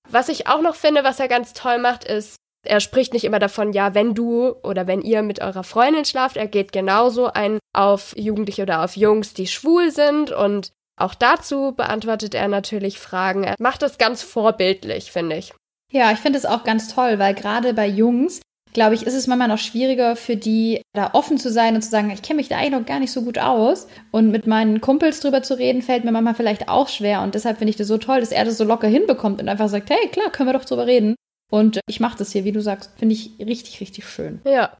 Was 0.08 0.28
ich 0.28 0.46
auch 0.46 0.60
noch 0.60 0.76
finde, 0.76 1.04
was 1.04 1.20
er 1.20 1.28
ganz 1.28 1.52
toll 1.52 1.78
macht, 1.78 2.04
ist, 2.04 2.36
er 2.66 2.80
spricht 2.80 3.12
nicht 3.12 3.24
immer 3.24 3.38
davon, 3.38 3.72
ja, 3.72 3.94
wenn 3.94 4.14
du 4.14 4.54
oder 4.62 4.86
wenn 4.86 5.02
ihr 5.02 5.22
mit 5.22 5.40
eurer 5.40 5.64
Freundin 5.64 6.04
schlaft. 6.04 6.36
Er 6.36 6.46
geht 6.46 6.72
genauso 6.72 7.26
ein 7.26 7.58
auf 7.74 8.14
Jugendliche 8.16 8.62
oder 8.62 8.82
auf 8.82 8.96
Jungs, 8.96 9.34
die 9.34 9.46
schwul 9.46 9.90
sind 9.90 10.32
und 10.32 10.72
auch 10.96 11.14
dazu 11.14 11.72
beantwortet 11.72 12.34
er 12.34 12.48
natürlich 12.48 12.98
Fragen. 12.98 13.44
Er 13.44 13.56
macht 13.58 13.82
das 13.82 13.98
ganz 13.98 14.22
vorbildlich, 14.22 15.10
finde 15.10 15.36
ich. 15.36 15.52
Ja, 15.92 16.12
ich 16.12 16.18
finde 16.18 16.38
es 16.38 16.46
auch 16.46 16.64
ganz 16.64 16.94
toll, 16.94 17.18
weil 17.18 17.34
gerade 17.34 17.74
bei 17.74 17.86
Jungs, 17.86 18.40
glaube 18.74 18.94
ich, 18.94 19.06
ist 19.06 19.14
es 19.14 19.26
manchmal 19.26 19.48
noch 19.48 19.58
schwieriger 19.58 20.16
für 20.16 20.36
die, 20.36 20.82
da 20.92 21.10
offen 21.14 21.38
zu 21.38 21.50
sein 21.50 21.76
und 21.76 21.82
zu 21.82 21.88
sagen, 21.88 22.10
ich 22.10 22.22
kenne 22.22 22.38
mich 22.38 22.48
da 22.48 22.58
eigentlich 22.58 22.72
noch 22.72 22.84
gar 22.84 22.98
nicht 23.00 23.12
so 23.12 23.22
gut 23.22 23.38
aus. 23.38 23.86
Und 24.10 24.30
mit 24.30 24.46
meinen 24.46 24.80
Kumpels 24.80 25.20
drüber 25.20 25.42
zu 25.42 25.56
reden, 25.56 25.80
fällt 25.80 26.04
mir 26.04 26.12
manchmal 26.12 26.34
vielleicht 26.34 26.68
auch 26.68 26.88
schwer. 26.88 27.22
Und 27.22 27.34
deshalb 27.34 27.58
finde 27.58 27.70
ich 27.70 27.76
das 27.76 27.88
so 27.88 27.96
toll, 27.96 28.20
dass 28.20 28.32
er 28.32 28.44
das 28.44 28.58
so 28.58 28.64
locker 28.64 28.88
hinbekommt 28.88 29.40
und 29.40 29.48
einfach 29.48 29.68
sagt, 29.68 29.88
hey, 29.88 30.08
klar, 30.08 30.30
können 30.30 30.48
wir 30.48 30.58
doch 30.58 30.64
drüber 30.64 30.86
reden. 30.86 31.14
Und 31.50 31.80
ich 31.88 32.00
mache 32.00 32.18
das 32.18 32.32
hier, 32.32 32.44
wie 32.44 32.52
du 32.52 32.60
sagst, 32.60 32.90
finde 32.98 33.14
ich 33.14 33.30
richtig, 33.38 33.80
richtig 33.80 34.06
schön. 34.06 34.40
Ja. 34.44 34.76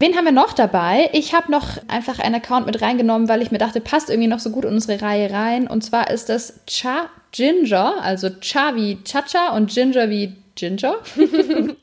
Wen 0.00 0.16
haben 0.16 0.24
wir 0.24 0.32
noch 0.32 0.52
dabei? 0.52 1.10
Ich 1.12 1.34
habe 1.34 1.50
noch 1.50 1.78
einfach 1.88 2.20
einen 2.20 2.36
Account 2.36 2.66
mit 2.66 2.80
reingenommen, 2.80 3.28
weil 3.28 3.42
ich 3.42 3.50
mir 3.50 3.58
dachte, 3.58 3.80
passt 3.80 4.08
irgendwie 4.08 4.28
noch 4.28 4.40
so 4.40 4.50
gut 4.50 4.64
in 4.64 4.72
unsere 4.72 5.02
Reihe 5.02 5.30
rein. 5.30 5.66
Und 5.66 5.82
zwar 5.82 6.10
ist 6.10 6.28
das 6.28 6.60
Cha 6.66 7.08
Ginger, 7.32 8.02
also 8.02 8.30
Cha 8.40 8.76
wie 8.76 9.02
Chacha 9.02 9.56
und 9.56 9.70
Ginger 9.70 10.10
wie 10.10 10.36
Ginger. 10.54 10.96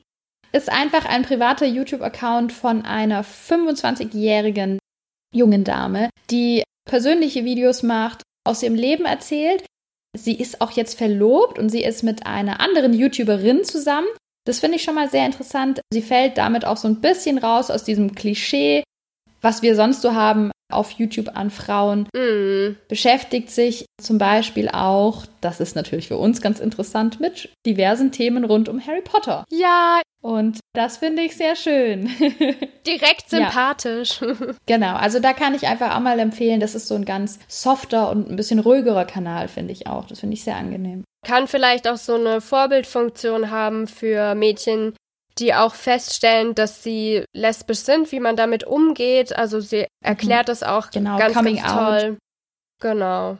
ist 0.51 0.71
einfach 0.71 1.05
ein 1.05 1.23
privater 1.23 1.65
YouTube-Account 1.65 2.51
von 2.51 2.83
einer 2.83 3.23
25-jährigen 3.23 4.79
jungen 5.33 5.63
Dame, 5.63 6.09
die 6.29 6.63
persönliche 6.85 7.45
Videos 7.45 7.83
macht, 7.83 8.23
aus 8.45 8.63
ihrem 8.63 8.75
Leben 8.75 9.05
erzählt. 9.05 9.63
Sie 10.17 10.33
ist 10.33 10.61
auch 10.61 10.71
jetzt 10.71 10.97
verlobt 10.97 11.59
und 11.59 11.69
sie 11.69 11.83
ist 11.83 12.03
mit 12.03 12.25
einer 12.25 12.59
anderen 12.59 12.93
YouTuberin 12.93 13.63
zusammen. 13.63 14.07
Das 14.45 14.59
finde 14.59 14.77
ich 14.77 14.83
schon 14.83 14.95
mal 14.95 15.09
sehr 15.09 15.25
interessant. 15.25 15.81
Sie 15.93 16.01
fällt 16.01 16.37
damit 16.39 16.65
auch 16.65 16.77
so 16.77 16.87
ein 16.87 17.01
bisschen 17.01 17.37
raus 17.37 17.69
aus 17.69 17.83
diesem 17.83 18.15
Klischee, 18.15 18.83
was 19.41 19.61
wir 19.61 19.75
sonst 19.75 20.01
so 20.01 20.15
haben 20.15 20.51
auf 20.71 20.91
YouTube 20.91 21.35
an 21.35 21.51
Frauen. 21.51 22.07
Mm. 22.15 22.75
Beschäftigt 22.87 23.51
sich 23.51 23.85
zum 24.01 24.17
Beispiel 24.17 24.69
auch, 24.69 25.25
das 25.41 25.59
ist 25.59 25.75
natürlich 25.75 26.07
für 26.07 26.17
uns 26.17 26.41
ganz 26.41 26.59
interessant, 26.59 27.19
mit 27.19 27.49
diversen 27.65 28.11
Themen 28.11 28.45
rund 28.45 28.69
um 28.69 28.85
Harry 28.85 29.01
Potter. 29.01 29.45
Ja. 29.51 30.01
Und 30.21 30.59
das 30.73 30.97
finde 30.97 31.21
ich 31.21 31.37
sehr 31.37 31.55
schön. 31.55 32.07
Direkt 32.85 33.29
sympathisch. 33.29 34.21
Ja. 34.21 34.35
Genau, 34.65 34.95
also 34.95 35.19
da 35.19 35.33
kann 35.33 35.55
ich 35.55 35.67
einfach 35.67 35.95
auch 35.95 35.99
mal 35.99 36.19
empfehlen, 36.19 36.59
das 36.59 36.75
ist 36.75 36.87
so 36.87 36.95
ein 36.95 37.05
ganz 37.05 37.39
softer 37.47 38.09
und 38.11 38.29
ein 38.29 38.35
bisschen 38.35 38.59
ruhigerer 38.59 39.05
Kanal, 39.05 39.47
finde 39.47 39.71
ich 39.73 39.87
auch. 39.87 40.05
Das 40.05 40.19
finde 40.19 40.35
ich 40.35 40.43
sehr 40.43 40.57
angenehm. 40.57 41.03
Kann 41.25 41.47
vielleicht 41.47 41.87
auch 41.87 41.97
so 41.97 42.15
eine 42.15 42.41
Vorbildfunktion 42.41 43.49
haben 43.49 43.87
für 43.87 44.35
Mädchen, 44.35 44.93
die 45.39 45.53
auch 45.53 45.73
feststellen, 45.73 46.53
dass 46.53 46.83
sie 46.83 47.23
lesbisch 47.33 47.79
sind, 47.79 48.11
wie 48.11 48.19
man 48.19 48.35
damit 48.35 48.63
umgeht. 48.65 49.35
Also 49.35 49.59
sie 49.59 49.87
erklärt 50.03 50.47
mhm. 50.47 50.51
das 50.51 50.63
auch 50.63 50.91
genau, 50.91 51.17
ganz, 51.17 51.33
ganz 51.33 51.61
toll. 51.61 52.11
Out. 52.11 52.17
Genau. 52.81 53.37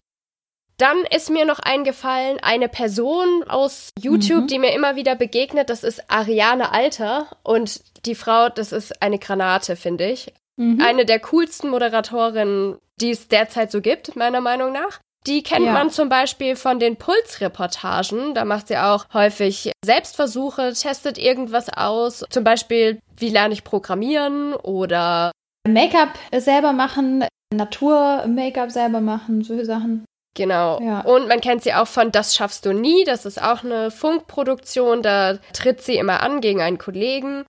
Dann 0.79 1.03
ist 1.13 1.29
mir 1.29 1.45
noch 1.45 1.59
eingefallen, 1.59 2.39
eine 2.41 2.69
Person 2.69 3.43
aus 3.47 3.89
YouTube, 3.99 4.43
mhm. 4.43 4.47
die 4.47 4.59
mir 4.59 4.73
immer 4.73 4.95
wieder 4.95 5.15
begegnet, 5.15 5.69
das 5.69 5.83
ist 5.83 6.09
Ariane 6.09 6.71
Alter. 6.71 7.27
Und 7.43 7.81
die 8.05 8.15
Frau, 8.15 8.47
das 8.47 8.71
ist 8.71 9.01
eine 9.01 9.19
Granate, 9.19 9.75
finde 9.75 10.09
ich. 10.09 10.33
Mhm. 10.55 10.81
Eine 10.81 11.05
der 11.05 11.19
coolsten 11.19 11.69
Moderatorinnen, 11.69 12.77
die 13.01 13.11
es 13.11 13.27
derzeit 13.27 13.71
so 13.71 13.81
gibt, 13.81 14.15
meiner 14.15 14.39
Meinung 14.39 14.71
nach. 14.71 15.01
Die 15.27 15.43
kennt 15.43 15.65
ja. 15.65 15.73
man 15.73 15.89
zum 15.89 16.07
Beispiel 16.07 16.55
von 16.55 16.79
den 16.79 16.95
Pulsreportagen. 16.95 18.33
Da 18.33 18.45
macht 18.45 18.69
sie 18.69 18.77
auch 18.77 19.05
häufig 19.13 19.73
Selbstversuche, 19.83 20.71
testet 20.73 21.17
irgendwas 21.17 21.67
aus. 21.67 22.23
Zum 22.29 22.45
Beispiel, 22.45 22.99
wie 23.17 23.29
lerne 23.29 23.53
ich 23.53 23.65
programmieren 23.65 24.53
oder 24.53 25.31
Make-up 25.67 26.17
selber 26.37 26.71
machen, 26.71 27.25
Natur-Make-up 27.53 28.71
selber 28.71 29.01
machen, 29.01 29.43
solche 29.43 29.65
Sachen. 29.65 30.05
Genau. 30.35 30.79
Ja. 30.81 31.01
Und 31.01 31.27
man 31.27 31.41
kennt 31.41 31.63
sie 31.63 31.73
auch 31.73 31.87
von 31.87 32.11
Das 32.11 32.35
schaffst 32.35 32.65
du 32.65 32.73
nie. 32.73 33.03
Das 33.03 33.25
ist 33.25 33.41
auch 33.41 33.63
eine 33.63 33.91
Funkproduktion. 33.91 35.01
Da 35.01 35.37
tritt 35.53 35.81
sie 35.81 35.97
immer 35.97 36.21
an 36.21 36.41
gegen 36.41 36.61
einen 36.61 36.77
Kollegen 36.77 37.45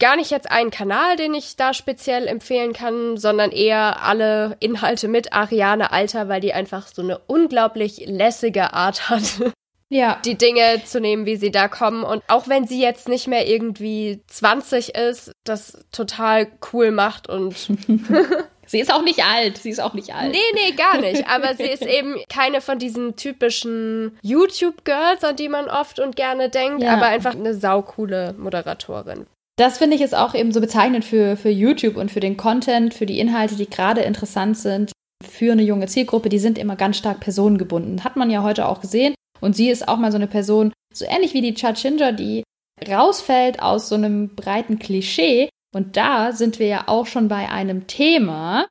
gar 0.00 0.16
nicht 0.16 0.32
jetzt 0.32 0.50
einen 0.50 0.72
Kanal, 0.72 1.14
den 1.14 1.34
ich 1.34 1.54
da 1.54 1.72
speziell 1.72 2.26
empfehlen 2.26 2.72
kann, 2.72 3.16
sondern 3.16 3.52
eher 3.52 4.02
alle 4.02 4.56
Inhalte 4.58 5.06
mit 5.06 5.32
Ariane 5.32 5.92
Alter, 5.92 6.28
weil 6.28 6.40
die 6.40 6.52
einfach 6.52 6.88
so 6.88 7.02
eine 7.02 7.18
unglaublich 7.18 8.04
lässige 8.06 8.72
Art 8.72 9.08
hat. 9.08 9.22
Ja. 9.92 10.20
Die 10.24 10.38
Dinge 10.38 10.84
zu 10.84 11.00
nehmen, 11.00 11.26
wie 11.26 11.34
sie 11.34 11.50
da 11.50 11.66
kommen. 11.66 12.04
Und 12.04 12.22
auch 12.28 12.46
wenn 12.46 12.64
sie 12.64 12.80
jetzt 12.80 13.08
nicht 13.08 13.26
mehr 13.26 13.48
irgendwie 13.48 14.22
20 14.28 14.94
ist, 14.94 15.32
das 15.42 15.84
total 15.90 16.46
cool 16.72 16.92
macht 16.92 17.28
und. 17.28 17.56
sie 18.70 18.80
ist 18.80 18.92
auch 18.92 19.02
nicht 19.02 19.24
alt. 19.24 19.58
Sie 19.58 19.70
ist 19.70 19.80
auch 19.80 19.94
nicht 19.94 20.14
alt. 20.14 20.32
Nee, 20.32 20.38
nee, 20.54 20.72
gar 20.72 21.00
nicht. 21.00 21.28
Aber 21.28 21.54
sie 21.54 21.64
ist 21.64 21.84
eben 21.86 22.16
keine 22.28 22.60
von 22.60 22.78
diesen 22.78 23.16
typischen 23.16 24.18
YouTube-Girls, 24.22 25.24
an 25.24 25.36
die 25.36 25.48
man 25.48 25.68
oft 25.68 25.98
und 25.98 26.16
gerne 26.16 26.48
denkt, 26.48 26.82
ja. 26.82 26.94
aber 26.94 27.06
einfach 27.06 27.34
eine 27.34 27.54
saukoole 27.54 28.34
Moderatorin. 28.38 29.26
Das 29.56 29.78
finde 29.78 29.96
ich 29.96 30.02
ist 30.02 30.14
auch 30.14 30.34
eben 30.34 30.52
so 30.52 30.60
bezeichnend 30.60 31.04
für, 31.04 31.36
für 31.36 31.50
YouTube 31.50 31.96
und 31.96 32.10
für 32.10 32.20
den 32.20 32.36
Content, 32.36 32.94
für 32.94 33.04
die 33.04 33.18
Inhalte, 33.18 33.56
die 33.56 33.68
gerade 33.68 34.00
interessant 34.00 34.56
sind 34.56 34.92
für 35.22 35.52
eine 35.52 35.62
junge 35.62 35.86
Zielgruppe. 35.86 36.30
Die 36.30 36.38
sind 36.38 36.56
immer 36.56 36.76
ganz 36.76 36.96
stark 36.96 37.20
personengebunden. 37.20 38.04
Hat 38.04 38.16
man 38.16 38.30
ja 38.30 38.42
heute 38.42 38.66
auch 38.66 38.80
gesehen. 38.80 39.14
Und 39.40 39.56
sie 39.56 39.70
ist 39.70 39.88
auch 39.88 39.96
mal 39.96 40.12
so 40.12 40.16
eine 40.16 40.26
Person, 40.26 40.72
so 40.94 41.04
ähnlich 41.04 41.34
wie 41.34 41.42
die 41.42 41.54
Chachinja, 41.54 42.12
die 42.12 42.42
rausfällt 42.88 43.60
aus 43.60 43.88
so 43.88 43.94
einem 43.94 44.34
breiten 44.34 44.78
Klischee. 44.78 45.50
Und 45.72 45.96
da 45.96 46.32
sind 46.32 46.58
wir 46.58 46.66
ja 46.66 46.84
auch 46.86 47.06
schon 47.06 47.28
bei 47.28 47.48
einem 47.48 47.86
Thema, 47.86 48.66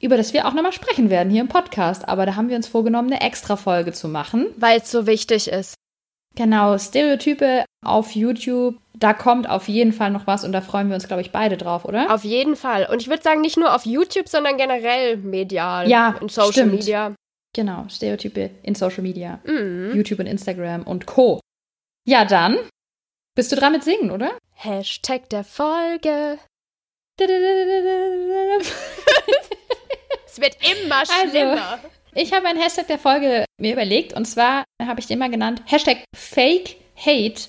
über 0.00 0.16
das 0.16 0.32
wir 0.32 0.46
auch 0.46 0.54
nochmal 0.54 0.72
sprechen 0.72 1.10
werden 1.10 1.30
hier 1.30 1.42
im 1.42 1.48
Podcast. 1.48 2.08
Aber 2.08 2.26
da 2.26 2.36
haben 2.36 2.48
wir 2.48 2.56
uns 2.56 2.68
vorgenommen, 2.68 3.12
eine 3.12 3.20
extra 3.20 3.56
Folge 3.56 3.92
zu 3.92 4.08
machen. 4.08 4.46
Weil 4.56 4.80
es 4.80 4.90
so 4.90 5.06
wichtig 5.06 5.48
ist. 5.48 5.74
Genau, 6.34 6.78
Stereotype 6.78 7.64
auf 7.84 8.12
YouTube, 8.12 8.76
da 8.94 9.12
kommt 9.12 9.48
auf 9.48 9.68
jeden 9.68 9.92
Fall 9.92 10.10
noch 10.10 10.26
was 10.26 10.44
und 10.44 10.52
da 10.52 10.60
freuen 10.60 10.88
wir 10.88 10.94
uns, 10.94 11.06
glaube 11.06 11.20
ich, 11.20 11.30
beide 11.30 11.56
drauf, 11.56 11.84
oder? 11.84 12.12
Auf 12.12 12.24
jeden 12.24 12.56
Fall. 12.56 12.88
Und 12.90 13.02
ich 13.02 13.08
würde 13.08 13.22
sagen, 13.22 13.42
nicht 13.42 13.58
nur 13.58 13.74
auf 13.74 13.84
YouTube, 13.84 14.28
sondern 14.28 14.56
generell 14.56 15.18
medial. 15.18 15.88
Ja, 15.88 16.16
in 16.20 16.28
Social 16.28 16.52
stimmt. 16.52 16.72
Media. 16.72 17.14
Genau, 17.54 17.84
Stereotype 17.88 18.50
in 18.62 18.74
Social 18.74 19.02
Media. 19.02 19.40
Mhm. 19.44 19.92
YouTube 19.94 20.20
und 20.20 20.26
Instagram 20.26 20.84
und 20.84 21.06
Co. 21.06 21.40
Ja, 22.06 22.24
dann 22.24 22.56
bist 23.34 23.52
du 23.52 23.56
dran 23.56 23.72
mit 23.72 23.84
Singen, 23.84 24.10
oder? 24.10 24.32
Hashtag 24.64 25.28
der 25.30 25.42
Folge. 25.42 26.38
es 27.18 27.26
wird 30.40 30.56
immer 30.60 30.98
also, 30.98 31.30
schlimmer. 31.30 31.70
Also, 31.72 31.88
ich 32.14 32.32
habe 32.32 32.46
ein 32.46 32.56
Hashtag 32.56 32.86
der 32.86 33.00
Folge 33.00 33.44
mir 33.60 33.72
überlegt 33.72 34.12
und 34.12 34.24
zwar 34.24 34.62
habe 34.80 35.00
ich 35.00 35.06
den 35.08 35.18
mal 35.18 35.30
genannt 35.30 35.62
Hashtag 35.66 36.04
Fake 36.14 36.76
Hate. 36.94 37.48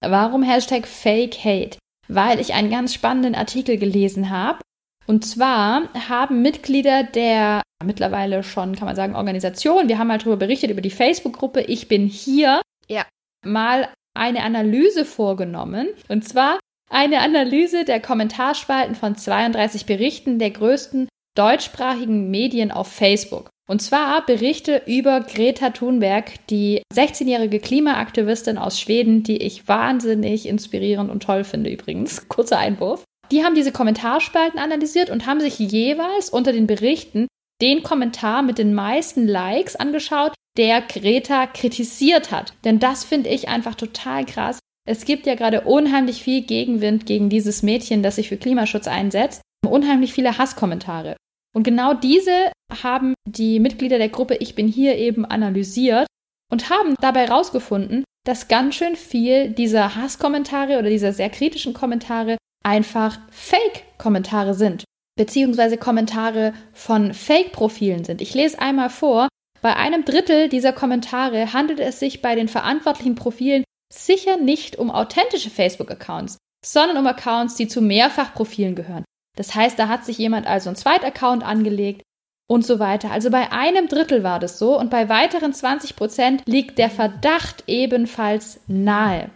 Warum 0.00 0.42
Hashtag 0.42 0.88
Fake 0.88 1.36
Hate? 1.44 1.78
Weil 2.08 2.40
ich 2.40 2.54
einen 2.54 2.70
ganz 2.70 2.92
spannenden 2.92 3.36
Artikel 3.36 3.78
gelesen 3.78 4.30
habe. 4.30 4.58
Und 5.06 5.24
zwar 5.24 5.88
haben 6.08 6.42
Mitglieder 6.42 7.04
der 7.04 7.62
mittlerweile 7.84 8.42
schon, 8.42 8.74
kann 8.74 8.86
man 8.86 8.96
sagen, 8.96 9.14
Organisation, 9.14 9.88
wir 9.88 9.98
haben 9.98 10.08
mal 10.08 10.18
darüber 10.18 10.36
berichtet, 10.36 10.70
über 10.70 10.80
die 10.80 10.90
Facebook-Gruppe 10.90 11.60
Ich 11.62 11.86
bin 11.86 12.08
hier, 12.08 12.60
ja. 12.88 13.06
mal 13.44 13.88
eine 14.18 14.42
Analyse 14.42 15.04
vorgenommen. 15.04 15.88
Und 16.08 16.28
zwar 16.28 16.58
eine 16.90 17.20
Analyse 17.20 17.84
der 17.84 18.00
Kommentarspalten 18.00 18.94
von 18.94 19.16
32 19.16 19.86
Berichten 19.86 20.38
der 20.38 20.50
größten 20.50 21.08
deutschsprachigen 21.36 22.30
Medien 22.30 22.70
auf 22.70 22.88
Facebook. 22.88 23.50
Und 23.68 23.82
zwar 23.82 24.24
Berichte 24.24 24.82
über 24.86 25.20
Greta 25.20 25.70
Thunberg, 25.70 26.46
die 26.48 26.82
16-jährige 26.94 27.60
Klimaaktivistin 27.60 28.56
aus 28.56 28.80
Schweden, 28.80 29.22
die 29.22 29.36
ich 29.36 29.68
wahnsinnig 29.68 30.48
inspirierend 30.48 31.10
und 31.10 31.22
toll 31.22 31.44
finde 31.44 31.70
übrigens. 31.70 32.28
Kurzer 32.28 32.58
Einwurf. 32.58 33.04
Die 33.30 33.44
haben 33.44 33.54
diese 33.54 33.72
Kommentarspalten 33.72 34.58
analysiert 34.58 35.10
und 35.10 35.26
haben 35.26 35.40
sich 35.40 35.58
jeweils 35.58 36.30
unter 36.30 36.52
den 36.52 36.66
Berichten 36.66 37.28
den 37.60 37.82
Kommentar 37.82 38.42
mit 38.42 38.58
den 38.58 38.74
meisten 38.74 39.26
Likes 39.26 39.76
angeschaut, 39.76 40.32
der 40.56 40.80
Greta 40.82 41.46
kritisiert 41.46 42.30
hat. 42.30 42.52
Denn 42.64 42.78
das 42.78 43.04
finde 43.04 43.30
ich 43.30 43.48
einfach 43.48 43.74
total 43.74 44.24
krass. 44.24 44.58
Es 44.86 45.04
gibt 45.04 45.26
ja 45.26 45.34
gerade 45.34 45.62
unheimlich 45.62 46.22
viel 46.22 46.42
Gegenwind 46.42 47.06
gegen 47.06 47.28
dieses 47.28 47.62
Mädchen, 47.62 48.02
das 48.02 48.16
sich 48.16 48.28
für 48.28 48.36
Klimaschutz 48.36 48.88
einsetzt. 48.88 49.42
Unheimlich 49.66 50.12
viele 50.12 50.38
Hasskommentare. 50.38 51.16
Und 51.54 51.62
genau 51.62 51.94
diese 51.94 52.52
haben 52.82 53.14
die 53.26 53.60
Mitglieder 53.60 53.98
der 53.98 54.08
Gruppe 54.08 54.36
Ich 54.36 54.54
bin 54.54 54.68
hier 54.68 54.96
eben 54.96 55.24
analysiert 55.24 56.06
und 56.50 56.70
haben 56.70 56.94
dabei 57.00 57.26
herausgefunden, 57.26 58.04
dass 58.24 58.48
ganz 58.48 58.74
schön 58.74 58.96
viel 58.96 59.50
dieser 59.50 59.94
Hasskommentare 59.94 60.78
oder 60.78 60.90
dieser 60.90 61.12
sehr 61.12 61.30
kritischen 61.30 61.74
Kommentare 61.74 62.36
einfach 62.64 63.18
Fake-Kommentare 63.30 64.54
sind, 64.54 64.84
beziehungsweise 65.18 65.76
Kommentare 65.76 66.54
von 66.72 67.12
Fake-Profilen 67.12 68.04
sind. 68.04 68.22
Ich 68.22 68.32
lese 68.32 68.58
einmal 68.60 68.88
vor. 68.88 69.28
Bei 69.60 69.76
einem 69.76 70.04
Drittel 70.04 70.48
dieser 70.48 70.72
Kommentare 70.72 71.52
handelt 71.52 71.80
es 71.80 71.98
sich 71.98 72.22
bei 72.22 72.36
den 72.36 72.48
verantwortlichen 72.48 73.16
Profilen 73.16 73.64
sicher 73.92 74.36
nicht 74.36 74.76
um 74.76 74.90
authentische 74.90 75.50
Facebook-Accounts, 75.50 76.38
sondern 76.64 76.96
um 76.96 77.06
Accounts, 77.06 77.56
die 77.56 77.66
zu 77.66 77.82
Mehrfachprofilen 77.82 78.76
gehören. 78.76 79.04
Das 79.36 79.54
heißt, 79.54 79.78
da 79.78 79.88
hat 79.88 80.04
sich 80.04 80.18
jemand 80.18 80.46
also 80.46 80.68
einen 80.68 80.76
Zweitaccount 80.76 81.44
angelegt 81.44 82.02
und 82.48 82.64
so 82.64 82.78
weiter. 82.78 83.10
Also 83.10 83.30
bei 83.30 83.50
einem 83.50 83.88
Drittel 83.88 84.22
war 84.22 84.38
das 84.38 84.58
so 84.58 84.78
und 84.78 84.90
bei 84.90 85.08
weiteren 85.08 85.52
20 85.52 85.96
Prozent 85.96 86.42
liegt 86.46 86.78
der 86.78 86.90
Verdacht 86.90 87.64
ebenfalls 87.66 88.60
nahe. 88.68 89.30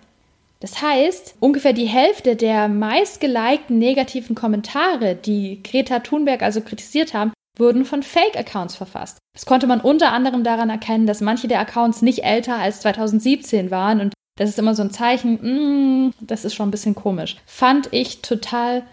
Das 0.62 0.80
heißt, 0.80 1.34
ungefähr 1.40 1.72
die 1.72 1.86
Hälfte 1.86 2.36
der 2.36 2.68
meistgelikten 2.68 3.78
negativen 3.78 4.36
Kommentare, 4.36 5.16
die 5.16 5.60
Greta 5.60 5.98
Thunberg 5.98 6.40
also 6.42 6.60
kritisiert 6.60 7.14
haben, 7.14 7.32
wurden 7.58 7.84
von 7.84 8.04
Fake-Accounts 8.04 8.76
verfasst. 8.76 9.18
Das 9.34 9.44
konnte 9.44 9.66
man 9.66 9.80
unter 9.80 10.12
anderem 10.12 10.44
daran 10.44 10.70
erkennen, 10.70 11.08
dass 11.08 11.20
manche 11.20 11.48
der 11.48 11.58
Accounts 11.58 12.00
nicht 12.00 12.20
älter 12.22 12.54
als 12.58 12.80
2017 12.80 13.72
waren 13.72 14.00
und 14.00 14.14
das 14.38 14.50
ist 14.50 14.58
immer 14.60 14.76
so 14.76 14.82
ein 14.82 14.92
Zeichen, 14.92 16.06
mm, 16.06 16.14
das 16.20 16.44
ist 16.44 16.54
schon 16.54 16.68
ein 16.68 16.70
bisschen 16.70 16.94
komisch. 16.94 17.38
Fand 17.44 17.88
ich 17.90 18.22
total 18.22 18.84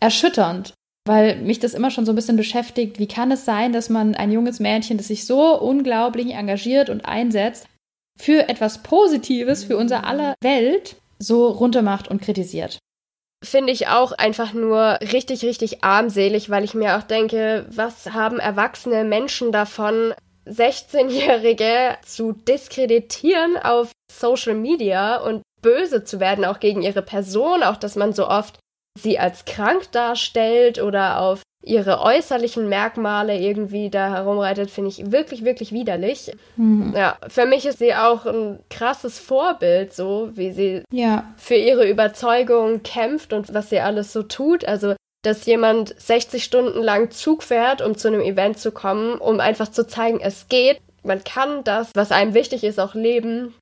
erschütternd, 0.00 0.72
weil 1.06 1.36
mich 1.42 1.60
das 1.60 1.74
immer 1.74 1.90
schon 1.90 2.06
so 2.06 2.12
ein 2.12 2.16
bisschen 2.16 2.38
beschäftigt. 2.38 2.98
Wie 2.98 3.06
kann 3.06 3.30
es 3.30 3.44
sein, 3.44 3.74
dass 3.74 3.90
man 3.90 4.14
ein 4.14 4.32
junges 4.32 4.60
Mädchen, 4.60 4.96
das 4.96 5.08
sich 5.08 5.26
so 5.26 5.60
unglaublich 5.60 6.32
engagiert 6.32 6.88
und 6.88 7.04
einsetzt, 7.04 7.66
für 8.18 8.48
etwas 8.48 8.82
Positives, 8.82 9.64
für 9.64 9.76
unser 9.76 10.04
aller 10.06 10.34
Welt, 10.42 10.96
so 11.22 11.48
runtermacht 11.48 12.08
und 12.08 12.20
kritisiert? 12.20 12.78
Finde 13.44 13.72
ich 13.72 13.88
auch 13.88 14.12
einfach 14.12 14.52
nur 14.52 14.98
richtig, 15.00 15.44
richtig 15.44 15.82
armselig, 15.82 16.48
weil 16.48 16.64
ich 16.64 16.74
mir 16.74 16.96
auch 16.96 17.02
denke, 17.02 17.66
was 17.70 18.12
haben 18.12 18.38
erwachsene 18.38 19.04
Menschen 19.04 19.50
davon, 19.50 20.14
16-Jährige 20.46 21.96
zu 22.04 22.32
diskreditieren 22.32 23.56
auf 23.56 23.92
Social 24.12 24.54
Media 24.54 25.16
und 25.16 25.42
böse 25.60 26.04
zu 26.04 26.20
werden, 26.20 26.44
auch 26.44 26.60
gegen 26.60 26.82
ihre 26.82 27.02
Person, 27.02 27.62
auch 27.62 27.76
dass 27.76 27.96
man 27.96 28.12
so 28.12 28.28
oft 28.28 28.58
sie 29.00 29.18
als 29.18 29.44
krank 29.44 29.90
darstellt 29.92 30.80
oder 30.80 31.20
auf 31.20 31.42
ihre 31.62 32.00
äußerlichen 32.00 32.68
Merkmale 32.68 33.38
irgendwie 33.38 33.88
da 33.88 34.10
herumreitet, 34.10 34.70
finde 34.70 34.90
ich 34.90 35.12
wirklich, 35.12 35.44
wirklich 35.44 35.72
widerlich. 35.72 36.32
Mhm. 36.56 36.92
Ja, 36.96 37.16
für 37.28 37.46
mich 37.46 37.64
ist 37.66 37.78
sie 37.78 37.94
auch 37.94 38.26
ein 38.26 38.58
krasses 38.68 39.18
Vorbild, 39.18 39.92
so 39.94 40.30
wie 40.34 40.52
sie 40.52 40.82
ja. 40.92 41.32
für 41.36 41.54
ihre 41.54 41.88
Überzeugung 41.88 42.82
kämpft 42.82 43.32
und 43.32 43.54
was 43.54 43.70
sie 43.70 43.80
alles 43.80 44.12
so 44.12 44.22
tut. 44.22 44.64
Also, 44.64 44.94
dass 45.22 45.46
jemand 45.46 45.94
60 46.00 46.42
Stunden 46.42 46.82
lang 46.82 47.12
Zug 47.12 47.44
fährt, 47.44 47.80
um 47.80 47.96
zu 47.96 48.08
einem 48.08 48.20
Event 48.20 48.58
zu 48.58 48.72
kommen, 48.72 49.14
um 49.18 49.38
einfach 49.38 49.68
zu 49.68 49.86
zeigen, 49.86 50.20
es 50.20 50.48
geht. 50.48 50.80
Man 51.04 51.22
kann 51.22 51.62
das, 51.64 51.90
was 51.94 52.10
einem 52.10 52.34
wichtig 52.34 52.64
ist, 52.64 52.80
auch 52.80 52.94
leben. 52.94 53.54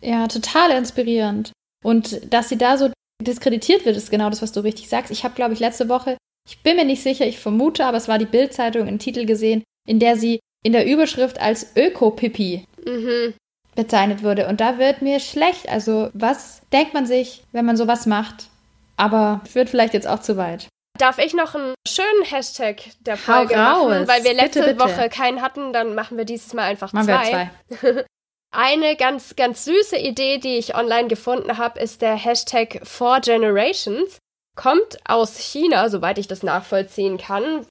Ja, 0.00 0.26
total 0.26 0.72
inspirierend. 0.72 1.52
Und 1.84 2.32
dass 2.32 2.48
sie 2.48 2.58
da 2.58 2.76
so 2.76 2.90
diskreditiert 3.22 3.84
wird, 3.84 3.96
ist 3.96 4.10
genau 4.10 4.28
das, 4.28 4.42
was 4.42 4.52
du 4.52 4.60
richtig 4.60 4.88
sagst. 4.88 5.12
Ich 5.12 5.22
habe, 5.24 5.34
glaube 5.34 5.54
ich, 5.54 5.60
letzte 5.60 5.88
Woche, 5.88 6.16
ich 6.48 6.62
bin 6.62 6.76
mir 6.76 6.84
nicht 6.84 7.02
sicher, 7.02 7.26
ich 7.26 7.38
vermute, 7.38 7.84
aber 7.84 7.96
es 7.96 8.08
war 8.08 8.18
die 8.18 8.26
Bild-Zeitung, 8.26 8.86
einen 8.86 8.98
Titel 8.98 9.24
gesehen, 9.24 9.62
in 9.88 9.98
der 9.98 10.16
sie 10.16 10.40
in 10.62 10.72
der 10.72 10.86
Überschrift 10.86 11.40
als 11.40 11.76
Öko-Pipi 11.76 12.64
mhm. 12.84 13.34
bezeichnet 13.74 14.22
wurde. 14.22 14.48
Und 14.48 14.60
da 14.60 14.78
wird 14.78 15.02
mir 15.02 15.20
schlecht. 15.20 15.68
Also, 15.68 16.10
was 16.14 16.62
denkt 16.72 16.94
man 16.94 17.06
sich, 17.06 17.44
wenn 17.52 17.64
man 17.64 17.76
sowas 17.76 18.06
macht? 18.06 18.48
Aber 18.96 19.40
führt 19.50 19.70
vielleicht 19.70 19.94
jetzt 19.94 20.06
auch 20.06 20.20
zu 20.20 20.36
weit. 20.36 20.68
Darf 20.98 21.18
ich 21.18 21.34
noch 21.34 21.54
einen 21.54 21.74
schönen 21.88 22.24
Hashtag 22.24 22.76
der 23.00 23.16
Folge 23.16 23.56
machen? 23.56 24.06
Weil 24.06 24.22
wir 24.22 24.32
letzte 24.32 24.60
bitte, 24.60 24.74
bitte. 24.74 24.84
Woche 24.84 25.08
keinen 25.08 25.42
hatten, 25.42 25.72
dann 25.72 25.94
machen 25.94 26.16
wir 26.16 26.24
dieses 26.24 26.54
Mal 26.54 26.62
einfach 26.62 26.92
machen 26.92 27.06
zwei. 27.06 27.50
Wir 27.68 27.78
zwei. 27.78 28.04
Eine 28.56 28.94
ganz, 28.94 29.34
ganz 29.34 29.64
süße 29.64 29.96
Idee, 29.96 30.38
die 30.38 30.56
ich 30.56 30.76
online 30.76 31.08
gefunden 31.08 31.58
habe, 31.58 31.80
ist 31.80 32.02
der 32.02 32.14
Hashtag 32.14 32.82
4Generations. 32.84 34.18
Kommt 34.54 34.98
aus 35.04 35.38
China, 35.38 35.88
soweit 35.88 36.18
ich 36.18 36.28
das 36.28 36.42
nachvollziehen 36.42 37.18
kann. 37.18 37.66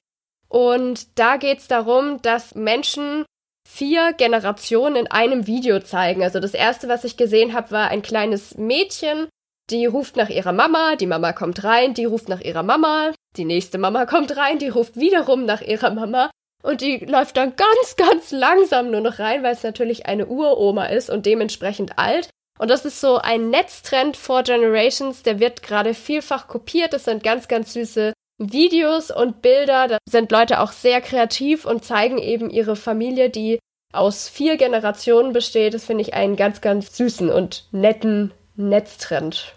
Und 0.48 1.18
da 1.18 1.36
geht 1.36 1.58
es 1.58 1.68
darum, 1.68 2.20
dass 2.22 2.54
Menschen 2.54 3.24
vier 3.68 4.12
Generationen 4.12 4.96
in 4.96 5.06
einem 5.10 5.46
Video 5.46 5.80
zeigen. 5.80 6.22
Also 6.22 6.40
das 6.40 6.54
erste, 6.54 6.88
was 6.88 7.04
ich 7.04 7.16
gesehen 7.16 7.54
habe, 7.54 7.70
war 7.70 7.88
ein 7.88 8.02
kleines 8.02 8.56
Mädchen, 8.56 9.28
die 9.70 9.86
ruft 9.86 10.16
nach 10.16 10.28
ihrer 10.28 10.52
Mama, 10.52 10.96
die 10.96 11.06
Mama 11.06 11.32
kommt 11.32 11.64
rein, 11.64 11.94
die 11.94 12.04
ruft 12.04 12.28
nach 12.28 12.40
ihrer 12.40 12.62
Mama, 12.62 13.12
die 13.36 13.46
nächste 13.46 13.78
Mama 13.78 14.06
kommt 14.06 14.36
rein, 14.36 14.58
die 14.58 14.68
ruft 14.68 14.96
wiederum 14.96 15.46
nach 15.46 15.62
ihrer 15.62 15.90
Mama 15.90 16.30
und 16.62 16.80
die 16.80 16.98
läuft 16.98 17.36
dann 17.36 17.56
ganz, 17.56 17.96
ganz 17.96 18.30
langsam 18.30 18.90
nur 18.90 19.00
noch 19.00 19.18
rein, 19.18 19.42
weil 19.42 19.52
es 19.52 19.62
natürlich 19.62 20.06
eine 20.06 20.26
Uroma 20.26 20.86
ist 20.86 21.10
und 21.10 21.26
dementsprechend 21.26 21.98
alt. 21.98 22.28
Und 22.58 22.70
das 22.70 22.84
ist 22.84 23.00
so 23.00 23.18
ein 23.18 23.50
Netztrend 23.50 24.16
for 24.16 24.42
Generations, 24.42 25.22
der 25.22 25.40
wird 25.40 25.62
gerade 25.62 25.94
vielfach 25.94 26.46
kopiert. 26.46 26.92
Das 26.92 27.04
sind 27.04 27.22
ganz, 27.24 27.48
ganz 27.48 27.72
süße 27.72 28.12
Videos 28.38 29.10
und 29.10 29.42
Bilder. 29.42 29.88
Da 29.88 29.98
sind 30.08 30.30
Leute 30.30 30.60
auch 30.60 30.72
sehr 30.72 31.00
kreativ 31.00 31.64
und 31.64 31.84
zeigen 31.84 32.18
eben 32.18 32.50
ihre 32.50 32.76
Familie, 32.76 33.30
die 33.30 33.58
aus 33.92 34.28
vier 34.28 34.56
Generationen 34.56 35.32
besteht. 35.32 35.74
Das 35.74 35.84
finde 35.84 36.02
ich 36.02 36.14
einen 36.14 36.36
ganz, 36.36 36.60
ganz 36.60 36.96
süßen 36.96 37.30
und 37.30 37.68
netten 37.72 38.32
Netztrend. 38.56 39.54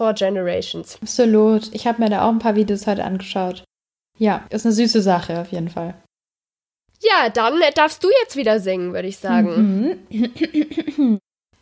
for 0.00 0.14
Generations. 0.14 0.96
Absolut. 1.02 1.74
Ich 1.74 1.86
habe 1.86 2.02
mir 2.02 2.08
da 2.08 2.24
auch 2.24 2.30
ein 2.30 2.38
paar 2.38 2.56
Videos 2.56 2.86
heute 2.86 3.04
angeschaut. 3.04 3.64
Ja, 4.16 4.46
ist 4.48 4.64
eine 4.64 4.74
süße 4.74 5.02
Sache 5.02 5.40
auf 5.40 5.52
jeden 5.52 5.68
Fall. 5.68 5.94
Ja, 7.02 7.28
dann 7.28 7.60
darfst 7.74 8.02
du 8.02 8.08
jetzt 8.22 8.36
wieder 8.36 8.60
singen, 8.60 8.94
würde 8.94 9.08
ich 9.08 9.18
sagen. 9.18 10.06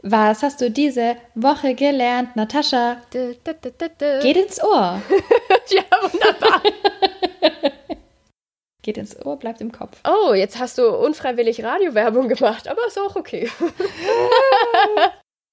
Was 0.03 0.45
hast 0.45 0.61
du 0.61 0.71
diese 0.71 1.17
Woche 1.35 1.75
gelernt, 1.75 2.37
Natascha? 2.37 3.03
Du, 3.13 3.35
du, 3.35 3.55
du, 3.55 4.21
Geht 4.23 4.37
ins 4.37 4.63
Ohr. 4.63 5.03
ja, 5.71 5.83
wunderbar. 6.03 6.63
Geht 8.83 8.97
ins 8.97 9.21
Ohr, 9.27 9.37
bleibt 9.37 9.61
im 9.61 9.73
Kopf. 9.73 10.01
Oh, 10.07 10.35
jetzt 10.35 10.61
hast 10.61 10.79
du 10.79 10.89
unfreiwillig 10.89 11.65
Radiowerbung 11.65 12.29
gemacht, 12.29 12.69
aber 12.69 12.87
ist 12.87 12.99
auch 12.99 13.17
okay. 13.17 13.51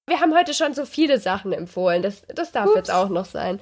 Wir 0.08 0.22
haben 0.22 0.38
heute 0.38 0.54
schon 0.54 0.76
so 0.76 0.86
viele 0.86 1.20
Sachen 1.20 1.52
empfohlen. 1.52 2.04
Das, 2.04 2.22
das 2.28 2.52
darf 2.52 2.68
Ups. 2.68 2.76
jetzt 2.76 2.92
auch 2.92 3.10
noch 3.10 3.26
sein. 3.26 3.60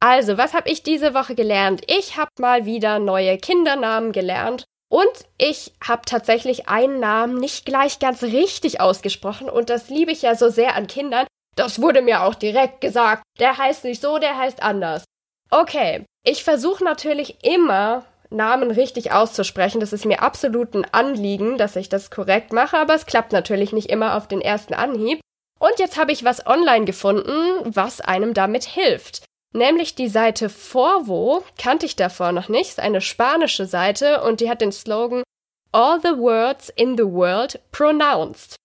Also, 0.00 0.36
was 0.36 0.52
habe 0.52 0.68
ich 0.68 0.82
diese 0.82 1.14
Woche 1.14 1.34
gelernt? 1.34 1.82
Ich 1.86 2.18
habe 2.18 2.30
mal 2.38 2.66
wieder 2.66 2.98
neue 2.98 3.38
Kindernamen 3.38 4.12
gelernt 4.12 4.64
und 4.90 5.24
ich 5.38 5.72
habe 5.86 6.02
tatsächlich 6.04 6.68
einen 6.68 6.98
Namen 6.98 7.36
nicht 7.36 7.64
gleich 7.64 8.00
ganz 8.00 8.22
richtig 8.22 8.80
ausgesprochen 8.80 9.48
und 9.48 9.70
das 9.70 9.88
liebe 9.88 10.10
ich 10.10 10.22
ja 10.22 10.34
so 10.34 10.48
sehr 10.48 10.74
an 10.74 10.88
Kindern. 10.88 11.26
Das 11.56 11.80
wurde 11.80 12.02
mir 12.02 12.22
auch 12.22 12.34
direkt 12.34 12.80
gesagt. 12.80 13.22
Der 13.38 13.56
heißt 13.56 13.84
nicht 13.84 14.02
so, 14.02 14.18
der 14.18 14.36
heißt 14.36 14.62
anders. 14.62 15.04
Okay, 15.50 16.04
ich 16.24 16.42
versuche 16.42 16.84
natürlich 16.84 17.44
immer 17.44 18.04
Namen 18.30 18.70
richtig 18.70 19.12
auszusprechen. 19.12 19.80
Das 19.80 19.92
ist 19.92 20.06
mir 20.06 20.22
absolut 20.22 20.74
ein 20.74 20.86
Anliegen, 20.92 21.56
dass 21.56 21.76
ich 21.76 21.88
das 21.88 22.10
korrekt 22.10 22.52
mache, 22.52 22.76
aber 22.76 22.94
es 22.94 23.06
klappt 23.06 23.32
natürlich 23.32 23.72
nicht 23.72 23.90
immer 23.90 24.16
auf 24.16 24.28
den 24.28 24.40
ersten 24.40 24.74
Anhieb. 24.74 25.20
Und 25.58 25.78
jetzt 25.78 25.98
habe 25.98 26.12
ich 26.12 26.24
was 26.24 26.46
online 26.46 26.84
gefunden, 26.84 27.60
was 27.64 28.00
einem 28.00 28.34
damit 28.34 28.64
hilft. 28.64 29.24
Nämlich 29.52 29.94
die 29.96 30.08
Seite 30.08 30.48
Forvo 30.48 31.42
kannte 31.58 31.86
ich 31.86 31.96
davor 31.96 32.32
noch 32.32 32.48
nicht, 32.48 32.70
ist 32.70 32.80
eine 32.80 33.00
spanische 33.00 33.66
Seite 33.66 34.22
und 34.22 34.40
die 34.40 34.48
hat 34.48 34.60
den 34.60 34.72
Slogan 34.72 35.22
All 35.72 36.00
the 36.00 36.16
words 36.16 36.68
in 36.68 36.96
the 36.96 37.04
world 37.04 37.60
pronounced. 37.70 38.56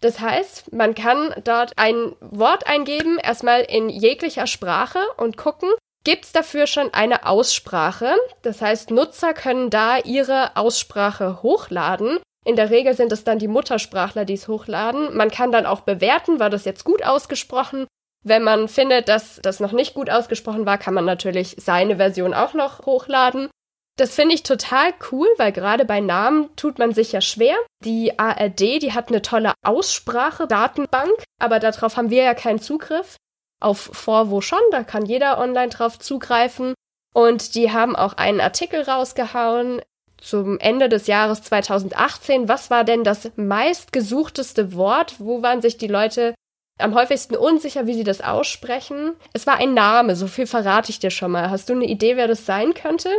Das 0.00 0.20
heißt, 0.20 0.72
man 0.72 0.94
kann 0.94 1.34
dort 1.44 1.72
ein 1.76 2.14
Wort 2.20 2.66
eingeben, 2.66 3.18
erstmal 3.18 3.62
in 3.62 3.88
jeglicher 3.88 4.46
Sprache 4.46 4.98
und 5.16 5.38
gucken, 5.38 5.70
gibt 6.04 6.26
es 6.26 6.32
dafür 6.32 6.66
schon 6.66 6.92
eine 6.92 7.26
Aussprache. 7.26 8.14
Das 8.42 8.60
heißt, 8.60 8.90
Nutzer 8.90 9.32
können 9.32 9.70
da 9.70 9.98
ihre 9.98 10.56
Aussprache 10.56 11.42
hochladen 11.42 12.18
In 12.44 12.56
der 12.56 12.68
Regel 12.68 12.94
sind 12.94 13.12
es 13.12 13.24
dann 13.24 13.38
die 13.38 13.48
Muttersprachler, 13.48 14.26
die 14.26 14.34
es 14.34 14.48
hochladen. 14.48 15.16
Man 15.16 15.30
kann 15.30 15.50
dann 15.50 15.64
auch 15.64 15.80
bewerten, 15.80 16.38
war 16.38 16.50
das 16.50 16.66
jetzt 16.66 16.84
gut 16.84 17.02
ausgesprochen. 17.02 17.86
Wenn 18.24 18.42
man 18.42 18.68
findet, 18.68 19.08
dass 19.08 19.38
das 19.42 19.60
noch 19.60 19.72
nicht 19.72 19.94
gut 19.94 20.08
ausgesprochen 20.08 20.64
war, 20.64 20.78
kann 20.78 20.94
man 20.94 21.04
natürlich 21.04 21.56
seine 21.58 21.96
Version 21.96 22.32
auch 22.32 22.54
noch 22.54 22.86
hochladen. 22.86 23.50
Das 23.96 24.14
finde 24.14 24.34
ich 24.34 24.42
total 24.42 24.92
cool, 25.12 25.28
weil 25.36 25.52
gerade 25.52 25.84
bei 25.84 26.00
Namen 26.00 26.48
tut 26.56 26.78
man 26.78 26.92
sich 26.92 27.12
ja 27.12 27.20
schwer. 27.20 27.56
Die 27.84 28.18
ARD, 28.18 28.82
die 28.82 28.92
hat 28.92 29.08
eine 29.08 29.22
tolle 29.22 29.52
Aussprache-Datenbank, 29.62 31.22
aber 31.38 31.60
darauf 31.60 31.96
haben 31.96 32.10
wir 32.10 32.24
ja 32.24 32.34
keinen 32.34 32.58
Zugriff. 32.58 33.16
Auf 33.60 33.78
Vorwo 33.78 34.40
schon, 34.40 34.58
da 34.72 34.82
kann 34.82 35.06
jeder 35.06 35.38
online 35.38 35.68
drauf 35.68 35.98
zugreifen. 35.98 36.74
Und 37.14 37.54
die 37.54 37.70
haben 37.70 37.94
auch 37.94 38.14
einen 38.14 38.40
Artikel 38.40 38.82
rausgehauen 38.82 39.80
zum 40.16 40.58
Ende 40.58 40.88
des 40.88 41.06
Jahres 41.06 41.42
2018. 41.42 42.48
Was 42.48 42.70
war 42.70 42.82
denn 42.82 43.04
das 43.04 43.30
meistgesuchteste 43.36 44.74
Wort? 44.74 45.16
Wo 45.18 45.42
waren 45.42 45.62
sich 45.62 45.76
die 45.76 45.86
Leute 45.86 46.34
am 46.78 46.94
häufigsten 46.94 47.36
unsicher, 47.36 47.86
wie 47.86 47.94
sie 47.94 48.04
das 48.04 48.20
aussprechen? 48.20 49.14
Es 49.32 49.46
war 49.46 49.58
ein 49.58 49.74
Name, 49.74 50.16
so 50.16 50.26
viel 50.26 50.46
verrate 50.46 50.90
ich 50.90 50.98
dir 50.98 51.10
schon 51.10 51.30
mal. 51.30 51.50
Hast 51.50 51.68
du 51.68 51.72
eine 51.74 51.84
Idee, 51.86 52.16
wer 52.16 52.28
das 52.28 52.46
sein 52.46 52.74
könnte? 52.74 53.10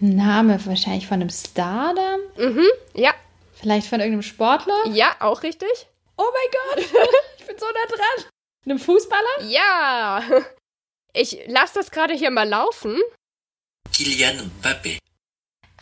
Name 0.00 0.58
wahrscheinlich 0.66 1.06
von 1.06 1.20
einem 1.20 1.30
Star 1.30 1.94
da? 1.94 2.16
Mhm, 2.42 2.66
ja. 2.94 3.12
Vielleicht 3.52 3.86
von 3.86 4.00
irgendeinem 4.00 4.22
Sportler? 4.22 4.74
Ja, 4.88 5.14
auch 5.20 5.42
richtig. 5.42 5.68
Oh 6.16 6.24
mein 6.32 6.84
Gott, 6.84 6.90
ich 7.38 7.46
bin 7.46 7.56
so 7.58 7.66
nah 7.66 7.96
dran. 7.96 8.26
Einem 8.64 8.78
Fußballer? 8.78 9.48
Ja. 9.48 10.22
Ich 11.14 11.38
lasse 11.46 11.74
das 11.74 11.90
gerade 11.90 12.14
hier 12.14 12.30
mal 12.30 12.48
laufen. 12.48 12.98
Kylian 13.94 14.50
Mbappé. 14.62 14.96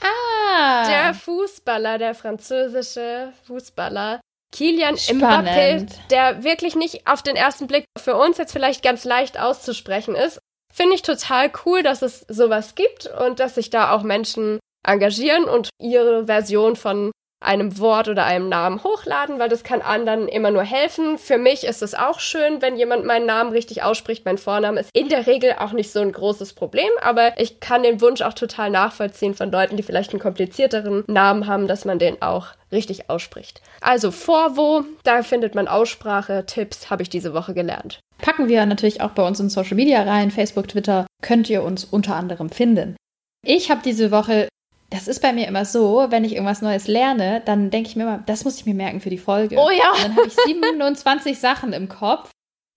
Ah. 0.01 0.85
Der 0.89 1.14
Fußballer, 1.14 1.99
der 1.99 2.16
französische 2.16 3.33
Fußballer. 3.47 4.20
Kilian 4.53 4.96
Spannend. 4.96 5.48
Mbappé, 5.48 6.09
der 6.11 6.44
wirklich 6.44 6.74
nicht 6.74 7.07
auf 7.07 7.22
den 7.22 7.36
ersten 7.36 7.66
Blick 7.66 7.84
für 7.98 8.16
uns 8.16 8.38
jetzt 8.38 8.53
vielleicht 8.53 8.82
ganz 8.82 9.05
leicht 9.05 9.38
auszusprechen 9.38 10.14
ist. 10.14 10.40
Finde 10.72 10.94
ich 10.94 11.03
total 11.03 11.51
cool, 11.64 11.82
dass 11.82 12.03
es 12.03 12.24
sowas 12.28 12.74
gibt 12.74 13.07
und 13.07 13.40
dass 13.40 13.57
sich 13.57 13.70
da 13.70 13.92
auch 13.92 14.03
Menschen 14.03 14.59
engagieren 14.86 15.44
und 15.44 15.70
ihre 15.80 16.26
Version 16.26 16.76
von 16.76 17.11
einem 17.41 17.78
Wort 17.78 18.09
oder 18.09 18.24
einem 18.24 18.49
Namen 18.49 18.84
hochladen, 18.84 19.38
weil 19.38 19.49
das 19.49 19.64
kann 19.64 19.80
anderen 19.80 20.28
immer 20.28 20.51
nur 20.51 20.62
helfen. 20.62 21.16
Für 21.16 21.38
mich 21.38 21.64
ist 21.64 21.82
es 21.82 21.95
auch 21.95 22.20
schön, 22.20 22.61
wenn 22.61 22.76
jemand 22.76 23.07
meinen 23.07 23.26
Namen 23.26 23.51
richtig 23.51 23.82
ausspricht. 23.82 24.24
Mein 24.26 24.38
Vorname 24.38 24.80
ist 24.80 24.91
in 24.93 25.09
der 25.09 25.26
Regel 25.26 25.55
auch 25.59 25.72
nicht 25.72 25.91
so 25.91 26.01
ein 26.01 26.12
großes 26.12 26.53
Problem, 26.53 26.91
aber 27.01 27.38
ich 27.41 27.61
kann 27.61 27.82
den 27.82 28.01
Wunsch 28.01 28.20
auch 28.20 28.34
total 28.34 28.70
nachvollziehen 28.70 29.34
von 29.34 29.51
Leuten, 29.51 29.76
die 29.76 29.82
vielleicht 29.82 30.12
einen 30.12 30.20
komplizierteren 30.20 31.05
Namen 31.07 31.47
haben, 31.47 31.66
dass 31.66 31.84
man 31.84 31.99
den 31.99 32.20
auch 32.20 32.49
richtig 32.70 33.09
ausspricht. 33.09 33.62
Also 33.80 34.11
Vorwo, 34.11 34.84
da 35.03 35.22
findet 35.22 35.55
man 35.55 35.66
Aussprache, 35.66 36.45
Tipps, 36.47 36.91
habe 36.91 37.03
ich 37.03 37.09
diese 37.09 37.32
Woche 37.32 37.55
gelernt. 37.55 38.01
Packen 38.18 38.49
wir 38.49 38.64
natürlich 38.66 39.01
auch 39.01 39.12
bei 39.12 39.26
uns 39.26 39.41
in 39.41 39.49
Social 39.49 39.76
Media 39.76 40.03
rein, 40.03 40.30
Facebook, 40.30 40.68
Twitter, 40.68 41.07
könnt 41.22 41.49
ihr 41.49 41.62
uns 41.62 41.84
unter 41.84 42.16
anderem 42.16 42.51
finden. 42.51 42.97
Ich 43.43 43.70
habe 43.70 43.80
diese 43.82 44.11
Woche 44.11 44.49
das 44.91 45.07
ist 45.07 45.22
bei 45.22 45.32
mir 45.32 45.47
immer 45.47 45.64
so, 45.64 46.07
wenn 46.11 46.24
ich 46.24 46.32
irgendwas 46.32 46.62
Neues 46.62 46.88
lerne, 46.88 47.43
dann 47.45 47.70
denke 47.70 47.88
ich 47.88 47.97
mir 47.97 48.03
immer, 48.03 48.22
das 48.26 48.45
muss 48.45 48.59
ich 48.59 48.66
mir 48.66 48.74
merken 48.74 49.01
für 49.01 49.11
die 49.11 49.18
Folge. 49.18 49.57
Oh 49.57 49.70
ja. 49.70 49.93
Und 49.93 50.05
dann 50.05 50.16
habe 50.16 50.26
ich 50.26 50.34
27 50.34 51.38
Sachen 51.38 51.72
im 51.72 51.88
Kopf 51.88 52.30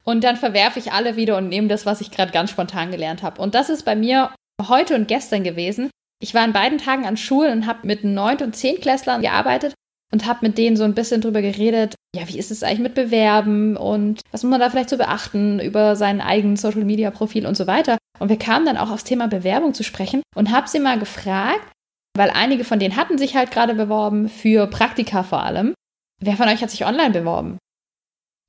und 0.03 0.23
dann 0.23 0.37
verwerfe 0.37 0.79
ich 0.79 0.91
alle 0.91 1.15
wieder 1.15 1.37
und 1.37 1.49
nehme 1.49 1.67
das, 1.67 1.85
was 1.85 2.01
ich 2.01 2.11
gerade 2.11 2.31
ganz 2.31 2.51
spontan 2.51 2.91
gelernt 2.91 3.23
habe. 3.23 3.41
Und 3.41 3.55
das 3.55 3.69
ist 3.69 3.83
bei 3.83 3.95
mir 3.95 4.33
heute 4.61 4.95
und 4.95 5.07
gestern 5.07 5.43
gewesen. 5.43 5.89
Ich 6.21 6.33
war 6.33 6.43
an 6.43 6.53
beiden 6.53 6.77
Tagen 6.77 7.05
an 7.05 7.17
Schulen 7.17 7.51
und 7.51 7.67
habe 7.67 7.85
mit 7.87 8.03
9. 8.03 8.37
und 8.37 8.55
10. 8.55 8.79
Klässlern 8.79 9.21
gearbeitet 9.21 9.73
und 10.11 10.27
habe 10.27 10.45
mit 10.45 10.57
denen 10.57 10.77
so 10.77 10.83
ein 10.83 10.93
bisschen 10.93 11.21
drüber 11.21 11.41
geredet, 11.41 11.95
ja, 12.15 12.27
wie 12.27 12.37
ist 12.37 12.51
es 12.51 12.61
eigentlich 12.61 12.79
mit 12.79 12.93
Bewerben 12.93 13.75
und 13.75 14.21
was 14.31 14.43
muss 14.43 14.51
man 14.51 14.59
da 14.59 14.69
vielleicht 14.69 14.91
so 14.91 14.97
beachten 14.97 15.59
über 15.59 15.95
seinen 15.95 16.21
eigenen 16.21 16.55
Social 16.55 16.85
Media 16.85 17.09
Profil 17.09 17.47
und 17.47 17.57
so 17.57 17.65
weiter. 17.65 17.97
Und 18.19 18.29
wir 18.29 18.37
kamen 18.37 18.65
dann 18.65 18.77
auch 18.77 18.91
aufs 18.91 19.03
Thema 19.03 19.27
Bewerbung 19.27 19.73
zu 19.73 19.83
sprechen 19.83 20.21
und 20.35 20.51
habe 20.51 20.69
sie 20.69 20.79
mal 20.79 20.99
gefragt, 20.99 21.72
weil 22.15 22.29
einige 22.29 22.63
von 22.63 22.79
denen 22.79 22.95
hatten 22.95 23.17
sich 23.17 23.35
halt 23.35 23.51
gerade 23.51 23.73
beworben, 23.73 24.29
für 24.29 24.67
Praktika 24.67 25.23
vor 25.23 25.43
allem. 25.43 25.73
Wer 26.21 26.37
von 26.37 26.47
euch 26.47 26.61
hat 26.61 26.71
sich 26.71 26.85
online 26.85 27.11
beworben? 27.11 27.57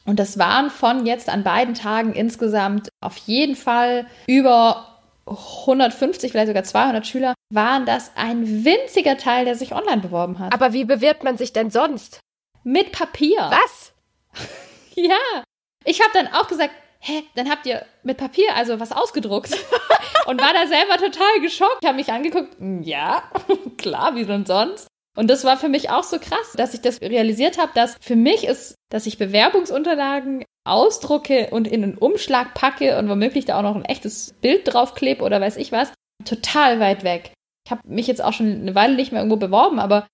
Und 0.07 0.19
das 0.19 0.39
waren 0.39 0.71
von 0.71 1.07
jetzt 1.07 1.29
an 1.31 1.45
beiden 1.45 1.75
Tagen 1.75 2.13
insgesamt 2.13 2.91
auf 3.01 3.17
jeden 3.17 3.57
Fall 3.57 4.07
über 4.27 5.01
150, 5.27 6.31
vielleicht 6.31 6.49
sogar 6.49 6.65
200 6.65 7.07
Schüler, 7.07 7.35
waren 7.51 7.87
das 7.87 8.13
ein 8.15 8.65
winziger 8.65 9.17
Teil, 9.17 9.47
der 9.47 9.55
sich 9.55 9.75
online 9.75 10.03
beworben 10.03 10.39
hat. 10.39 10.53
Aber 10.53 10.73
wie 10.75 10.85
bewirbt 10.85 11.25
man 11.25 11.39
sich 11.39 11.53
denn 11.53 11.71
sonst? 11.71 12.21
Mit 12.63 12.93
Papier. 12.93 13.51
Was? 13.51 13.93
Ja. 14.97 15.43
Ich 15.85 16.01
habe 16.01 16.13
dann 16.15 16.29
auch 16.29 16.47
gesagt, 16.47 16.71
hä, 17.05 17.23
dann 17.35 17.51
habt 17.51 17.67
ihr 17.67 17.85
mit 18.03 18.17
Papier 18.17 18.55
also 18.55 18.81
was 18.81 18.93
ausgedruckt. 18.93 19.53
und 20.27 20.41
war 20.41 20.53
da 20.53 20.67
selber 20.67 20.97
total 20.97 21.41
geschockt. 21.41 21.79
Ich 21.83 21.89
habe 21.89 21.97
mich 21.97 22.11
angeguckt, 22.13 22.57
"Mm, 22.59 22.83
ja, 22.83 23.23
klar, 23.77 24.15
wie 24.17 24.25
denn 24.25 24.47
sonst? 24.47 24.89
Und 25.17 25.31
das 25.31 25.45
war 25.45 25.57
für 25.57 25.69
mich 25.69 25.91
auch 25.91 26.03
so 26.03 26.19
krass, 26.19 26.55
dass 26.57 26.75
ich 26.75 26.81
das 26.81 27.01
realisiert 27.01 27.59
habe, 27.59 27.71
dass 27.75 27.97
für 28.01 28.17
mich 28.17 28.45
ist, 28.45 28.75
dass 28.91 29.07
ich 29.07 29.19
Bewerbungsunterlagen 29.19 30.45
ausdrucke 30.67 31.51
und 31.51 31.69
in 31.69 31.85
einen 31.85 31.99
Umschlag 31.99 32.55
packe 32.55 32.99
und 32.99 33.09
womöglich 33.09 33.45
da 33.45 33.59
auch 33.59 33.63
noch 33.63 33.77
ein 33.77 33.85
echtes 33.85 34.35
Bild 34.41 34.63
draufklebe 34.65 35.23
oder 35.23 35.41
weiß 35.41 35.57
ich 35.59 35.71
was, 35.71 35.93
total 36.25 36.81
weit 36.81 37.05
weg. 37.05 37.33
Ich 37.65 37.71
habe 37.71 37.83
mich 37.87 38.07
jetzt 38.07 38.25
auch 38.25 38.33
schon 38.33 38.51
eine 38.51 38.75
Weile 38.75 38.97
nicht 38.97 39.13
mehr 39.13 39.21
irgendwo 39.21 39.37
beworben, 39.37 39.79
aber 39.79 40.07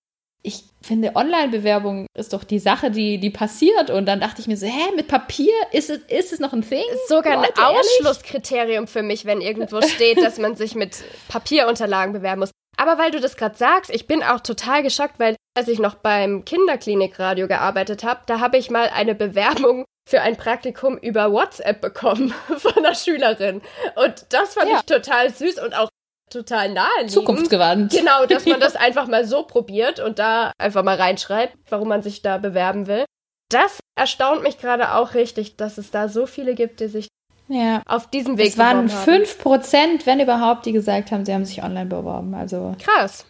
ich 0.42 0.64
finde, 0.80 1.14
Online-Bewerbung 1.16 2.06
ist 2.16 2.32
doch 2.32 2.44
die 2.44 2.58
Sache, 2.58 2.90
die, 2.90 3.18
die 3.18 3.30
passiert. 3.30 3.90
Und 3.90 4.06
dann 4.06 4.20
dachte 4.20 4.40
ich 4.40 4.46
mir 4.46 4.56
so, 4.56 4.66
hä, 4.66 4.92
mit 4.96 5.06
Papier? 5.08 5.52
Ist 5.72 5.90
es, 5.90 5.98
ist 6.08 6.32
es 6.32 6.40
noch 6.40 6.52
ein 6.54 6.62
Thing? 6.66 6.82
Ist 6.92 7.08
sogar 7.08 7.34
ein 7.34 7.40
Leute, 7.40 7.60
ehrlich? 7.60 7.78
Ausschlusskriterium 7.78 8.86
für 8.86 9.02
mich, 9.02 9.26
wenn 9.26 9.40
irgendwo 9.42 9.82
steht, 9.82 10.22
dass 10.22 10.38
man 10.38 10.56
sich 10.56 10.74
mit 10.74 10.96
Papierunterlagen 11.28 12.12
bewerben 12.14 12.40
muss. 12.40 12.50
Aber 12.78 12.96
weil 12.98 13.10
du 13.10 13.20
das 13.20 13.36
gerade 13.36 13.56
sagst, 13.58 13.90
ich 13.90 14.06
bin 14.06 14.22
auch 14.22 14.40
total 14.40 14.82
geschockt, 14.82 15.18
weil 15.18 15.36
als 15.54 15.68
ich 15.68 15.78
noch 15.78 15.96
beim 15.96 16.44
Kinderklinikradio 16.46 17.46
gearbeitet 17.46 18.04
habe, 18.04 18.20
da 18.26 18.40
habe 18.40 18.56
ich 18.56 18.70
mal 18.70 18.88
eine 18.94 19.14
Bewerbung 19.14 19.84
für 20.08 20.22
ein 20.22 20.36
Praktikum 20.36 20.96
über 20.96 21.30
WhatsApp 21.32 21.80
bekommen 21.82 22.32
von 22.56 22.72
einer 22.78 22.94
Schülerin. 22.94 23.60
Und 23.96 24.26
das 24.30 24.54
fand 24.54 24.70
Ja. 24.70 24.76
ich 24.78 24.82
total 24.86 25.28
süß 25.28 25.62
und 25.62 25.74
auch 25.76 25.90
total 26.30 26.72
naheliegend. 26.72 27.10
Zukunftsgewandt. 27.10 27.92
Genau, 27.92 28.26
dass 28.26 28.46
man 28.46 28.60
das 28.60 28.76
einfach 28.76 29.06
mal 29.06 29.24
so 29.26 29.42
probiert 29.42 30.00
und 30.00 30.18
da 30.18 30.52
einfach 30.58 30.82
mal 30.82 30.96
reinschreibt, 30.96 31.56
warum 31.68 31.88
man 31.88 32.02
sich 32.02 32.22
da 32.22 32.38
bewerben 32.38 32.86
will. 32.86 33.04
Das 33.50 33.80
erstaunt 33.98 34.42
mich 34.42 34.58
gerade 34.58 34.94
auch 34.94 35.14
richtig, 35.14 35.56
dass 35.56 35.76
es 35.78 35.90
da 35.90 36.08
so 36.08 36.26
viele 36.26 36.54
gibt, 36.54 36.80
die 36.80 36.86
sich 36.88 37.08
Ja. 37.48 37.82
auf 37.86 38.08
diesem 38.08 38.38
Weg 38.38 38.46
Es 38.48 38.58
waren 38.58 38.86
beworben 38.86 39.12
haben. 39.12 39.24
5%, 39.24 40.06
wenn 40.06 40.20
überhaupt, 40.20 40.66
die 40.66 40.72
gesagt 40.72 41.10
haben, 41.10 41.24
sie 41.26 41.34
haben 41.34 41.44
sich 41.44 41.62
online 41.62 41.86
beworben. 41.86 42.34
Also 42.34 42.74
Krass. 42.80 43.26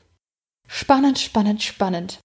spannend, 0.68 1.18
spannend, 1.18 1.62
spannend. 1.62 2.18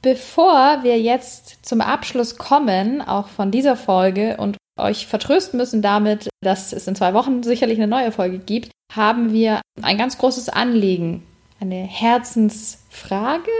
Bevor 0.00 0.82
wir 0.82 0.98
jetzt 1.00 1.64
zum 1.64 1.80
Abschluss 1.80 2.36
kommen, 2.36 3.02
auch 3.02 3.28
von 3.28 3.50
dieser 3.50 3.76
Folge 3.76 4.36
und 4.38 4.56
euch 4.78 5.06
vertrösten 5.06 5.58
müssen 5.58 5.82
damit, 5.82 6.28
dass 6.40 6.72
es 6.72 6.86
in 6.86 6.94
zwei 6.94 7.14
Wochen 7.14 7.42
sicherlich 7.42 7.78
eine 7.78 7.88
neue 7.88 8.12
Folge 8.12 8.38
gibt, 8.38 8.70
haben 8.92 9.32
wir 9.32 9.60
ein 9.80 9.98
ganz 9.98 10.18
großes 10.18 10.48
Anliegen, 10.48 11.26
eine 11.60 11.76
Herzensfrage. 11.76 13.50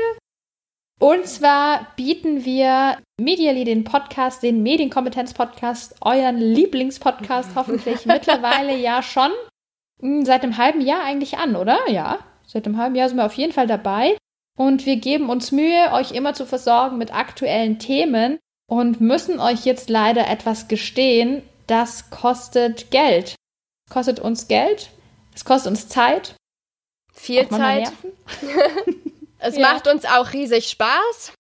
Und 1.01 1.27
zwar 1.27 1.89
bieten 1.97 2.45
wir 2.45 2.99
Medially 3.21 3.65
den 3.65 3.85
Podcast, 3.85 4.43
den 4.43 4.63
Medienkompetenz-Podcast, 4.63 5.97
euren 6.01 6.39
Lieblingspodcast 6.39 7.51
hoffentlich 7.57 8.07
mittlerweile 8.07 8.77
ja 8.77 9.03
schon 9.03 9.31
hm, 10.01 10.25
seit 10.25 10.43
einem 10.43 10.59
halben 10.59 10.81
Jahr 10.81 11.03
eigentlich 11.03 11.39
an, 11.39 11.57
oder? 11.57 11.79
Ja, 11.89 12.21
seit 12.47 12.67
einem 12.67 12.77
halben 12.77 12.95
Jahr 12.95 13.09
sind 13.09 13.19
wir 13.19 13.27
auf 13.27 13.35
jeden 13.35 13.53
Fall 13.53 13.67
dabei. 13.67 14.17
Und 14.57 14.85
wir 14.87 14.97
geben 14.97 15.31
uns 15.31 15.51
Mühe, 15.51 15.91
euch 15.93 16.13
immer 16.13 16.35
zu 16.35 16.47
versorgen 16.47 16.99
mit 16.99 17.15
aktuellen 17.15 17.79
Themen 17.79 18.39
und 18.73 19.03
müssen 19.03 19.39
euch 19.39 19.67
jetzt 19.67 19.91
leider 19.91 20.29
etwas 20.29 20.67
gestehen. 20.67 21.43
Das 21.67 22.09
kostet 22.09 22.91
Geld. 22.91 23.35
Kostet 23.91 24.19
uns 24.19 24.49
Geld. 24.49 24.89
Es 25.35 25.45
kostet 25.45 25.73
uns 25.73 25.89
Zeit. 25.89 26.35
Viel 27.13 27.47
Zeit. 27.51 27.93
Es 29.45 29.57
Ja. 29.57 29.73
macht 29.73 29.89
uns 29.89 30.05
auch 30.05 30.33
riesig 30.33 30.69
Spaß. 30.71 31.33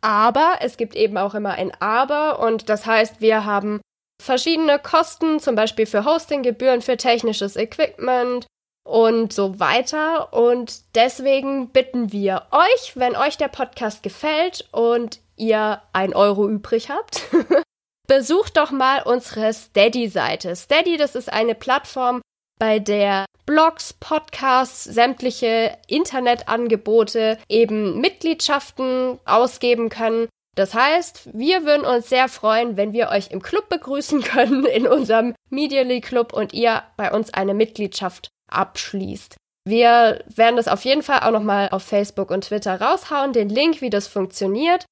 Aber 0.00 0.60
es 0.62 0.78
gibt 0.78 0.96
eben 0.96 1.18
auch 1.18 1.34
immer 1.34 1.52
ein 1.52 1.72
Aber 1.78 2.38
und 2.40 2.70
das 2.70 2.86
heißt, 2.86 3.20
wir 3.20 3.44
haben 3.44 3.82
verschiedene 4.20 4.78
Kosten, 4.78 5.38
zum 5.38 5.54
Beispiel 5.54 5.84
für 5.84 6.06
Hostinggebühren, 6.06 6.80
für 6.80 6.96
technisches 6.96 7.56
Equipment 7.56 8.46
und 8.84 9.32
so 9.34 9.60
weiter. 9.60 10.32
Und 10.32 10.96
deswegen 10.96 11.68
bitten 11.68 12.12
wir 12.12 12.46
euch, 12.50 12.96
wenn 12.96 13.14
euch 13.14 13.36
der 13.36 13.48
Podcast 13.48 14.02
gefällt 14.02 14.66
und 14.72 15.20
ihr 15.38 15.82
ein 15.92 16.14
Euro 16.14 16.48
übrig 16.48 16.90
habt, 16.90 17.22
besucht 18.06 18.56
doch 18.56 18.70
mal 18.70 19.02
unsere 19.02 19.52
Steady-Seite. 19.52 20.56
Steady, 20.56 20.96
das 20.96 21.14
ist 21.14 21.32
eine 21.32 21.54
Plattform, 21.54 22.20
bei 22.58 22.78
der 22.78 23.24
Blogs, 23.46 23.94
Podcasts, 23.94 24.84
sämtliche 24.84 25.78
Internetangebote 25.86 27.38
eben 27.48 28.00
Mitgliedschaften 28.00 29.18
ausgeben 29.24 29.88
können. 29.88 30.28
Das 30.56 30.74
heißt, 30.74 31.30
wir 31.32 31.64
würden 31.64 31.86
uns 31.86 32.08
sehr 32.08 32.28
freuen, 32.28 32.76
wenn 32.76 32.92
wir 32.92 33.08
euch 33.10 33.30
im 33.30 33.40
Club 33.40 33.68
begrüßen 33.68 34.22
können, 34.24 34.66
in 34.66 34.86
unserem 34.86 35.34
Medially 35.50 36.00
Club 36.00 36.32
und 36.32 36.52
ihr 36.52 36.82
bei 36.96 37.12
uns 37.12 37.32
eine 37.32 37.54
Mitgliedschaft 37.54 38.28
abschließt. 38.50 39.36
Wir 39.64 40.24
werden 40.34 40.56
das 40.56 40.66
auf 40.66 40.84
jeden 40.84 41.02
Fall 41.02 41.20
auch 41.20 41.30
nochmal 41.30 41.68
auf 41.70 41.82
Facebook 41.82 42.30
und 42.30 42.44
Twitter 42.44 42.80
raushauen, 42.80 43.32
den 43.32 43.50
Link, 43.50 43.80
wie 43.82 43.90
das 43.90 44.08
funktioniert. 44.08 44.84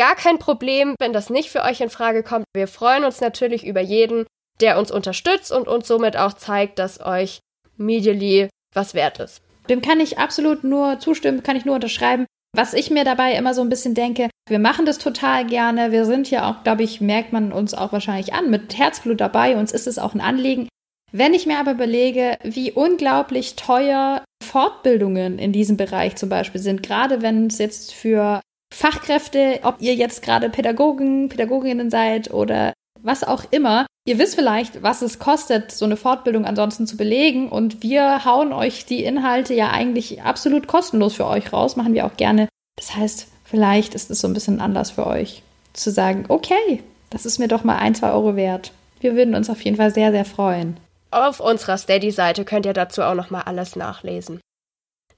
Gar 0.00 0.14
kein 0.14 0.38
Problem, 0.38 0.94
wenn 0.98 1.12
das 1.12 1.28
nicht 1.28 1.50
für 1.50 1.60
euch 1.60 1.82
in 1.82 1.90
Frage 1.90 2.22
kommt. 2.22 2.46
Wir 2.56 2.68
freuen 2.68 3.04
uns 3.04 3.20
natürlich 3.20 3.66
über 3.66 3.82
jeden, 3.82 4.24
der 4.62 4.78
uns 4.78 4.90
unterstützt 4.90 5.52
und 5.52 5.68
uns 5.68 5.86
somit 5.86 6.16
auch 6.16 6.32
zeigt, 6.32 6.78
dass 6.78 7.04
euch 7.04 7.40
Medially 7.76 8.48
was 8.74 8.94
wert 8.94 9.20
ist. 9.20 9.42
Dem 9.68 9.82
kann 9.82 10.00
ich 10.00 10.18
absolut 10.18 10.64
nur 10.64 11.00
zustimmen, 11.00 11.42
kann 11.42 11.56
ich 11.56 11.66
nur 11.66 11.74
unterschreiben. 11.74 12.24
Was 12.56 12.72
ich 12.72 12.90
mir 12.90 13.04
dabei 13.04 13.34
immer 13.34 13.52
so 13.52 13.60
ein 13.60 13.68
bisschen 13.68 13.92
denke, 13.92 14.30
wir 14.48 14.58
machen 14.58 14.86
das 14.86 14.96
total 14.96 15.44
gerne. 15.44 15.92
Wir 15.92 16.06
sind 16.06 16.30
ja 16.30 16.50
auch, 16.50 16.64
glaube 16.64 16.82
ich, 16.82 17.02
merkt 17.02 17.34
man 17.34 17.52
uns 17.52 17.74
auch 17.74 17.92
wahrscheinlich 17.92 18.32
an, 18.32 18.48
mit 18.48 18.78
Herzblut 18.78 19.20
dabei. 19.20 19.58
Uns 19.58 19.70
ist 19.70 19.86
es 19.86 19.98
auch 19.98 20.14
ein 20.14 20.22
Anliegen. 20.22 20.66
Wenn 21.12 21.34
ich 21.34 21.44
mir 21.44 21.58
aber 21.58 21.72
überlege, 21.72 22.38
wie 22.42 22.72
unglaublich 22.72 23.54
teuer 23.56 24.24
Fortbildungen 24.42 25.38
in 25.38 25.52
diesem 25.52 25.76
Bereich 25.76 26.16
zum 26.16 26.30
Beispiel 26.30 26.62
sind, 26.62 26.82
gerade 26.82 27.20
wenn 27.20 27.48
es 27.48 27.58
jetzt 27.58 27.92
für 27.92 28.40
Fachkräfte, 28.72 29.60
ob 29.62 29.80
ihr 29.80 29.94
jetzt 29.94 30.22
gerade 30.22 30.50
Pädagogen, 30.50 31.28
Pädagoginnen 31.28 31.90
seid 31.90 32.32
oder 32.32 32.72
was 33.02 33.24
auch 33.24 33.44
immer, 33.50 33.86
Ihr 34.06 34.18
wisst 34.18 34.34
vielleicht, 34.34 34.82
was 34.82 35.02
es 35.02 35.18
kostet, 35.18 35.72
so 35.72 35.84
eine 35.84 35.96
Fortbildung 35.96 36.46
ansonsten 36.46 36.86
zu 36.86 36.96
belegen. 36.96 37.48
Und 37.48 37.82
wir 37.82 38.24
hauen 38.24 38.52
euch 38.52 38.86
die 38.86 39.04
Inhalte 39.04 39.54
ja 39.54 39.70
eigentlich 39.70 40.22
absolut 40.22 40.66
kostenlos 40.66 41.14
für 41.14 41.26
euch 41.26 41.52
raus, 41.52 41.76
machen 41.76 41.92
wir 41.92 42.06
auch 42.06 42.16
gerne. 42.16 42.48
Das 42.76 42.96
heißt, 42.96 43.28
vielleicht 43.44 43.94
ist 43.94 44.10
es 44.10 44.20
so 44.20 44.26
ein 44.26 44.32
bisschen 44.32 44.60
anders 44.60 44.90
für 44.90 45.06
euch, 45.06 45.42
zu 45.74 45.90
sagen, 45.90 46.24
okay, 46.28 46.82
das 47.10 47.26
ist 47.26 47.38
mir 47.38 47.48
doch 47.48 47.62
mal 47.62 47.76
ein, 47.76 47.94
zwei 47.94 48.12
Euro 48.12 48.36
wert. 48.36 48.72
Wir 49.00 49.14
würden 49.16 49.34
uns 49.34 49.50
auf 49.50 49.60
jeden 49.62 49.76
Fall 49.76 49.92
sehr, 49.92 50.12
sehr 50.12 50.24
freuen. 50.24 50.78
Auf 51.10 51.40
unserer 51.40 51.76
Steady-Seite 51.76 52.44
könnt 52.44 52.66
ihr 52.66 52.72
dazu 52.72 53.02
auch 53.02 53.14
noch 53.14 53.30
mal 53.30 53.42
alles 53.42 53.76
nachlesen. 53.76 54.40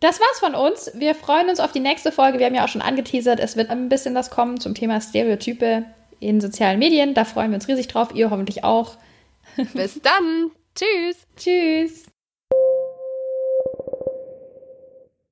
Das 0.00 0.18
war's 0.18 0.38
von 0.40 0.54
uns. 0.54 0.90
Wir 0.94 1.14
freuen 1.14 1.50
uns 1.50 1.60
auf 1.60 1.72
die 1.72 1.80
nächste 1.80 2.10
Folge. 2.10 2.38
Wir 2.38 2.46
haben 2.46 2.54
ja 2.54 2.64
auch 2.64 2.68
schon 2.68 2.80
angeteasert, 2.80 3.38
es 3.38 3.56
wird 3.56 3.68
ein 3.68 3.90
bisschen 3.90 4.14
was 4.14 4.30
kommen 4.30 4.58
zum 4.58 4.74
Thema 4.74 5.00
Stereotype 5.00 5.84
in 6.20 6.40
sozialen 6.40 6.78
Medien. 6.78 7.14
Da 7.14 7.24
freuen 7.24 7.50
wir 7.50 7.56
uns 7.56 7.68
riesig 7.68 7.88
drauf. 7.88 8.14
Ihr 8.14 8.30
hoffentlich 8.30 8.64
auch. 8.64 8.96
Bis 9.74 10.00
dann. 10.00 10.50
Tschüss. 10.74 11.26
Tschüss. 11.36 12.09